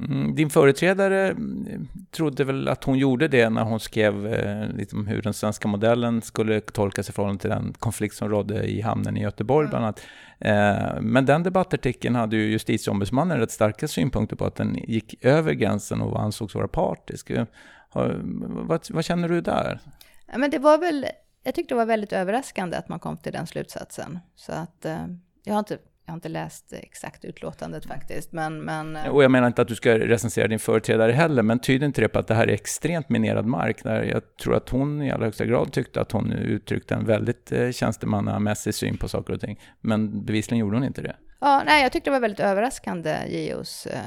Mm, 0.00 0.34
din 0.34 0.50
företrädare 0.50 1.28
mm, 1.28 1.88
trodde 2.10 2.44
väl 2.44 2.68
att 2.68 2.84
hon 2.84 2.98
gjorde 2.98 3.28
det 3.28 3.50
när 3.50 3.62
hon 3.62 3.80
skrev 3.80 4.26
eh, 4.26 5.04
hur 5.06 5.22
den 5.22 5.34
svenska 5.34 5.68
modellen 5.68 6.22
skulle 6.22 6.60
tolkas 6.60 7.08
i 7.08 7.12
förhållande 7.12 7.40
till 7.40 7.50
den 7.50 7.74
konflikt 7.78 8.14
som 8.14 8.28
rådde 8.28 8.64
i 8.64 8.80
hamnen 8.80 9.16
i 9.16 9.22
Göteborg 9.22 9.66
mm. 9.66 9.70
bland 9.70 9.84
annat. 9.84 10.00
Eh, 10.38 11.00
men 11.00 11.26
den 11.26 11.42
debattartikeln 11.42 12.14
hade 12.14 12.36
ju 12.36 12.50
justitieombudsmannen 12.50 13.38
rätt 13.38 13.50
starka 13.50 13.88
synpunkter 13.88 14.36
på 14.36 14.44
att 14.44 14.56
den 14.56 14.74
gick 14.74 15.24
över 15.24 15.52
gränsen 15.52 16.00
och 16.00 16.22
ansågs 16.22 16.54
vara 16.54 16.68
partisk. 16.68 17.30
Eh, 17.30 17.44
vad, 17.92 18.86
vad 18.90 19.04
känner 19.04 19.28
du 19.28 19.40
där? 19.40 19.80
Ja, 20.26 20.38
men 20.38 20.50
det 20.50 20.58
var 20.58 20.78
väl, 20.78 21.06
jag 21.42 21.54
tyckte 21.54 21.74
det 21.74 21.78
var 21.78 21.86
väldigt 21.86 22.12
överraskande 22.12 22.76
att 22.76 22.88
man 22.88 22.98
kom 22.98 23.16
till 23.16 23.32
den 23.32 23.46
slutsatsen. 23.46 24.18
Så 24.34 24.52
att 24.52 24.84
eh, 24.84 25.06
jag 25.44 25.54
har 25.54 25.58
inte 25.58 25.78
jag 26.04 26.12
har 26.12 26.16
inte 26.16 26.28
läst 26.28 26.72
exakt 26.72 27.24
utlåtandet 27.24 27.86
faktiskt, 27.86 28.32
men... 28.32 28.64
men 28.64 28.96
eh, 28.96 29.08
och 29.08 29.24
jag 29.24 29.30
menar 29.30 29.46
inte 29.46 29.62
att 29.62 29.68
du 29.68 29.74
ska 29.74 29.98
recensera 29.98 30.48
din 30.48 30.58
företrädare 30.58 31.12
heller, 31.12 31.42
men 31.42 31.58
tyder 31.58 31.86
inte 31.86 32.00
det 32.00 32.08
på 32.08 32.18
att 32.18 32.26
det 32.26 32.34
här 32.34 32.48
är 32.48 32.52
extremt 32.52 33.08
minerad 33.08 33.46
mark? 33.46 33.82
Där 33.82 34.02
jag 34.02 34.36
tror 34.36 34.54
att 34.54 34.68
hon 34.68 35.02
i 35.02 35.10
allra 35.10 35.24
högsta 35.24 35.44
grad 35.44 35.72
tyckte 35.72 36.00
att 36.00 36.12
hon 36.12 36.32
uttryckte 36.32 36.94
en 36.94 37.04
väldigt 37.04 37.52
eh, 37.52 37.70
tjänstemannamässig 37.70 38.74
syn 38.74 38.96
på 38.96 39.08
saker 39.08 39.32
och 39.32 39.40
ting, 39.40 39.60
men 39.80 40.24
bevisligen 40.24 40.58
gjorde 40.58 40.76
hon 40.76 40.84
inte 40.84 41.02
det. 41.02 41.16
Ja, 41.40 41.62
nej, 41.66 41.82
jag 41.82 41.92
tyckte 41.92 42.10
det 42.10 42.12
var 42.12 42.20
väldigt 42.20 42.40
överraskande, 42.40 43.16
JOs 43.28 43.86
eh, 43.86 44.00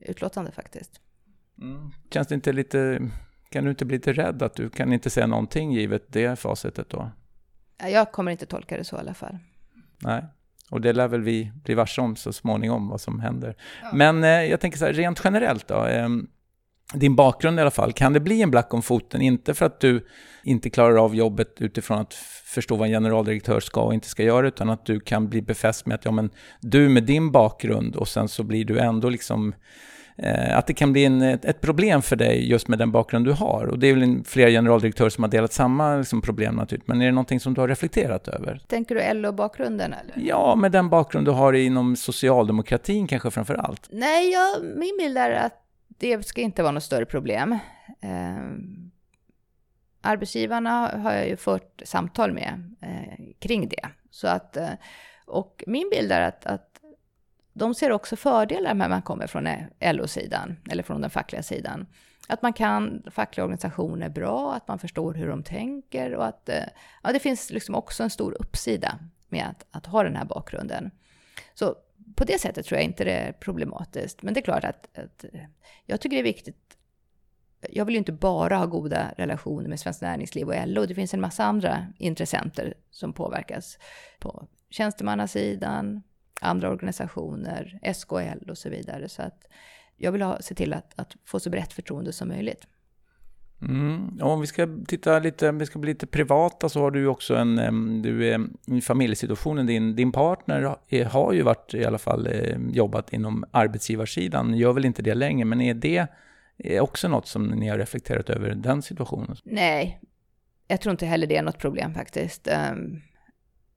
utlåtande 0.00 0.52
faktiskt. 0.52 1.00
Mm. 1.60 1.90
Känns 2.10 2.28
det 2.28 2.34
inte 2.34 2.52
lite 2.52 3.00
kan 3.54 3.64
du 3.64 3.70
inte 3.70 3.84
bli 3.84 3.96
lite 3.96 4.12
rädd 4.12 4.42
att 4.42 4.54
du 4.54 4.70
kan 4.70 4.92
inte 4.92 5.10
säga 5.10 5.26
någonting 5.26 5.72
givet 5.72 6.02
det 6.08 6.38
facitet 6.38 6.90
då? 6.90 7.10
Jag 7.82 8.12
kommer 8.12 8.32
inte 8.32 8.46
tolka 8.46 8.76
det 8.76 8.84
så 8.84 8.96
i 8.96 8.98
alla 8.98 9.14
fall. 9.14 9.38
Nej, 9.98 10.24
och 10.70 10.80
det 10.80 10.92
lär 10.92 11.08
väl 11.08 11.22
vi 11.22 11.52
bli 11.64 11.74
varse 11.74 12.00
om 12.00 12.16
så 12.16 12.32
småningom 12.32 12.88
vad 12.88 13.00
som 13.00 13.20
händer. 13.20 13.56
Ja. 13.82 13.90
Men 13.92 14.24
eh, 14.24 14.30
jag 14.30 14.60
tänker 14.60 14.78
så 14.78 14.84
här, 14.84 14.92
rent 14.92 15.20
generellt 15.24 15.68
då. 15.68 15.86
Eh, 15.86 16.08
din 16.94 17.16
bakgrund 17.16 17.58
i 17.58 17.62
alla 17.62 17.70
fall, 17.70 17.92
kan 17.92 18.12
det 18.12 18.20
bli 18.20 18.42
en 18.42 18.50
black 18.50 18.74
om 18.74 18.82
foten? 18.82 19.22
Inte 19.22 19.54
för 19.54 19.66
att 19.66 19.80
du 19.80 20.06
inte 20.44 20.70
klarar 20.70 21.04
av 21.04 21.14
jobbet 21.14 21.60
utifrån 21.60 21.98
att 21.98 22.14
förstå 22.44 22.76
vad 22.76 22.86
en 22.86 22.92
generaldirektör 22.92 23.60
ska 23.60 23.80
och 23.80 23.94
inte 23.94 24.08
ska 24.08 24.22
göra, 24.22 24.48
utan 24.48 24.70
att 24.70 24.86
du 24.86 25.00
kan 25.00 25.28
bli 25.28 25.42
befäst 25.42 25.86
med 25.86 25.94
att 25.94 26.04
ja, 26.04 26.10
men 26.10 26.30
du 26.60 26.88
med 26.88 27.04
din 27.04 27.32
bakgrund 27.32 27.96
och 27.96 28.08
sen 28.08 28.28
så 28.28 28.42
blir 28.42 28.64
du 28.64 28.78
ändå 28.78 29.08
liksom 29.08 29.54
att 30.50 30.66
det 30.66 30.74
kan 30.74 30.92
bli 30.92 31.04
en, 31.04 31.22
ett 31.22 31.60
problem 31.60 32.02
för 32.02 32.16
dig 32.16 32.50
just 32.50 32.68
med 32.68 32.78
den 32.78 32.92
bakgrund 32.92 33.24
du 33.24 33.32
har. 33.32 33.66
Och 33.66 33.78
det 33.78 33.86
är 33.86 33.94
väl 33.94 34.24
flera 34.24 34.50
generaldirektörer 34.50 35.10
som 35.10 35.24
har 35.24 35.30
delat 35.30 35.52
samma 35.52 35.96
liksom, 35.96 36.22
problem 36.22 36.54
naturligtvis. 36.54 36.88
Men 36.88 37.00
är 37.00 37.06
det 37.06 37.12
någonting 37.12 37.40
som 37.40 37.54
du 37.54 37.60
har 37.60 37.68
reflekterat 37.68 38.28
över? 38.28 38.60
Tänker 38.66 38.94
du 38.94 39.14
LO-bakgrunden 39.14 39.92
eller? 39.92 40.28
Ja, 40.28 40.54
med 40.56 40.72
den 40.72 40.88
bakgrund 40.88 41.26
du 41.26 41.30
har 41.30 41.52
inom 41.52 41.96
socialdemokratin 41.96 43.06
kanske 43.06 43.30
framför 43.30 43.54
allt. 43.54 43.88
Nej, 43.90 44.32
jag, 44.32 44.64
min 44.76 44.96
bild 44.98 45.18
är 45.18 45.30
att 45.30 45.60
det 45.88 46.26
ska 46.26 46.40
inte 46.40 46.62
vara 46.62 46.72
något 46.72 46.82
större 46.82 47.06
problem. 47.06 47.52
Eh, 48.00 48.36
arbetsgivarna 50.00 51.00
har 51.02 51.12
jag 51.12 51.28
ju 51.28 51.36
fört 51.36 51.82
samtal 51.84 52.32
med 52.32 52.74
eh, 52.82 53.24
kring 53.38 53.68
det. 53.68 53.88
Så 54.10 54.28
att, 54.28 54.56
eh, 54.56 54.70
och 55.26 55.64
min 55.66 55.90
bild 55.90 56.12
är 56.12 56.20
att, 56.20 56.46
att 56.46 56.73
de 57.54 57.74
ser 57.74 57.90
också 57.90 58.16
fördelar 58.16 58.74
med 58.74 58.84
att 58.84 58.90
man 58.90 59.02
kommer 59.02 59.26
från 59.26 59.48
LO-sidan, 59.80 60.56
eller 60.70 60.82
från 60.82 61.00
den 61.00 61.10
fackliga 61.10 61.42
sidan. 61.42 61.86
Att 62.28 62.42
man 62.42 62.52
kan 62.52 63.02
fackliga 63.10 63.44
organisationer 63.44 64.08
bra, 64.08 64.54
att 64.54 64.68
man 64.68 64.78
förstår 64.78 65.14
hur 65.14 65.28
de 65.28 65.42
tänker 65.42 66.14
och 66.14 66.26
att 66.26 66.48
eh, 66.48 66.64
ja, 67.02 67.12
det 67.12 67.18
finns 67.18 67.50
liksom 67.50 67.74
också 67.74 68.02
en 68.02 68.10
stor 68.10 68.36
uppsida 68.40 68.98
med 69.28 69.46
att, 69.50 69.66
att 69.70 69.86
ha 69.86 70.02
den 70.02 70.16
här 70.16 70.24
bakgrunden. 70.24 70.90
Så 71.54 71.74
på 72.16 72.24
det 72.24 72.40
sättet 72.40 72.66
tror 72.66 72.78
jag 72.78 72.84
inte 72.84 73.04
det 73.04 73.12
är 73.12 73.32
problematiskt. 73.32 74.22
Men 74.22 74.34
det 74.34 74.40
är 74.40 74.44
klart 74.44 74.64
att, 74.64 74.98
att 74.98 75.24
eh, 75.24 75.40
jag 75.86 76.00
tycker 76.00 76.16
det 76.16 76.20
är 76.20 76.24
viktigt. 76.24 76.76
Jag 77.70 77.84
vill 77.84 77.94
ju 77.94 77.98
inte 77.98 78.12
bara 78.12 78.56
ha 78.56 78.66
goda 78.66 79.14
relationer 79.16 79.68
med 79.68 79.80
Svenskt 79.80 80.02
Näringsliv 80.02 80.48
och 80.48 80.54
LO. 80.66 80.86
Det 80.86 80.94
finns 80.94 81.14
en 81.14 81.20
massa 81.20 81.44
andra 81.44 81.86
intressenter 81.98 82.74
som 82.90 83.12
påverkas 83.12 83.78
på 84.18 84.46
tjänstemannasidan, 84.70 86.02
andra 86.40 86.70
organisationer, 86.70 87.78
SKL 87.94 88.50
och 88.50 88.58
så 88.58 88.68
vidare. 88.68 89.08
Så 89.08 89.22
att 89.22 89.44
jag 89.96 90.12
vill 90.12 90.22
ha, 90.22 90.38
se 90.40 90.54
till 90.54 90.72
att, 90.72 90.92
att 90.96 91.16
få 91.24 91.40
så 91.40 91.50
brett 91.50 91.72
förtroende 91.72 92.12
som 92.12 92.28
möjligt. 92.28 92.66
Mm. 93.62 94.18
Om 94.22 94.40
vi 94.40 94.46
ska 94.46 94.68
titta 94.86 95.18
lite, 95.18 95.52
vi 95.52 95.66
ska 95.66 95.78
bli 95.78 95.92
lite 95.92 96.06
privata 96.06 96.68
så 96.68 96.80
har 96.80 96.90
du 96.90 97.00
ju 97.00 97.06
också 97.06 97.36
en, 97.36 98.02
du 98.02 98.28
är 98.28 98.40
i 98.66 98.80
familjesituationen, 98.80 99.66
din, 99.66 99.96
din 99.96 100.12
partner 100.12 100.76
har 101.04 101.32
ju 101.32 101.42
varit 101.42 101.74
i 101.74 101.84
alla 101.84 101.98
fall 101.98 102.26
eh, 102.26 102.56
jobbat 102.70 103.12
inom 103.12 103.44
arbetsgivarsidan, 103.50 104.54
gör 104.54 104.72
väl 104.72 104.84
inte 104.84 105.02
det 105.02 105.14
längre, 105.14 105.44
men 105.44 105.60
är 105.60 105.74
det 105.74 106.06
också 106.80 107.08
något 107.08 107.26
som 107.26 107.46
ni 107.46 107.68
har 107.68 107.78
reflekterat 107.78 108.30
över 108.30 108.54
den 108.54 108.82
situationen? 108.82 109.36
Nej, 109.44 110.00
jag 110.68 110.80
tror 110.80 110.90
inte 110.90 111.06
heller 111.06 111.26
det 111.26 111.36
är 111.36 111.42
något 111.42 111.58
problem 111.58 111.94
faktiskt. 111.94 112.48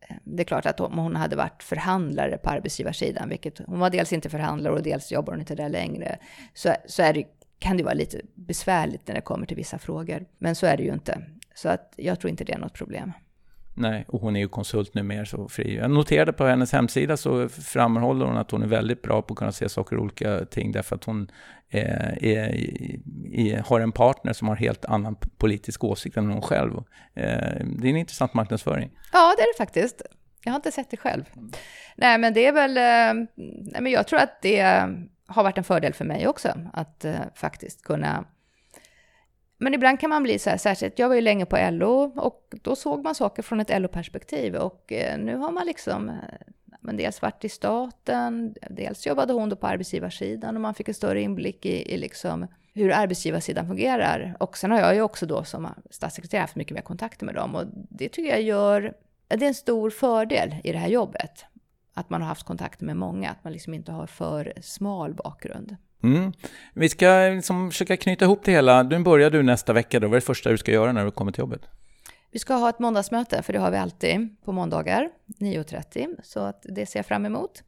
Eh, 0.08 0.16
det 0.24 0.44
är 0.44 0.46
klart 0.46 0.66
att 0.66 0.80
om 0.80 0.98
hon 0.98 1.16
hade 1.16 1.36
varit 1.36 1.64
förhandlare 1.64 2.38
på 2.38 2.50
arbetsgivarsidan, 2.50 3.30
vilket 3.30 3.60
hon 3.60 3.80
var 3.80 3.90
dels 3.90 4.14
inte 4.14 4.30
förhandlare 4.30 4.74
och 4.74 4.84
dels 4.84 5.12
jobbar 5.12 5.34
hon 5.34 5.40
inte 5.40 5.56
där 5.56 5.70
längre, 5.70 6.18
så, 6.54 6.76
så 6.86 7.04
är 7.04 7.14
det, 7.14 7.24
kan 7.60 7.78
det 7.78 7.84
vara 7.84 7.94
lite 7.94 8.22
besvärligt 8.36 9.08
när 9.08 9.16
det 9.16 9.22
kommer 9.22 9.46
till 9.46 9.58
vissa 9.58 9.78
frågor. 9.78 10.26
Men 10.38 10.56
så 10.56 10.66
är 10.66 10.78
det 10.78 10.84
ju 10.84 10.94
inte. 10.94 11.22
Så 11.56 11.70
att 11.70 11.94
jag 11.96 12.20
tror 12.20 12.30
inte 12.30 12.44
det 12.44 12.54
är 12.54 12.60
något 12.60 12.74
problem. 12.74 13.12
Nej, 13.80 14.06
och 14.08 14.22
hon 14.22 14.36
är 14.36 14.40
ju 14.40 14.48
konsult 14.48 14.94
nu 14.94 15.04
mer 15.04 15.26
så 15.26 15.48
fri. 15.48 15.76
Jag 15.76 15.92
noterade 15.92 16.34
på 16.34 16.46
hennes 16.46 16.72
hemsida 16.72 17.18
så 17.18 17.50
framhåller 17.50 18.26
hon 18.26 18.38
att 18.38 18.52
hon 18.52 18.64
är 18.64 18.68
väldigt 18.68 19.02
bra 19.02 19.22
på 19.22 19.34
att 19.34 19.38
kunna 19.38 19.52
se 19.52 19.70
saker 19.70 19.96
och 19.96 20.04
olika 20.04 20.46
ting 20.46 20.72
därför 20.72 20.96
att 20.96 21.04
hon 21.04 21.32
eh, 21.70 22.08
är, 22.08 22.26
är, 22.26 23.00
är, 23.34 23.62
har 23.62 23.80
en 23.80 23.92
partner 23.92 24.34
som 24.34 24.48
har 24.48 24.56
helt 24.56 24.86
annan 24.86 25.16
politisk 25.38 25.84
åsikt 25.84 26.18
än 26.18 26.32
hon 26.32 26.42
själv. 26.42 26.74
Eh, 27.14 27.66
det 27.66 27.88
är 27.88 27.90
en 27.90 27.98
intressant 27.98 28.34
marknadsföring. 28.34 28.92
Ja, 29.14 29.34
det 29.38 29.44
är 29.44 29.54
det 29.54 29.58
faktiskt. 29.58 30.02
Jag 30.44 30.52
har 30.52 30.56
inte 30.56 30.72
sett 30.72 30.92
det 30.92 30.98
själv. 30.98 31.24
Nej, 31.96 32.18
men 32.18 32.34
det 32.34 32.46
är 32.46 32.54
väl... 32.54 32.78
Eh, 32.78 33.28
nej, 33.36 33.82
men 33.82 33.92
jag 33.92 34.08
tror 34.08 34.20
att 34.20 34.42
det 34.42 34.62
har 35.28 35.44
varit 35.44 35.58
en 35.58 35.64
fördel 35.64 35.94
för 35.94 36.06
mig 36.06 36.28
också 36.28 36.50
att 36.74 37.06
faktiskt 37.36 37.84
kunna 37.84 38.26
men 39.58 39.74
ibland 39.74 40.00
kan 40.00 40.10
man 40.10 40.24
bli 40.24 40.40
så 40.40 40.50
här, 40.50 40.58
särskilt, 40.58 41.00
jag 41.00 41.08
var 41.08 41.16
ju 41.16 41.22
länge 41.22 41.46
på 41.46 41.70
LO 41.72 42.12
och 42.16 42.54
då 42.62 42.76
såg 42.76 43.04
man 43.04 43.16
saker 43.16 43.44
från 43.44 43.60
ett 43.60 43.82
LO-perspektiv 43.82 44.56
och 44.56 44.92
eh, 44.92 45.20
nu 45.20 45.36
har 45.36 45.52
man 45.52 45.66
liksom, 45.66 46.10
eh, 46.10 46.16
men 46.82 46.98
dels 46.98 47.22
varit 47.22 47.46
i 47.46 47.50
staten, 47.50 48.56
dels 48.70 49.08
jobbade 49.08 49.34
hon 49.34 49.50
då 49.50 49.56
på 49.56 49.68
arbetsgivarsidan 49.68 50.56
och 50.56 50.62
man 50.62 50.74
fick 50.74 50.88
en 50.88 50.94
större 50.94 51.22
inblick 51.22 51.66
i, 51.66 51.94
i 51.94 51.98
liksom 51.98 52.48
hur 52.74 52.92
arbetsgivarsidan 52.92 53.68
fungerar. 53.68 54.36
Och 54.40 54.58
sen 54.58 54.72
har 54.72 54.80
jag 54.80 54.96
ju 54.96 55.02
också 55.02 55.26
då 55.26 55.44
som 55.44 55.68
statssekreterare 55.90 56.42
haft 56.42 56.56
mycket 56.56 56.76
mer 56.76 56.82
kontakter 56.82 57.26
med 57.26 57.36
dem 57.36 57.56
och 57.56 57.64
det 57.74 58.10
tycker 58.10 58.30
jag 58.30 58.42
gör, 58.42 58.94
det 59.28 59.46
är 59.46 59.48
en 59.48 59.54
stor 59.54 59.90
fördel 59.90 60.56
i 60.64 60.72
det 60.72 60.78
här 60.78 60.88
jobbet. 60.88 61.46
Att 61.94 62.10
man 62.10 62.22
har 62.22 62.28
haft 62.28 62.44
kontakter 62.44 62.86
med 62.86 62.98
många, 62.98 63.30
att 63.30 63.44
man 63.44 63.54
liksom 63.54 63.74
inte 63.74 63.92
har 63.92 64.08
för 64.08 64.54
smal 64.62 65.14
bakgrund. 65.14 65.76
Mm. 66.04 66.34
Vi 66.74 66.90
ska 66.90 67.30
liksom 67.36 67.72
försöka 67.72 67.98
knyta 67.98 68.26
ihop 68.26 68.42
det 68.44 68.52
hela. 68.52 68.84
Du 68.84 69.00
börjar 69.00 69.30
du 69.30 69.44
nästa 69.44 69.74
vecka 69.74 70.00
då. 70.00 70.08
Vad 70.08 70.16
är 70.16 70.20
det 70.20 70.26
första 70.26 70.50
du 70.50 70.58
ska 70.58 70.72
göra 70.72 70.92
när 70.92 71.06
du 71.06 71.12
kommer 71.12 71.32
till 71.32 71.40
jobbet? 71.40 71.62
Vi 72.32 72.40
ska 72.40 72.54
ha 72.54 72.70
ett 72.70 72.80
måndagsmöte, 72.80 73.42
för 73.42 73.54
det 73.54 73.60
har 73.60 73.72
vi 73.72 73.78
alltid 73.78 74.36
på 74.46 74.52
måndagar 74.52 75.10
9.30. 75.40 76.08
Så 76.24 76.40
att 76.40 76.62
det 76.64 76.86
ser 76.86 77.00
jag 77.00 77.06
fram 77.06 77.26
emot. 77.26 77.64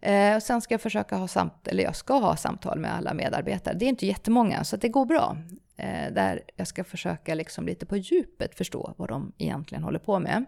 Eh, 0.00 0.36
och 0.36 0.42
sen 0.42 0.60
ska 0.60 0.74
jag 0.74 0.80
försöka 0.80 1.16
ha 1.16 1.28
samtal, 1.28 1.72
eller 1.72 1.84
jag 1.84 1.96
ska 1.96 2.14
ha 2.14 2.36
samtal 2.36 2.78
med 2.78 2.94
alla 2.94 3.14
medarbetare. 3.14 3.74
Det 3.74 3.84
är 3.84 3.88
inte 3.88 4.06
jättemånga, 4.06 4.64
så 4.64 4.76
det 4.76 4.88
går 4.88 5.06
bra. 5.06 5.36
Eh, 5.76 6.12
där 6.12 6.40
jag 6.56 6.66
ska 6.66 6.84
försöka 6.84 7.34
liksom 7.34 7.66
lite 7.66 7.86
på 7.86 7.96
djupet 7.96 8.54
förstå 8.54 8.94
vad 8.96 9.08
de 9.08 9.32
egentligen 9.38 9.84
håller 9.84 9.98
på 9.98 10.18
med 10.18 10.44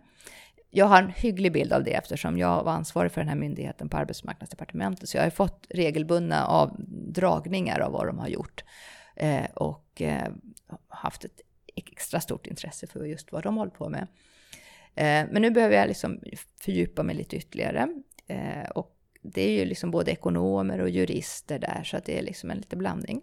jag 0.70 0.86
har 0.86 1.02
en 1.02 1.10
hygglig 1.10 1.52
bild 1.52 1.72
av 1.72 1.84
det 1.84 1.94
eftersom 1.94 2.38
jag 2.38 2.64
var 2.64 2.72
ansvarig 2.72 3.12
för 3.12 3.20
den 3.20 3.28
här 3.28 3.36
myndigheten 3.36 3.88
på 3.88 3.96
arbetsmarknadsdepartementet. 3.96 5.08
Så 5.08 5.16
jag 5.16 5.22
har 5.22 5.30
fått 5.30 5.66
regelbundna 5.70 6.46
avdragningar 6.46 7.80
av 7.80 7.92
vad 7.92 8.06
de 8.06 8.18
har 8.18 8.28
gjort. 8.28 8.64
Eh, 9.16 9.44
och 9.54 10.02
eh, 10.02 10.32
haft 10.88 11.24
ett 11.24 11.40
extra 11.66 12.20
stort 12.20 12.46
intresse 12.46 12.86
för 12.86 13.04
just 13.04 13.32
vad 13.32 13.42
de 13.42 13.56
håller 13.56 13.70
på 13.70 13.88
med. 13.88 14.06
Eh, 14.94 15.26
men 15.30 15.42
nu 15.42 15.50
behöver 15.50 15.76
jag 15.76 15.88
liksom 15.88 16.20
fördjupa 16.60 17.02
mig 17.02 17.14
lite 17.14 17.36
ytterligare. 17.36 17.88
Eh, 18.26 18.70
och 18.74 18.96
det 19.22 19.42
är 19.42 19.50
ju 19.50 19.64
liksom 19.64 19.90
både 19.90 20.10
ekonomer 20.10 20.78
och 20.80 20.90
jurister 20.90 21.58
där, 21.58 21.82
så 21.84 21.96
att 21.96 22.04
det 22.04 22.18
är 22.18 22.22
liksom 22.22 22.50
en 22.50 22.56
liten 22.56 22.78
blandning. 22.78 23.22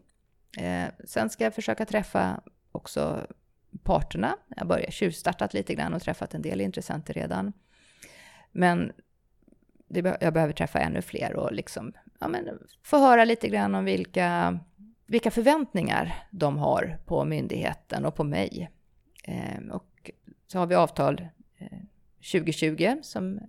Eh, 0.57 0.87
sen 1.05 1.29
ska 1.29 1.43
jag 1.43 1.55
försöka 1.55 1.85
träffa 1.85 2.41
också 2.71 3.27
parterna. 3.84 4.38
Jag 4.55 4.65
har 4.65 4.86
tjuvstartat 4.89 5.53
lite 5.53 5.76
grann 5.76 5.93
och 5.93 6.01
träffat 6.01 6.34
en 6.34 6.41
del 6.41 6.61
intressenter 6.61 7.13
redan. 7.13 7.53
Men 8.51 8.91
det, 9.88 10.18
jag 10.22 10.34
behöver 10.34 10.53
träffa 10.53 10.80
ännu 10.80 11.01
fler 11.01 11.36
och 11.36 11.51
liksom, 11.51 11.93
ja, 12.20 12.28
men, 12.28 12.49
få 12.84 12.97
höra 12.97 13.26
lite 13.26 13.47
grann 13.47 13.76
om 13.76 13.86
vilka, 13.86 14.59
vilka 15.05 15.32
förväntningar 15.32 16.28
de 16.32 16.57
har 16.57 16.99
på 17.05 17.26
myndigheten 17.26 18.05
och 18.05 18.15
på 18.15 18.24
mig. 18.24 18.70
Eh, 19.24 19.72
och 19.72 20.11
så 20.47 20.59
har 20.59 20.68
vi 20.68 20.76
avtal 20.76 21.28
eh, 21.57 21.80
2020 22.32 22.95
som 23.01 23.39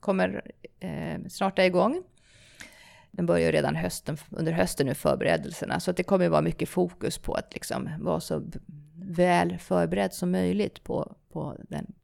kommer 0.00 0.42
eh, 0.80 1.20
snart 1.28 1.58
är 1.58 1.64
igång. 1.64 2.02
Den 3.10 3.26
börjar 3.26 3.52
redan 3.52 3.76
hösten, 3.76 4.16
under 4.30 4.52
hösten 4.52 4.86
nu 4.86 4.94
förberedelserna, 4.94 5.80
så 5.80 5.90
att 5.90 5.96
det 5.96 6.02
kommer 6.02 6.28
vara 6.28 6.42
mycket 6.42 6.68
fokus 6.68 7.18
på 7.18 7.34
att 7.34 7.54
liksom 7.54 7.88
vara 8.00 8.20
så 8.20 8.42
väl 9.12 9.58
förberedd 9.58 10.12
som 10.12 10.30
möjligt 10.30 10.84
på, 10.84 11.16
på 11.32 11.56
den 11.68 11.94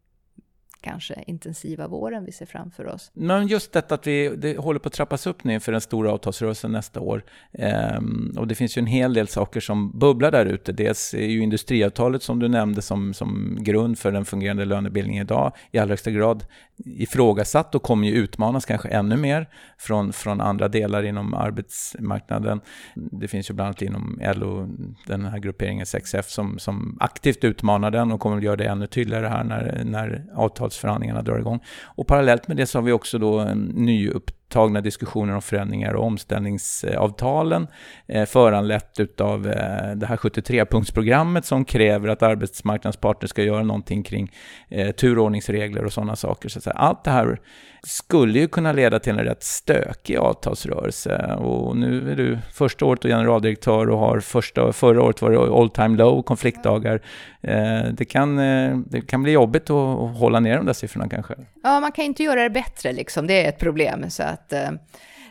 kanske 0.81 1.25
intensiva 1.27 1.89
våren 1.89 2.25
vi 2.25 2.33
ser 2.33 2.47
framför 2.47 2.87
oss. 2.87 3.11
Men 3.15 3.47
just 3.47 3.73
detta 3.73 3.95
att 3.95 4.07
vi 4.07 4.29
det 4.37 4.59
håller 4.59 4.79
på 4.79 4.87
att 4.87 4.93
trappas 4.93 5.27
upp 5.27 5.45
nu 5.45 5.61
för 5.61 5.73
den 5.73 5.81
stora 5.81 6.13
avtalsrörelsen 6.13 6.73
nästa 6.73 7.01
år. 7.01 7.25
Ehm, 7.53 8.35
och 8.39 8.47
det 8.47 8.55
finns 8.55 8.79
ju 8.79 8.81
en 8.81 8.87
hel 8.87 9.15
del 9.15 9.29
saker 9.29 9.61
som 9.61 9.99
bubblar 9.99 10.31
där 10.31 10.47
ute. 10.47 10.73
Dels 10.73 11.15
är 11.15 11.27
ju 11.27 11.43
industriavtalet 11.43 12.23
som 12.23 12.39
du 12.39 12.49
nämnde 12.49 12.83
som, 12.83 13.15
som 13.15 13.59
grund 13.61 13.99
för 13.99 14.13
den 14.13 14.25
fungerande 14.25 14.65
lönebildningen 14.65 15.23
idag 15.23 15.53
i 15.73 15.79
allra 15.79 15.93
högsta 15.93 16.11
grad 16.11 16.45
ifrågasatt 16.85 17.75
och 17.75 17.83
kommer 17.83 18.09
ju 18.09 18.15
utmanas 18.15 18.65
kanske 18.65 18.89
ännu 18.89 19.17
mer 19.17 19.49
från, 19.79 20.13
från 20.13 20.41
andra 20.41 20.69
delar 20.69 21.03
inom 21.03 21.35
arbetsmarknaden. 21.35 22.61
Det 22.95 23.29
finns 23.29 23.51
ju 23.51 23.55
bland 23.55 23.67
annat 23.67 23.83
inom 23.83 24.21
LO, 24.35 24.69
den 25.07 25.25
här 25.25 25.39
grupperingen 25.39 25.85
6F, 25.85 26.23
som, 26.23 26.59
som 26.59 26.97
aktivt 27.01 27.45
utmanar 27.45 27.91
den 27.91 28.13
och 28.13 28.21
kommer 28.21 28.37
att 28.37 28.43
göra 28.43 28.57
det 28.57 28.65
ännu 28.65 28.87
tydligare 28.87 29.27
här 29.27 29.45
när, 29.45 29.83
när 29.85 30.25
avtalsförhandlingarna 30.69 31.23
drar 31.23 31.39
igång. 31.39 31.61
Och 31.97 32.07
parallellt 32.07 32.49
med 32.49 32.57
det 32.57 32.67
så 32.67 32.79
har 32.79 32.83
vi 32.83 32.93
också 32.93 33.19
då 33.19 33.39
en 33.39 33.65
ny 33.65 34.09
upp, 34.09 34.31
tagna 34.49 34.81
diskussioner 34.81 35.35
om 35.35 35.43
förändringar 35.43 35.95
och 35.95 36.05
omställningsavtalen 36.05 37.67
eh, 38.07 38.27
föranlett 38.27 39.01
utav 39.01 39.47
eh, 39.47 39.95
det 39.97 40.07
här 40.07 40.17
73-punktsprogrammet 40.17 41.43
som 41.43 41.65
kräver 41.65 42.09
att 42.09 42.23
arbetsmarknadens 42.23 42.97
parter 42.97 43.27
ska 43.27 43.43
göra 43.43 43.63
någonting 43.63 44.03
kring 44.03 44.33
eh, 44.69 44.91
turordningsregler 44.91 45.85
och 45.85 45.93
sådana 45.93 46.17
saker. 46.17 46.49
Så 46.49 46.71
allt 46.71 47.05
det 47.05 47.11
här 47.11 47.39
skulle 47.83 48.39
ju 48.39 48.49
kunna 48.49 48.73
leda 48.73 48.99
till 48.99 49.13
en 49.13 49.25
rätt 49.25 49.43
stökig 49.43 50.17
avtalsrörelse. 50.17 51.35
Och 51.35 51.77
nu 51.77 52.13
är 52.13 52.17
du 52.17 52.39
första 52.53 52.85
året 52.85 53.05
och 53.05 53.11
generaldirektör 53.11 53.91
och 53.91 53.99
har 53.99 54.21
första, 54.21 54.73
förra 54.73 55.03
året 55.03 55.23
var 55.23 55.31
det 55.31 55.39
all 55.39 55.71
time 55.71 55.97
low 55.97 56.23
konfliktdagar. 56.23 57.01
Eh, 57.43 57.83
det, 57.93 58.05
kan, 58.05 58.39
eh, 58.39 58.77
det 58.77 59.01
kan 59.01 59.23
bli 59.23 59.33
jobbigt 59.33 59.71
att 59.71 60.17
hålla 60.19 60.41
ner 60.41 60.57
de 60.57 60.67
där 60.67 60.73
siffrorna 60.73 61.09
kanske. 61.09 61.35
Ja, 61.63 61.81
man 61.81 61.93
kan 61.93 62.05
inte 62.05 62.23
göra 62.23 62.43
det 62.43 62.51
bättre 62.51 62.93
liksom. 62.93 63.27
Det 63.27 63.45
är 63.45 63.49
ett 63.49 63.59
problem. 63.59 64.11
Så 64.11 64.23
att, 64.23 64.38
att, 64.39 64.53
eh, 64.53 64.71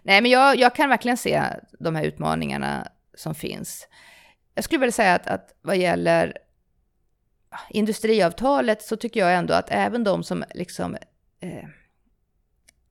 nej, 0.03 0.21
men 0.21 0.31
jag, 0.31 0.57
jag 0.57 0.75
kan 0.75 0.89
verkligen 0.89 1.17
se 1.17 1.43
de 1.79 1.95
här 1.95 2.03
utmaningarna 2.03 2.87
som 3.13 3.35
finns. 3.35 3.87
Jag 4.55 4.63
skulle 4.63 4.79
vilja 4.79 4.91
säga 4.91 5.15
att, 5.15 5.27
att 5.27 5.53
vad 5.61 5.77
gäller 5.77 6.37
ah, 7.49 7.59
industriavtalet 7.69 8.81
så 8.81 8.95
tycker 8.97 9.19
jag 9.19 9.35
ändå 9.35 9.53
att 9.53 9.67
även 9.71 10.03
de 10.03 10.23
som 10.23 10.43
liksom 10.53 10.97
eh, 11.39 11.65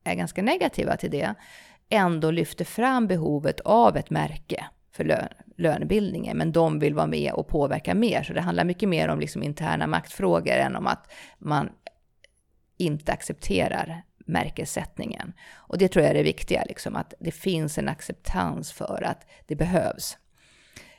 är 0.03 0.15
ganska 0.15 0.41
negativa 0.41 0.97
till 0.97 1.11
det, 1.11 1.35
ändå 1.89 2.31
lyfter 2.31 2.65
fram 2.65 3.07
behovet 3.07 3.59
av 3.59 3.97
ett 3.97 4.09
märke 4.09 4.65
för 4.91 5.03
lön, 5.03 5.27
lönebildningen, 5.57 6.37
men 6.37 6.51
de 6.51 6.79
vill 6.79 6.93
vara 6.93 7.07
med 7.07 7.33
och 7.33 7.47
påverka 7.47 7.95
mer. 7.95 8.23
Så 8.23 8.33
det 8.33 8.41
handlar 8.41 8.63
mycket 8.63 8.89
mer 8.89 9.07
om 9.07 9.19
liksom 9.19 9.43
interna 9.43 9.87
maktfrågor 9.87 10.53
än 10.53 10.75
om 10.75 10.87
att 10.87 11.11
man 11.39 11.69
inte 12.77 13.11
accepterar 13.11 14.03
märkessättningen. 14.27 15.33
Och 15.53 15.77
det 15.77 15.87
tror 15.87 16.03
jag 16.03 16.09
är 16.09 16.17
det 16.17 16.23
viktiga, 16.23 16.63
liksom, 16.67 16.95
att 16.95 17.13
det 17.19 17.31
finns 17.31 17.77
en 17.77 17.89
acceptans 17.89 18.71
för 18.71 19.03
att 19.03 19.27
det 19.45 19.55
behövs. 19.55 20.17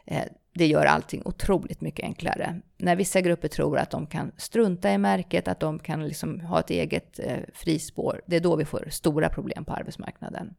Eh, 0.06 0.24
det 0.54 0.66
gör 0.66 0.84
allting 0.84 1.22
otroligt 1.24 1.80
mycket 1.80 2.04
enklare. 2.04 2.60
När 2.76 2.96
vissa 2.96 3.20
grupper 3.20 3.48
tror 3.48 3.78
att 3.78 3.90
de 3.90 4.06
kan 4.06 4.32
strunta 4.36 4.92
i 4.92 4.98
märket, 4.98 5.48
att 5.48 5.60
de 5.60 5.78
kan 5.78 6.08
liksom 6.08 6.40
ha 6.40 6.60
ett 6.60 6.70
eget 6.70 7.18
eh, 7.18 7.38
frispår, 7.54 8.22
det 8.26 8.36
är 8.36 8.40
då 8.40 8.56
vi 8.56 8.64
får 8.64 8.88
stora 8.90 9.28
problem 9.28 9.64
på 9.64 9.72
arbetsmarknaden. 9.72 10.54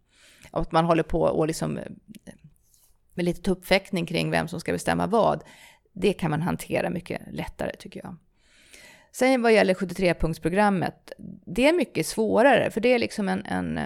Och 0.51 0.61
att 0.61 0.71
man 0.71 0.85
håller 0.85 1.03
på 1.03 1.21
och 1.21 1.47
liksom 1.47 1.77
eh, 1.77 1.83
med 3.13 3.25
lite 3.25 3.41
tuppfäktning 3.41 4.05
kring 4.05 4.31
vem 4.31 4.47
som 4.47 4.59
ska 4.59 4.71
bestämma 4.71 5.07
vad, 5.07 5.43
det 5.93 6.13
kan 6.13 6.31
man 6.31 6.41
hantera 6.41 6.89
mycket 6.89 7.21
lättare 7.31 7.75
tycker 7.75 8.01
jag. 8.03 8.15
Sen 9.11 9.41
vad 9.41 9.53
gäller 9.53 9.73
73-punktsprogrammet, 9.73 11.11
det 11.45 11.67
är 11.67 11.73
mycket 11.73 12.07
svårare, 12.07 12.71
för 12.71 12.81
det 12.81 12.93
är 12.93 12.99
liksom 12.99 13.29
en... 13.29 13.45
en 13.45 13.79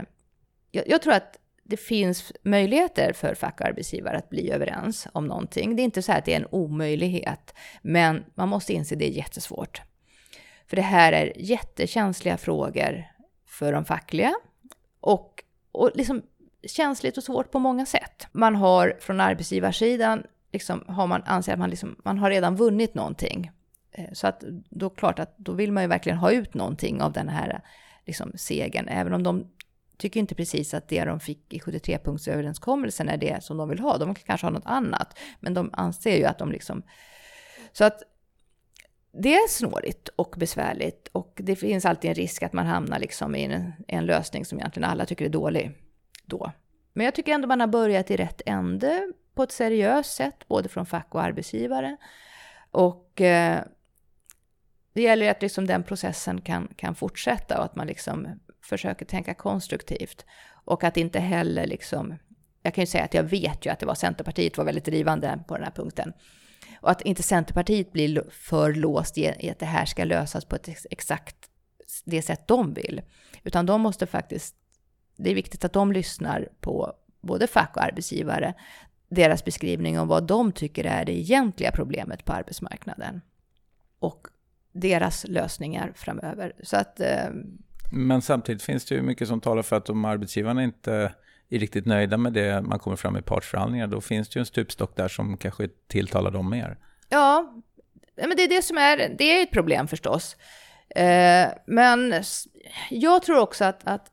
jag, 0.71 0.87
jag 0.87 1.01
tror 1.01 1.13
att 1.13 1.39
det 1.63 1.77
finns 1.77 2.31
möjligheter 2.43 3.13
för 3.13 3.35
fack 3.35 3.61
och 3.61 3.67
arbetsgivare 3.67 4.17
att 4.17 4.29
bli 4.29 4.51
överens 4.51 5.07
om 5.11 5.27
någonting. 5.27 5.75
Det 5.75 5.81
är 5.81 5.83
inte 5.83 6.01
så 6.01 6.11
att 6.11 6.25
det 6.25 6.33
är 6.33 6.39
en 6.39 6.47
omöjlighet, 6.51 7.53
men 7.81 8.25
man 8.35 8.49
måste 8.49 8.73
inse 8.73 8.95
att 8.95 8.99
det 8.99 9.09
är 9.09 9.17
jättesvårt. 9.17 9.81
För 10.67 10.75
det 10.75 10.81
här 10.81 11.13
är 11.13 11.33
jättekänsliga 11.35 12.37
frågor 12.37 13.03
för 13.45 13.73
de 13.73 13.85
fackliga 13.85 14.33
och, 14.99 15.43
och 15.71 15.91
liksom 15.95 16.21
känsligt 16.67 17.17
och 17.17 17.23
svårt 17.23 17.51
på 17.51 17.59
många 17.59 17.85
sätt. 17.85 18.27
Man 18.31 18.55
har 18.55 18.97
från 18.99 19.19
arbetsgivarsidan, 19.19 20.23
liksom, 20.51 20.83
har 20.87 21.07
man, 21.07 21.23
anser 21.25 21.53
att 21.53 21.59
man, 21.59 21.69
liksom, 21.69 21.95
man 22.03 22.17
har 22.17 22.29
redan 22.29 22.55
vunnit 22.55 22.93
någonting. 22.93 23.51
Eh, 23.93 24.13
så 24.13 24.27
att 24.27 24.43
då 24.69 24.89
klart 24.89 25.19
att 25.19 25.37
då 25.37 25.51
vill 25.51 25.71
man 25.71 25.83
ju 25.83 25.87
verkligen 25.87 26.17
ha 26.17 26.31
ut 26.31 26.53
någonting 26.53 27.01
av 27.01 27.13
den 27.13 27.29
här 27.29 27.61
liksom, 28.05 28.31
segern, 28.35 28.87
även 28.87 29.13
om 29.13 29.23
de 29.23 29.47
tycker 29.97 30.19
inte 30.19 30.35
precis 30.35 30.73
att 30.73 30.87
det 30.87 31.05
de 31.05 31.19
fick 31.19 31.53
i 31.53 31.59
73-punktsöverenskommelsen 31.59 33.09
är 33.09 33.17
det 33.17 33.43
som 33.43 33.57
de 33.57 33.69
vill 33.69 33.79
ha. 33.79 33.97
De 33.97 34.15
kanske 34.15 34.47
har 34.47 34.51
något 34.51 34.65
annat, 34.65 35.19
men 35.39 35.53
de 35.53 35.69
anser 35.73 36.17
ju 36.17 36.25
att 36.25 36.37
de 36.37 36.51
liksom... 36.51 36.83
Så 37.71 37.83
att 37.83 38.03
det 39.11 39.35
är 39.35 39.47
snårigt 39.47 40.07
och 40.07 40.35
besvärligt 40.37 41.07
och 41.11 41.41
det 41.43 41.55
finns 41.55 41.85
alltid 41.85 42.09
en 42.09 42.15
risk 42.15 42.43
att 42.43 42.53
man 42.53 42.65
hamnar 42.65 42.99
liksom 42.99 43.35
i 43.35 43.43
en, 43.43 43.73
en 43.87 44.05
lösning 44.05 44.45
som 44.45 44.59
egentligen 44.59 44.89
alla 44.89 45.05
tycker 45.05 45.25
är 45.25 45.29
dålig 45.29 45.71
då. 46.25 46.51
Men 46.93 47.05
jag 47.05 47.15
tycker 47.15 47.33
ändå 47.33 47.47
man 47.47 47.59
har 47.59 47.67
börjat 47.67 48.11
i 48.11 48.17
rätt 48.17 48.41
ände 48.45 49.11
på 49.35 49.43
ett 49.43 49.51
seriöst 49.51 50.15
sätt, 50.15 50.47
både 50.47 50.69
från 50.69 50.85
fack 50.85 51.07
och 51.09 51.23
arbetsgivare. 51.23 51.97
Och 52.71 53.21
eh, 53.21 53.63
det 54.93 55.01
gäller 55.01 55.31
att 55.31 55.41
liksom 55.41 55.67
den 55.67 55.83
processen 55.83 56.41
kan, 56.41 56.67
kan 56.75 56.95
fortsätta 56.95 57.57
och 57.57 57.65
att 57.65 57.75
man 57.75 57.87
liksom 57.87 58.27
försöker 58.61 59.05
tänka 59.05 59.33
konstruktivt. 59.33 60.25
Och 60.65 60.83
att 60.83 60.97
inte 60.97 61.19
heller 61.19 61.67
liksom, 61.67 62.15
jag 62.61 62.73
kan 62.73 62.81
ju 62.81 62.85
säga 62.85 63.03
att 63.03 63.13
jag 63.13 63.23
vet 63.23 63.65
ju 63.65 63.69
att 63.69 63.79
det 63.79 63.85
var 63.85 63.95
Centerpartiet 63.95 64.57
var 64.57 64.65
väldigt 64.65 64.85
drivande 64.85 65.39
på 65.47 65.55
den 65.55 65.63
här 65.63 65.71
punkten. 65.71 66.13
Och 66.81 66.91
att 66.91 67.01
inte 67.01 67.23
Centerpartiet 67.23 67.91
blir 67.91 68.23
för 68.29 68.73
låst 68.73 69.17
i 69.17 69.49
att 69.49 69.59
det 69.59 69.65
här 69.65 69.85
ska 69.85 70.03
lösas 70.03 70.45
på 70.45 70.55
ett 70.55 70.69
exakt 70.91 71.35
det 72.05 72.21
sätt 72.21 72.47
de 72.47 72.73
vill. 72.73 73.01
Utan 73.43 73.65
de 73.65 73.81
måste 73.81 74.07
faktiskt, 74.07 74.55
det 75.17 75.31
är 75.31 75.35
viktigt 75.35 75.65
att 75.65 75.73
de 75.73 75.91
lyssnar 75.91 76.49
på 76.59 76.93
både 77.21 77.47
fack 77.47 77.75
och 77.75 77.83
arbetsgivare, 77.83 78.53
deras 79.09 79.45
beskrivning 79.45 79.99
om 79.99 80.07
vad 80.07 80.27
de 80.27 80.51
tycker 80.51 80.83
är 80.83 81.05
det 81.05 81.19
egentliga 81.19 81.71
problemet 81.71 82.25
på 82.25 82.33
arbetsmarknaden. 82.33 83.21
Och 83.99 84.27
deras 84.73 85.25
lösningar 85.27 85.91
framöver. 85.95 86.53
Så 86.63 86.77
att, 86.77 86.99
eh, 86.99 87.29
Men 87.91 88.21
samtidigt 88.21 88.63
finns 88.63 88.85
det 88.85 88.95
ju 88.95 89.01
mycket 89.01 89.27
som 89.27 89.41
talar 89.41 89.61
för 89.61 89.75
att 89.75 89.89
om 89.89 90.05
arbetsgivarna 90.05 90.63
inte 90.63 91.13
är 91.49 91.59
riktigt 91.59 91.85
nöjda 91.85 92.17
med 92.17 92.33
det 92.33 92.61
man 92.61 92.79
kommer 92.79 92.97
fram 92.97 93.17
i 93.17 93.21
partsförhandlingar, 93.21 93.87
då 93.87 94.01
finns 94.01 94.29
det 94.29 94.37
ju 94.37 94.39
en 94.39 94.45
stupstock 94.45 94.95
där 94.95 95.07
som 95.07 95.37
kanske 95.37 95.69
tilltalar 95.87 96.31
dem 96.31 96.49
mer. 96.49 96.77
Ja, 97.09 97.53
men 98.15 98.37
det 98.37 98.43
är 98.43 98.49
det 98.49 98.61
som 98.61 98.77
är, 98.77 99.15
det 99.17 99.23
är 99.23 99.43
ett 99.43 99.51
problem 99.51 99.87
förstås. 99.87 100.37
Eh, 100.95 101.47
men 101.65 102.23
jag 102.89 103.23
tror 103.23 103.39
också 103.39 103.65
att, 103.65 103.87
att 103.87 104.11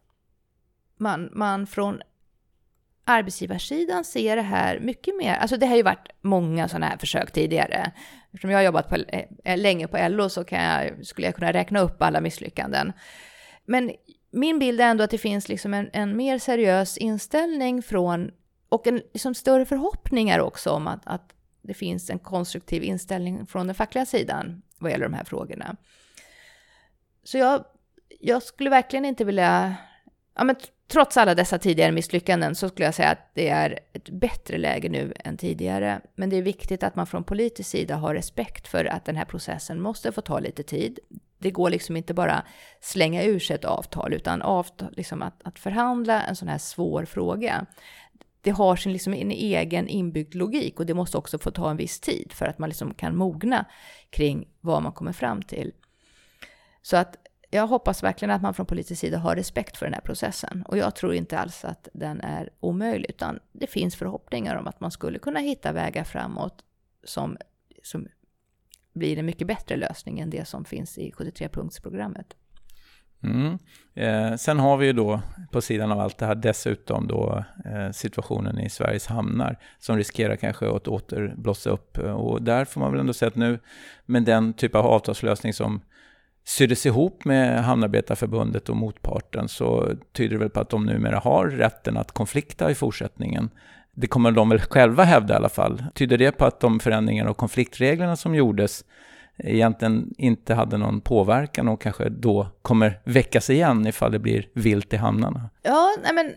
man, 0.96 1.30
man 1.32 1.66
från 1.66 2.00
arbetsgivarsidan 3.10 4.04
ser 4.04 4.36
det 4.36 4.42
här 4.42 4.80
mycket 4.80 5.16
mer, 5.16 5.34
alltså 5.34 5.56
det 5.56 5.66
har 5.66 5.76
ju 5.76 5.82
varit 5.82 6.08
många 6.20 6.68
sådana 6.68 6.86
här 6.86 6.96
försök 6.96 7.30
tidigare. 7.30 7.92
Eftersom 8.32 8.50
jag 8.50 8.58
har 8.58 8.64
jobbat 8.64 8.88
på, 8.88 8.96
eh, 9.44 9.58
länge 9.58 9.88
på 9.88 10.08
LO 10.08 10.28
så 10.28 10.44
kan 10.44 10.62
jag, 10.62 11.06
skulle 11.06 11.26
jag 11.26 11.34
kunna 11.34 11.52
räkna 11.52 11.80
upp 11.80 12.02
alla 12.02 12.20
misslyckanden. 12.20 12.92
Men 13.64 13.90
min 14.30 14.58
bild 14.58 14.80
är 14.80 14.84
ändå 14.84 15.04
att 15.04 15.10
det 15.10 15.18
finns 15.18 15.48
liksom 15.48 15.74
en, 15.74 15.90
en 15.92 16.16
mer 16.16 16.38
seriös 16.38 16.98
inställning 16.98 17.82
från, 17.82 18.30
och 18.68 18.86
en 18.86 19.02
liksom 19.12 19.34
större 19.34 19.64
förhoppningar 19.66 20.38
också 20.38 20.70
om 20.70 20.86
att, 20.86 21.00
att 21.04 21.32
det 21.62 21.74
finns 21.74 22.10
en 22.10 22.18
konstruktiv 22.18 22.82
inställning 22.82 23.46
från 23.46 23.66
den 23.66 23.74
fackliga 23.74 24.06
sidan 24.06 24.62
vad 24.78 24.90
gäller 24.90 25.04
de 25.04 25.14
här 25.14 25.24
frågorna. 25.24 25.76
Så 27.24 27.38
jag, 27.38 27.64
jag 28.20 28.42
skulle 28.42 28.70
verkligen 28.70 29.04
inte 29.04 29.24
vilja, 29.24 29.76
ja 30.34 30.44
men 30.44 30.56
trots 30.90 31.16
alla 31.16 31.34
dessa 31.34 31.58
tidigare 31.58 31.92
misslyckanden 31.92 32.54
så 32.54 32.68
skulle 32.68 32.84
jag 32.84 32.94
säga 32.94 33.10
att 33.10 33.30
det 33.34 33.48
är 33.48 33.78
ett 33.92 34.10
bättre 34.10 34.58
läge 34.58 34.88
nu 34.88 35.12
än 35.24 35.36
tidigare. 35.36 36.00
Men 36.14 36.30
det 36.30 36.36
är 36.36 36.42
viktigt 36.42 36.82
att 36.82 36.96
man 36.96 37.06
från 37.06 37.24
politisk 37.24 37.70
sida 37.70 37.96
har 37.96 38.14
respekt 38.14 38.68
för 38.68 38.84
att 38.84 39.04
den 39.04 39.16
här 39.16 39.24
processen 39.24 39.80
måste 39.80 40.12
få 40.12 40.20
ta 40.20 40.38
lite 40.38 40.62
tid. 40.62 40.98
Det 41.38 41.50
går 41.50 41.70
liksom 41.70 41.96
inte 41.96 42.14
bara 42.14 42.44
slänga 42.80 43.24
ur 43.24 43.38
sig 43.38 43.56
ett 43.56 43.64
avtal, 43.64 44.12
utan 44.12 44.42
avtal, 44.42 44.94
liksom 44.96 45.22
att, 45.22 45.40
att 45.44 45.58
förhandla 45.58 46.22
en 46.22 46.36
sån 46.36 46.48
här 46.48 46.58
svår 46.58 47.04
fråga. 47.04 47.66
Det 48.40 48.50
har 48.50 48.76
sin 48.76 48.92
liksom 48.92 49.14
en 49.14 49.30
egen 49.30 49.88
inbyggd 49.88 50.34
logik 50.34 50.80
och 50.80 50.86
det 50.86 50.94
måste 50.94 51.18
också 51.18 51.38
få 51.38 51.50
ta 51.50 51.70
en 51.70 51.76
viss 51.76 52.00
tid 52.00 52.32
för 52.32 52.46
att 52.46 52.58
man 52.58 52.68
liksom 52.68 52.94
kan 52.94 53.16
mogna 53.16 53.64
kring 54.10 54.48
vad 54.60 54.82
man 54.82 54.92
kommer 54.92 55.12
fram 55.12 55.42
till. 55.42 55.72
Så 56.82 56.96
att 56.96 57.16
jag 57.50 57.66
hoppas 57.66 58.02
verkligen 58.02 58.30
att 58.30 58.42
man 58.42 58.54
från 58.54 58.66
politisk 58.66 59.00
sida 59.00 59.18
har 59.18 59.36
respekt 59.36 59.76
för 59.76 59.86
den 59.86 59.94
här 59.94 60.00
processen. 60.00 60.64
Och 60.68 60.78
jag 60.78 60.94
tror 60.94 61.14
inte 61.14 61.38
alls 61.38 61.64
att 61.64 61.88
den 61.92 62.20
är 62.20 62.50
omöjlig, 62.60 63.10
utan 63.10 63.38
det 63.52 63.66
finns 63.66 63.96
förhoppningar 63.96 64.56
om 64.56 64.66
att 64.66 64.80
man 64.80 64.90
skulle 64.90 65.18
kunna 65.18 65.40
hitta 65.40 65.72
vägar 65.72 66.04
framåt 66.04 66.64
som, 67.04 67.36
som 67.82 68.08
blir 68.92 69.18
en 69.18 69.26
mycket 69.26 69.46
bättre 69.46 69.76
lösning 69.76 70.20
än 70.20 70.30
det 70.30 70.48
som 70.48 70.64
finns 70.64 70.98
i 70.98 71.10
73-punktsprogrammet. 71.10 72.34
Mm. 73.22 73.58
Eh, 73.94 74.36
sen 74.36 74.58
har 74.58 74.76
vi 74.76 74.86
ju 74.86 74.92
då 74.92 75.20
på 75.52 75.60
sidan 75.60 75.92
av 75.92 76.00
allt 76.00 76.18
det 76.18 76.26
här 76.26 76.34
dessutom 76.34 77.06
då 77.06 77.44
eh, 77.64 77.90
situationen 77.90 78.58
i 78.58 78.70
Sveriges 78.70 79.06
hamnar 79.06 79.58
som 79.78 79.96
riskerar 79.96 80.36
kanske 80.36 80.76
att 80.76 80.88
åter 80.88 81.34
blossa 81.36 81.70
upp. 81.70 81.98
Och 81.98 82.42
där 82.42 82.64
får 82.64 82.80
man 82.80 82.90
väl 82.92 83.00
ändå 83.00 83.12
säga 83.12 83.28
att 83.28 83.36
nu 83.36 83.58
med 84.06 84.24
den 84.24 84.52
typ 84.52 84.74
av 84.74 84.86
avtalslösning 84.86 85.52
som 85.52 85.80
syddes 86.44 86.86
ihop 86.86 87.24
med 87.24 87.64
Hamnarbetarförbundet 87.64 88.68
och 88.68 88.76
motparten 88.76 89.48
så 89.48 89.88
tyder 90.12 90.30
det 90.30 90.38
väl 90.38 90.50
på 90.50 90.60
att 90.60 90.70
de 90.70 90.86
numera 90.86 91.18
har 91.18 91.46
rätten 91.46 91.96
att 91.96 92.12
konflikta 92.12 92.70
i 92.70 92.74
fortsättningen. 92.74 93.50
Det 93.94 94.06
kommer 94.06 94.30
de 94.30 94.48
väl 94.48 94.60
själva 94.60 95.04
hävda 95.04 95.34
i 95.34 95.36
alla 95.36 95.48
fall. 95.48 95.84
Tyder 95.94 96.18
det 96.18 96.32
på 96.32 96.44
att 96.44 96.60
de 96.60 96.80
förändringar 96.80 97.26
och 97.26 97.36
konfliktreglerna 97.36 98.16
som 98.16 98.34
gjordes 98.34 98.84
egentligen 99.44 100.14
inte 100.18 100.54
hade 100.54 100.76
någon 100.76 101.00
påverkan 101.00 101.68
och 101.68 101.80
kanske 101.80 102.08
då 102.08 102.46
kommer 102.62 103.00
väckas 103.04 103.50
igen 103.50 103.86
ifall 103.86 104.12
det 104.12 104.18
blir 104.18 104.48
vilt 104.54 104.94
i 104.94 104.96
hamnarna? 104.96 105.50
Ja, 105.62 105.96
nej 106.02 106.12
men 106.14 106.34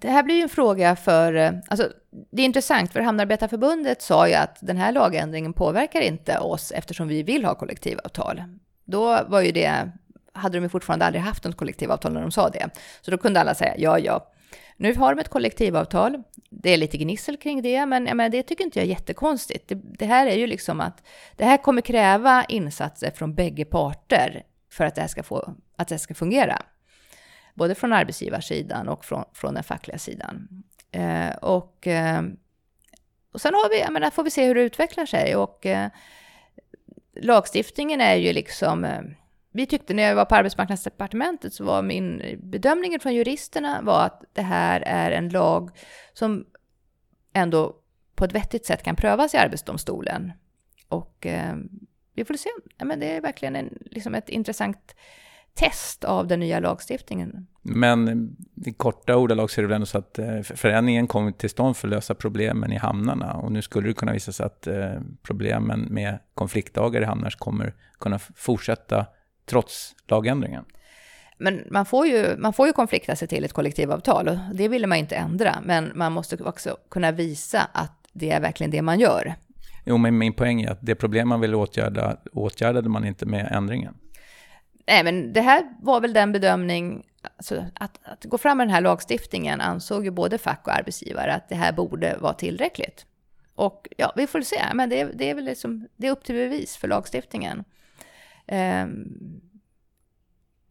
det 0.00 0.08
här 0.08 0.22
blir 0.22 0.34
ju 0.34 0.42
en 0.42 0.48
fråga 0.48 0.96
för... 0.96 1.60
Alltså, 1.68 1.88
det 2.32 2.42
är 2.42 2.46
intressant, 2.46 2.92
för 2.92 3.00
Hamnarbetarförbundet 3.00 4.02
sa 4.02 4.28
ju 4.28 4.34
att 4.34 4.58
den 4.60 4.76
här 4.76 4.92
lagändringen 4.92 5.52
påverkar 5.52 6.00
inte 6.00 6.38
oss 6.38 6.72
eftersom 6.72 7.08
vi 7.08 7.22
vill 7.22 7.44
ha 7.44 7.54
kollektivavtal. 7.54 8.42
Då 8.90 9.24
var 9.28 9.40
ju 9.40 9.52
det, 9.52 9.90
hade 10.32 10.58
de 10.58 10.62
ju 10.62 10.68
fortfarande 10.68 11.06
aldrig 11.06 11.22
haft 11.22 11.44
något 11.44 11.56
kollektivavtal 11.56 12.12
när 12.12 12.20
de 12.20 12.30
sa 12.30 12.48
det. 12.48 12.70
Så 13.00 13.10
då 13.10 13.18
kunde 13.18 13.40
alla 13.40 13.54
säga 13.54 13.74
ja, 13.78 13.98
ja. 13.98 14.26
Nu 14.76 14.94
har 14.94 15.14
de 15.14 15.20
ett 15.20 15.28
kollektivavtal. 15.28 16.22
Det 16.50 16.70
är 16.70 16.76
lite 16.76 16.98
gnissel 16.98 17.36
kring 17.36 17.62
det, 17.62 17.86
men 17.86 18.06
ja, 18.06 18.14
men 18.14 18.30
det 18.30 18.42
tycker 18.42 18.64
inte 18.64 18.78
jag 18.78 18.84
är 18.84 18.90
jättekonstigt. 18.90 19.68
Det, 19.68 19.74
det 19.74 20.06
här 20.06 20.26
är 20.26 20.36
ju 20.36 20.46
liksom 20.46 20.80
att 20.80 21.02
det 21.36 21.44
här 21.44 21.56
kommer 21.56 21.82
kräva 21.82 22.44
insatser 22.44 23.10
från 23.10 23.34
bägge 23.34 23.64
parter 23.64 24.42
för 24.72 24.84
att 24.84 24.94
det 24.94 25.00
här 25.00 25.08
ska, 25.08 25.22
få, 25.22 25.54
att 25.76 25.88
det 25.88 25.98
ska 25.98 26.14
fungera. 26.14 26.62
Både 27.54 27.74
från 27.74 27.92
arbetsgivarsidan 27.92 28.88
och 28.88 29.04
från, 29.04 29.24
från 29.32 29.54
den 29.54 29.64
fackliga 29.64 29.98
sidan. 29.98 30.64
Eh, 30.92 31.30
och, 31.30 31.86
eh, 31.86 32.22
och 33.32 33.40
sen 33.40 33.54
har 33.54 33.70
vi, 33.70 33.80
jag 33.80 33.92
menar, 33.92 34.10
får 34.10 34.24
vi 34.24 34.30
se 34.30 34.46
hur 34.46 34.54
det 34.54 34.62
utvecklar 34.62 35.06
sig. 35.06 35.36
Och 35.36 35.66
eh, 35.66 35.88
lagstiftningen 37.20 38.00
är 38.00 38.14
ju 38.14 38.32
liksom... 38.32 38.84
Eh, 38.84 39.00
vi 39.52 39.66
tyckte 39.66 39.94
när 39.94 40.02
jag 40.02 40.14
var 40.14 40.24
på 40.24 40.34
arbetsmarknadsdepartementet 40.34 41.54
så 41.54 41.64
var 41.64 41.82
min 41.82 42.38
bedömning 42.42 43.00
från 43.00 43.14
juristerna 43.14 43.82
var 43.82 44.04
att 44.04 44.24
det 44.32 44.42
här 44.42 44.80
är 44.80 45.10
en 45.10 45.28
lag 45.28 45.70
som 46.12 46.46
ändå 47.32 47.76
på 48.14 48.24
ett 48.24 48.32
vettigt 48.32 48.66
sätt 48.66 48.82
kan 48.82 48.96
prövas 48.96 49.34
i 49.34 49.36
Arbetsdomstolen. 49.36 50.32
Och 50.88 51.26
eh, 51.26 51.56
vi 52.14 52.24
får 52.24 52.34
se. 52.34 52.50
Ja, 52.78 52.84
men 52.84 53.00
det 53.00 53.16
är 53.16 53.20
verkligen 53.20 53.56
en, 53.56 53.78
liksom 53.90 54.14
ett 54.14 54.28
intressant 54.28 54.94
test 55.54 56.04
av 56.04 56.26
den 56.26 56.40
nya 56.40 56.60
lagstiftningen. 56.60 57.46
Men 57.62 58.30
i 58.66 58.72
korta 58.72 59.16
ordalag 59.16 59.50
så 59.50 59.60
är 59.60 59.62
det 59.62 59.68
väl 59.68 59.74
ändå 59.74 59.86
så 59.86 59.98
att 59.98 60.18
eh, 60.18 60.40
förändringen 60.42 61.06
kom 61.06 61.32
till 61.32 61.50
stånd 61.50 61.76
för 61.76 61.88
att 61.88 61.94
lösa 61.94 62.14
problemen 62.14 62.72
i 62.72 62.76
hamnarna. 62.76 63.34
Och 63.34 63.52
nu 63.52 63.62
skulle 63.62 63.88
det 63.88 63.94
kunna 63.94 64.12
visa 64.12 64.32
sig 64.32 64.46
att 64.46 64.66
eh, 64.66 64.92
problemen 65.22 65.80
med 65.80 66.18
konfliktdagar 66.34 67.02
i 67.02 67.04
hamnar 67.04 67.30
kommer 67.30 67.74
kunna 68.00 68.18
fortsätta 68.18 69.06
trots 69.46 69.94
lagändringen. 70.08 70.64
Men 71.38 71.62
man 71.70 71.86
får, 71.86 72.06
ju, 72.06 72.36
man 72.38 72.52
får 72.52 72.66
ju 72.66 72.72
konflikta 72.72 73.16
sig 73.16 73.28
till 73.28 73.44
ett 73.44 73.52
kollektivavtal 73.52 74.28
och 74.28 74.36
det 74.54 74.68
ville 74.68 74.86
man 74.86 74.98
inte 74.98 75.16
ändra. 75.16 75.58
Men 75.64 75.92
man 75.94 76.12
måste 76.12 76.44
också 76.44 76.76
kunna 76.90 77.12
visa 77.12 77.60
att 77.72 77.92
det 78.12 78.30
är 78.30 78.40
verkligen 78.40 78.70
det 78.70 78.82
man 78.82 79.00
gör. 79.00 79.34
Jo, 79.84 79.96
men 79.96 80.18
min 80.18 80.32
poäng 80.32 80.62
är 80.62 80.70
att 80.70 80.78
det 80.80 80.94
problem 80.94 81.28
man 81.28 81.40
ville 81.40 81.56
åtgärda 81.56 82.16
åtgärdade 82.32 82.88
man 82.88 83.06
inte 83.06 83.26
med 83.26 83.48
ändringen. 83.52 83.94
Nej, 84.90 85.04
men 85.04 85.32
det 85.32 85.40
här 85.40 85.64
var 85.80 86.00
väl 86.00 86.12
den 86.12 86.32
bedömning, 86.32 87.06
alltså 87.36 87.64
att, 87.74 87.98
att 88.02 88.24
gå 88.24 88.38
fram 88.38 88.56
med 88.56 88.66
den 88.66 88.74
här 88.74 88.80
lagstiftningen 88.80 89.60
ansåg 89.60 90.04
ju 90.04 90.10
både 90.10 90.38
fack 90.38 90.66
och 90.66 90.74
arbetsgivare 90.74 91.34
att 91.34 91.48
det 91.48 91.54
här 91.54 91.72
borde 91.72 92.16
vara 92.16 92.32
tillräckligt. 92.32 93.06
Och 93.54 93.88
ja, 93.96 94.12
vi 94.16 94.26
får 94.26 94.40
se, 94.40 94.60
men 94.74 94.88
det, 94.88 95.04
det 95.04 95.30
är 95.30 95.34
väl 95.34 95.44
liksom, 95.44 95.88
det 95.96 96.06
är 96.06 96.10
upp 96.10 96.24
till 96.24 96.34
bevis 96.34 96.76
för 96.76 96.88
lagstiftningen. 96.88 97.64
Um, 98.46 99.40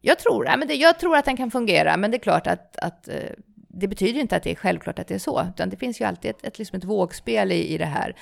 jag 0.00 0.18
tror, 0.18 0.46
ja, 0.46 0.56
men 0.56 0.68
det, 0.68 0.74
jag 0.74 0.98
tror 0.98 1.16
att 1.16 1.24
den 1.24 1.36
kan 1.36 1.50
fungera, 1.50 1.96
men 1.96 2.10
det 2.10 2.16
är 2.16 2.22
klart 2.22 2.46
att, 2.46 2.76
att 2.76 3.08
eh, 3.08 3.30
det 3.68 3.88
betyder 3.88 4.20
inte 4.20 4.36
att 4.36 4.42
det 4.42 4.50
är 4.50 4.54
självklart 4.54 4.98
att 4.98 5.08
det 5.08 5.14
är 5.14 5.18
så, 5.18 5.46
utan 5.54 5.70
det 5.70 5.76
finns 5.76 6.00
ju 6.00 6.04
alltid 6.04 6.30
ett, 6.30 6.44
ett, 6.44 6.58
liksom 6.58 6.78
ett 6.78 6.84
vågspel 6.84 7.52
i, 7.52 7.74
i 7.74 7.78
det 7.78 7.84
här 7.84 8.16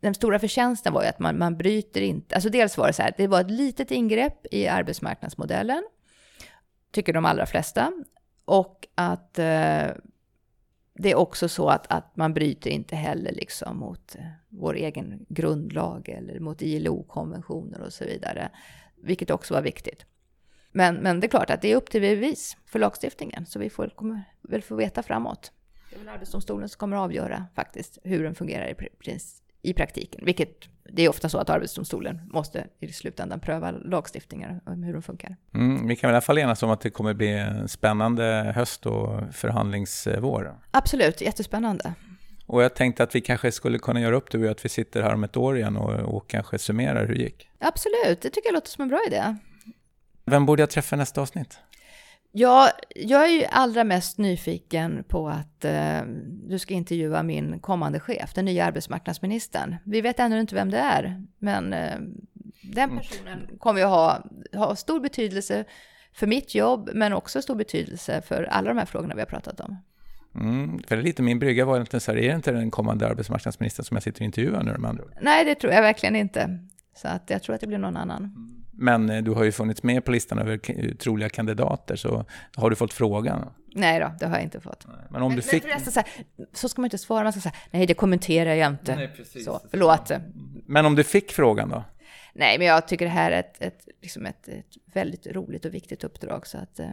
den 0.00 0.14
stora 0.14 0.38
förtjänsten 0.38 0.92
var 0.92 1.02
ju 1.02 1.08
att 1.08 1.18
man, 1.18 1.38
man 1.38 1.56
bryter 1.56 2.00
inte, 2.00 2.34
alltså 2.34 2.50
dels 2.50 2.78
var 2.78 2.86
det 2.86 2.92
så 2.92 3.02
här, 3.02 3.14
det 3.16 3.26
var 3.26 3.40
ett 3.40 3.50
litet 3.50 3.90
ingrepp 3.90 4.46
i 4.50 4.68
arbetsmarknadsmodellen, 4.68 5.84
tycker 6.90 7.12
de 7.12 7.24
allra 7.24 7.46
flesta, 7.46 7.92
och 8.44 8.88
att 8.94 9.38
eh, 9.38 9.88
det 10.94 11.10
är 11.10 11.14
också 11.14 11.48
så 11.48 11.68
att, 11.68 11.86
att 11.92 12.16
man 12.16 12.34
bryter 12.34 12.70
inte 12.70 12.96
heller 12.96 13.32
liksom 13.32 13.76
mot 13.76 14.14
eh, 14.14 14.24
vår 14.48 14.74
egen 14.74 15.26
grundlag 15.28 16.08
eller 16.08 16.40
mot 16.40 16.62
ILO-konventioner 16.62 17.80
och 17.80 17.92
så 17.92 18.04
vidare, 18.04 18.50
vilket 19.02 19.30
också 19.30 19.54
var 19.54 19.62
viktigt. 19.62 20.06
Men, 20.72 20.94
men 20.94 21.20
det 21.20 21.26
är 21.26 21.28
klart 21.28 21.50
att 21.50 21.62
det 21.62 21.72
är 21.72 21.76
upp 21.76 21.90
till 21.90 22.00
bevis 22.00 22.56
för 22.66 22.78
lagstiftningen, 22.78 23.46
så 23.46 23.58
vi 23.58 23.70
får, 23.70 23.88
kommer 23.88 24.22
väl 24.42 24.62
få 24.62 24.74
veta 24.74 25.02
framåt. 25.02 25.52
Det 25.90 25.96
är 25.96 25.98
väl 25.98 26.08
Arbetsdomstolen 26.08 26.68
som 26.68 26.78
kommer 26.78 26.96
att 26.96 27.02
avgöra 27.02 27.46
faktiskt 27.54 27.98
hur 28.04 28.24
den 28.24 28.34
fungerar 28.34 28.68
i, 28.68 28.88
i 29.62 29.72
praktiken, 29.72 30.24
vilket 30.24 30.68
det 30.92 31.02
är 31.02 31.08
ofta 31.08 31.28
så 31.28 31.38
att 31.38 31.50
Arbetsdomstolen 31.50 32.20
måste 32.32 32.66
i 32.80 32.92
slutändan 32.92 33.40
pröva 33.40 33.70
lagstiftningar 33.70 34.60
om 34.66 34.82
hur 34.82 34.92
de 34.92 35.02
funkar. 35.02 35.36
Mm, 35.54 35.86
vi 35.86 35.96
kan 35.96 36.10
i 36.10 36.12
alla 36.12 36.20
fall 36.20 36.38
enas 36.38 36.62
om 36.62 36.70
att 36.70 36.80
det 36.80 36.90
kommer 36.90 37.14
bli 37.14 37.28
en 37.28 37.68
spännande 37.68 38.52
höst 38.56 38.86
och 38.86 39.34
förhandlingsvår. 39.34 40.56
Absolut, 40.70 41.20
jättespännande. 41.20 41.94
Och 42.46 42.62
jag 42.62 42.74
tänkte 42.74 43.02
att 43.02 43.14
vi 43.14 43.20
kanske 43.20 43.52
skulle 43.52 43.78
kunna 43.78 44.00
göra 44.00 44.16
upp 44.16 44.30
det 44.30 44.38
och 44.38 44.50
att 44.50 44.64
vi 44.64 44.68
sitter 44.68 45.02
här 45.02 45.14
om 45.14 45.24
ett 45.24 45.36
år 45.36 45.56
igen 45.56 45.76
och, 45.76 46.16
och 46.16 46.30
kanske 46.30 46.58
summerar 46.58 47.06
hur 47.06 47.14
det 47.14 47.22
gick. 47.22 47.48
Absolut, 47.58 48.20
det 48.20 48.30
tycker 48.30 48.48
jag 48.48 48.54
låter 48.54 48.70
som 48.70 48.82
en 48.82 48.88
bra 48.88 49.00
idé. 49.06 49.36
Vem 50.24 50.46
borde 50.46 50.62
jag 50.62 50.70
träffa 50.70 50.96
nästa 50.96 51.20
avsnitt? 51.20 51.58
Ja, 52.32 52.70
jag 52.94 53.24
är 53.24 53.28
ju 53.28 53.44
allra 53.44 53.84
mest 53.84 54.18
nyfiken 54.18 55.04
på 55.08 55.28
att 55.28 55.64
eh, 55.64 56.00
du 56.48 56.58
ska 56.58 56.74
intervjua 56.74 57.22
min 57.22 57.60
kommande 57.60 58.00
chef, 58.00 58.34
den 58.34 58.44
nya 58.44 58.64
arbetsmarknadsministern. 58.64 59.76
Vi 59.84 60.00
vet 60.00 60.20
ännu 60.20 60.40
inte 60.40 60.54
vem 60.54 60.70
det 60.70 60.78
är, 60.78 61.24
men 61.38 61.72
eh, 61.72 61.98
den 62.62 62.90
mm. 62.90 62.98
personen 62.98 63.58
kommer 63.58 63.80
ju 63.80 63.86
ha, 63.86 64.24
ha 64.52 64.76
stor 64.76 65.00
betydelse 65.00 65.64
för 66.12 66.26
mitt 66.26 66.54
jobb, 66.54 66.90
men 66.94 67.12
också 67.12 67.42
stor 67.42 67.54
betydelse 67.54 68.22
för 68.22 68.42
alla 68.42 68.68
de 68.68 68.78
här 68.78 68.86
frågorna 68.86 69.14
vi 69.14 69.20
har 69.20 69.26
pratat 69.26 69.60
om. 69.60 69.76
Mm, 70.34 70.82
för 70.82 70.96
lite 70.96 71.22
min 71.22 71.38
brygga 71.38 71.64
var 71.64 71.76
egentligen 71.76 72.00
så 72.00 72.12
här, 72.12 72.18
är 72.18 72.28
det 72.28 72.34
inte 72.34 72.52
den 72.52 72.70
kommande 72.70 73.08
arbetsmarknadsministern 73.08 73.84
som 73.84 73.94
jag 73.94 74.02
sitter 74.02 74.20
och 74.20 74.24
intervjuar 74.24 74.62
nu 74.62 74.78
med 74.78 74.88
andra 74.88 75.04
ord? 75.04 75.12
Nej, 75.20 75.44
det 75.44 75.54
tror 75.54 75.72
jag 75.72 75.82
verkligen 75.82 76.16
inte. 76.16 76.58
Så 76.94 77.08
att 77.08 77.30
jag 77.30 77.42
tror 77.42 77.54
att 77.54 77.60
det 77.60 77.66
blir 77.66 77.78
någon 77.78 77.96
annan. 77.96 78.50
Men 78.80 79.10
eh, 79.10 79.22
du 79.22 79.30
har 79.30 79.44
ju 79.44 79.52
funnits 79.52 79.82
med 79.82 80.04
på 80.04 80.10
listan 80.10 80.38
över 80.38 80.58
troliga 80.94 81.28
kandidater, 81.28 81.96
så 81.96 82.24
har 82.56 82.70
du 82.70 82.76
fått 82.76 82.92
frågan? 82.92 83.50
Nej 83.74 84.00
då, 84.00 84.12
det 84.20 84.26
har 84.26 84.34
jag 84.34 84.42
inte 84.42 84.60
fått. 84.60 84.86
Men 85.10 85.22
om 85.22 85.28
men, 85.28 85.36
du 85.36 85.42
fick... 85.42 85.64
Men 85.64 85.80
så, 85.80 86.00
här, 86.00 86.08
så 86.52 86.68
ska 86.68 86.80
man 86.80 86.86
inte 86.86 86.98
svara, 86.98 87.22
man 87.22 87.32
ska 87.32 87.40
säga 87.40 87.54
nej 87.70 87.86
det 87.86 87.94
kommenterar 87.94 88.54
jag 88.54 88.70
inte. 88.70 88.96
Nej, 88.96 89.10
precis. 89.16 89.44
Så, 89.44 89.60
förlåt. 89.70 90.10
Men 90.66 90.86
om 90.86 90.94
du 90.94 91.04
fick 91.04 91.32
frågan 91.32 91.68
då? 91.68 91.84
Nej, 92.34 92.58
men 92.58 92.66
jag 92.66 92.88
tycker 92.88 93.04
det 93.04 93.10
här 93.10 93.30
är 93.30 93.40
ett, 93.40 93.62
ett, 93.62 93.88
liksom 94.02 94.26
ett, 94.26 94.48
ett 94.48 94.76
väldigt 94.94 95.26
roligt 95.26 95.64
och 95.64 95.74
viktigt 95.74 96.04
uppdrag, 96.04 96.46
så 96.46 96.58
att 96.58 96.80
eh, 96.80 96.88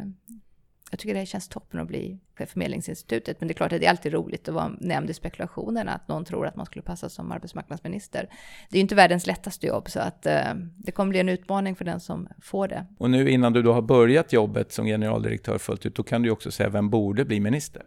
jag 0.92 1.00
tycker 1.00 1.14
det 1.14 1.26
känns 1.26 1.48
toppen 1.48 1.80
att 1.80 1.88
bli 1.88 2.20
chef 2.36 2.50
för 2.50 2.60
Medlingsinstitutet, 2.60 3.42
men 3.42 3.48
det 3.48 3.52
är 3.52 3.56
klart 3.56 3.74
att 3.74 3.80
det 3.80 3.86
är 3.86 3.90
alltid 3.90 4.14
roligt 4.14 4.48
att 4.48 4.54
vara 4.56 4.72
nämnd 4.80 5.10
i 5.10 5.14
spekulationerna, 5.14 5.94
att 5.94 6.08
någon 6.08 6.26
tror 6.26 6.48
att 6.48 6.56
man 6.56 6.66
skulle 6.66 6.84
passa 6.84 7.10
som 7.10 7.32
arbetsmarknadsminister. 7.32 8.30
Det 8.70 8.76
är 8.76 8.78
ju 8.78 8.82
inte 8.82 8.96
världens 8.96 9.28
lättaste 9.28 9.68
jobb, 9.68 9.90
så 9.90 10.00
att 10.00 10.26
eh, 10.26 10.54
det 10.78 10.92
kommer 10.92 11.10
bli 11.10 11.20
en 11.20 11.30
utmaning 11.30 11.76
för 11.76 11.86
den 11.86 12.00
som 12.00 12.28
får 12.42 12.68
det. 12.68 12.86
Och 12.98 13.10
nu 13.10 13.30
innan 13.30 13.54
du 13.54 13.62
då 13.62 13.74
har 13.74 13.82
börjat 13.82 14.34
jobbet 14.34 14.72
som 14.72 14.86
generaldirektör 14.86 15.58
fullt 15.58 15.86
ut, 15.86 15.96
då 15.96 16.04
kan 16.04 16.22
du 16.22 16.28
ju 16.28 16.32
också 16.32 16.52
säga 16.52 16.70
vem 16.70 16.90
borde 16.90 17.26
bli 17.26 17.40
minister? 17.40 17.84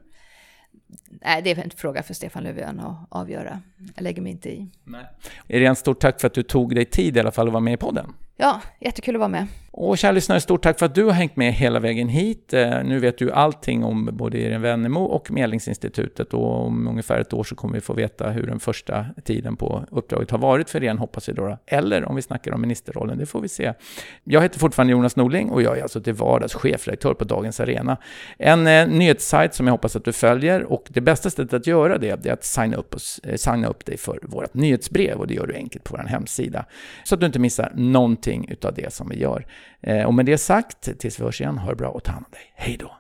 Nej, 1.24 1.42
det 1.42 1.50
är 1.50 1.58
en 1.58 1.70
fråga 1.70 2.02
för 2.02 2.14
Stefan 2.14 2.44
Löfven 2.44 2.80
att 2.80 3.06
avgöra. 3.08 3.60
Jag 3.94 4.02
lägger 4.02 4.22
mig 4.22 4.32
inte 4.32 4.50
i. 4.50 4.70
Nej. 4.84 5.04
Irene, 5.48 5.74
stort 5.74 6.00
tack 6.00 6.20
för 6.20 6.26
att 6.26 6.34
du 6.34 6.42
tog 6.42 6.74
dig 6.74 6.84
tid 6.84 7.16
i 7.16 7.20
alla 7.20 7.30
fall 7.30 7.46
att 7.46 7.52
vara 7.52 7.60
med 7.60 7.74
i 7.74 7.76
podden. 7.76 8.12
Ja, 8.40 8.60
jättekul 8.78 9.14
att 9.16 9.18
vara 9.18 9.28
med. 9.28 9.46
Och 9.72 9.98
kära 9.98 10.12
lyssnare, 10.12 10.40
stort 10.40 10.62
tack 10.62 10.78
för 10.78 10.86
att 10.86 10.94
du 10.94 11.04
har 11.04 11.12
hängt 11.12 11.36
med 11.36 11.52
hela 11.52 11.80
vägen 11.80 12.08
hit. 12.08 12.52
Eh, 12.52 12.84
nu 12.84 12.98
vet 12.98 13.18
du 13.18 13.32
allting 13.32 13.84
om 13.84 14.10
både 14.12 14.38
Irene 14.38 14.58
Wennemo 14.58 15.00
och 15.00 15.30
Medlingsinstitutet 15.30 16.34
och 16.34 16.66
om 16.66 16.88
ungefär 16.88 17.18
ett 17.18 17.32
år 17.32 17.44
så 17.44 17.54
kommer 17.54 17.74
vi 17.74 17.80
få 17.80 17.92
veta 17.92 18.30
hur 18.30 18.46
den 18.46 18.60
första 18.60 19.06
tiden 19.24 19.56
på 19.56 19.84
uppdraget 19.90 20.30
har 20.30 20.38
varit 20.38 20.70
för 20.70 20.82
Irene, 20.82 21.00
hoppas 21.00 21.28
vi 21.28 21.32
då. 21.32 21.58
Eller 21.66 22.04
om 22.04 22.16
vi 22.16 22.22
snackar 22.22 22.52
om 22.52 22.60
ministerrollen, 22.60 23.18
det 23.18 23.26
får 23.26 23.40
vi 23.40 23.48
se. 23.48 23.72
Jag 24.24 24.42
heter 24.42 24.58
fortfarande 24.58 24.92
Jonas 24.92 25.16
Norling 25.16 25.50
och 25.50 25.62
jag 25.62 25.78
är 25.78 25.82
alltså 25.82 26.00
till 26.00 26.14
vardags 26.14 26.54
chefredaktör 26.54 27.14
på 27.14 27.24
Dagens 27.24 27.60
Arena. 27.60 27.96
En 28.38 28.66
eh, 28.66 28.88
nyhetssajt 28.88 29.54
som 29.54 29.66
jag 29.66 29.72
hoppas 29.72 29.96
att 29.96 30.04
du 30.04 30.12
följer 30.12 30.62
och 30.72 30.84
det 30.88 31.00
bästa 31.00 31.30
sättet 31.30 31.52
att 31.52 31.66
göra 31.66 31.98
det 31.98 32.26
är 32.26 32.32
att 32.32 32.44
signa 32.44 32.76
upp, 32.76 32.94
oss, 32.94 33.20
eh, 33.24 33.36
signa 33.36 33.68
upp 33.68 33.84
dig 33.84 33.96
för 33.96 34.18
vårt 34.22 34.54
nyhetsbrev 34.54 35.18
och 35.18 35.26
det 35.26 35.34
gör 35.34 35.46
du 35.46 35.54
enkelt 35.54 35.84
på 35.84 35.96
vår 35.96 36.04
hemsida. 36.04 36.64
Så 37.04 37.14
att 37.14 37.20
du 37.20 37.26
inte 37.26 37.38
missar 37.38 37.72
någonting 37.76 38.29
utav 38.32 38.74
det 38.74 38.92
som 38.92 39.08
vi 39.08 39.18
gör. 39.18 39.46
Eh, 39.80 40.06
och 40.06 40.14
med 40.14 40.26
det 40.26 40.38
sagt, 40.38 40.98
tills 40.98 41.20
vi 41.20 41.24
hörs 41.24 41.40
igen, 41.40 41.58
ha 41.58 41.70
det 41.70 41.76
bra 41.76 41.88
och 41.88 42.04
ta 42.04 42.12
hand 42.12 42.24
om 42.26 42.32
dig. 42.32 42.52
Hej 42.54 42.76
då! 42.80 42.90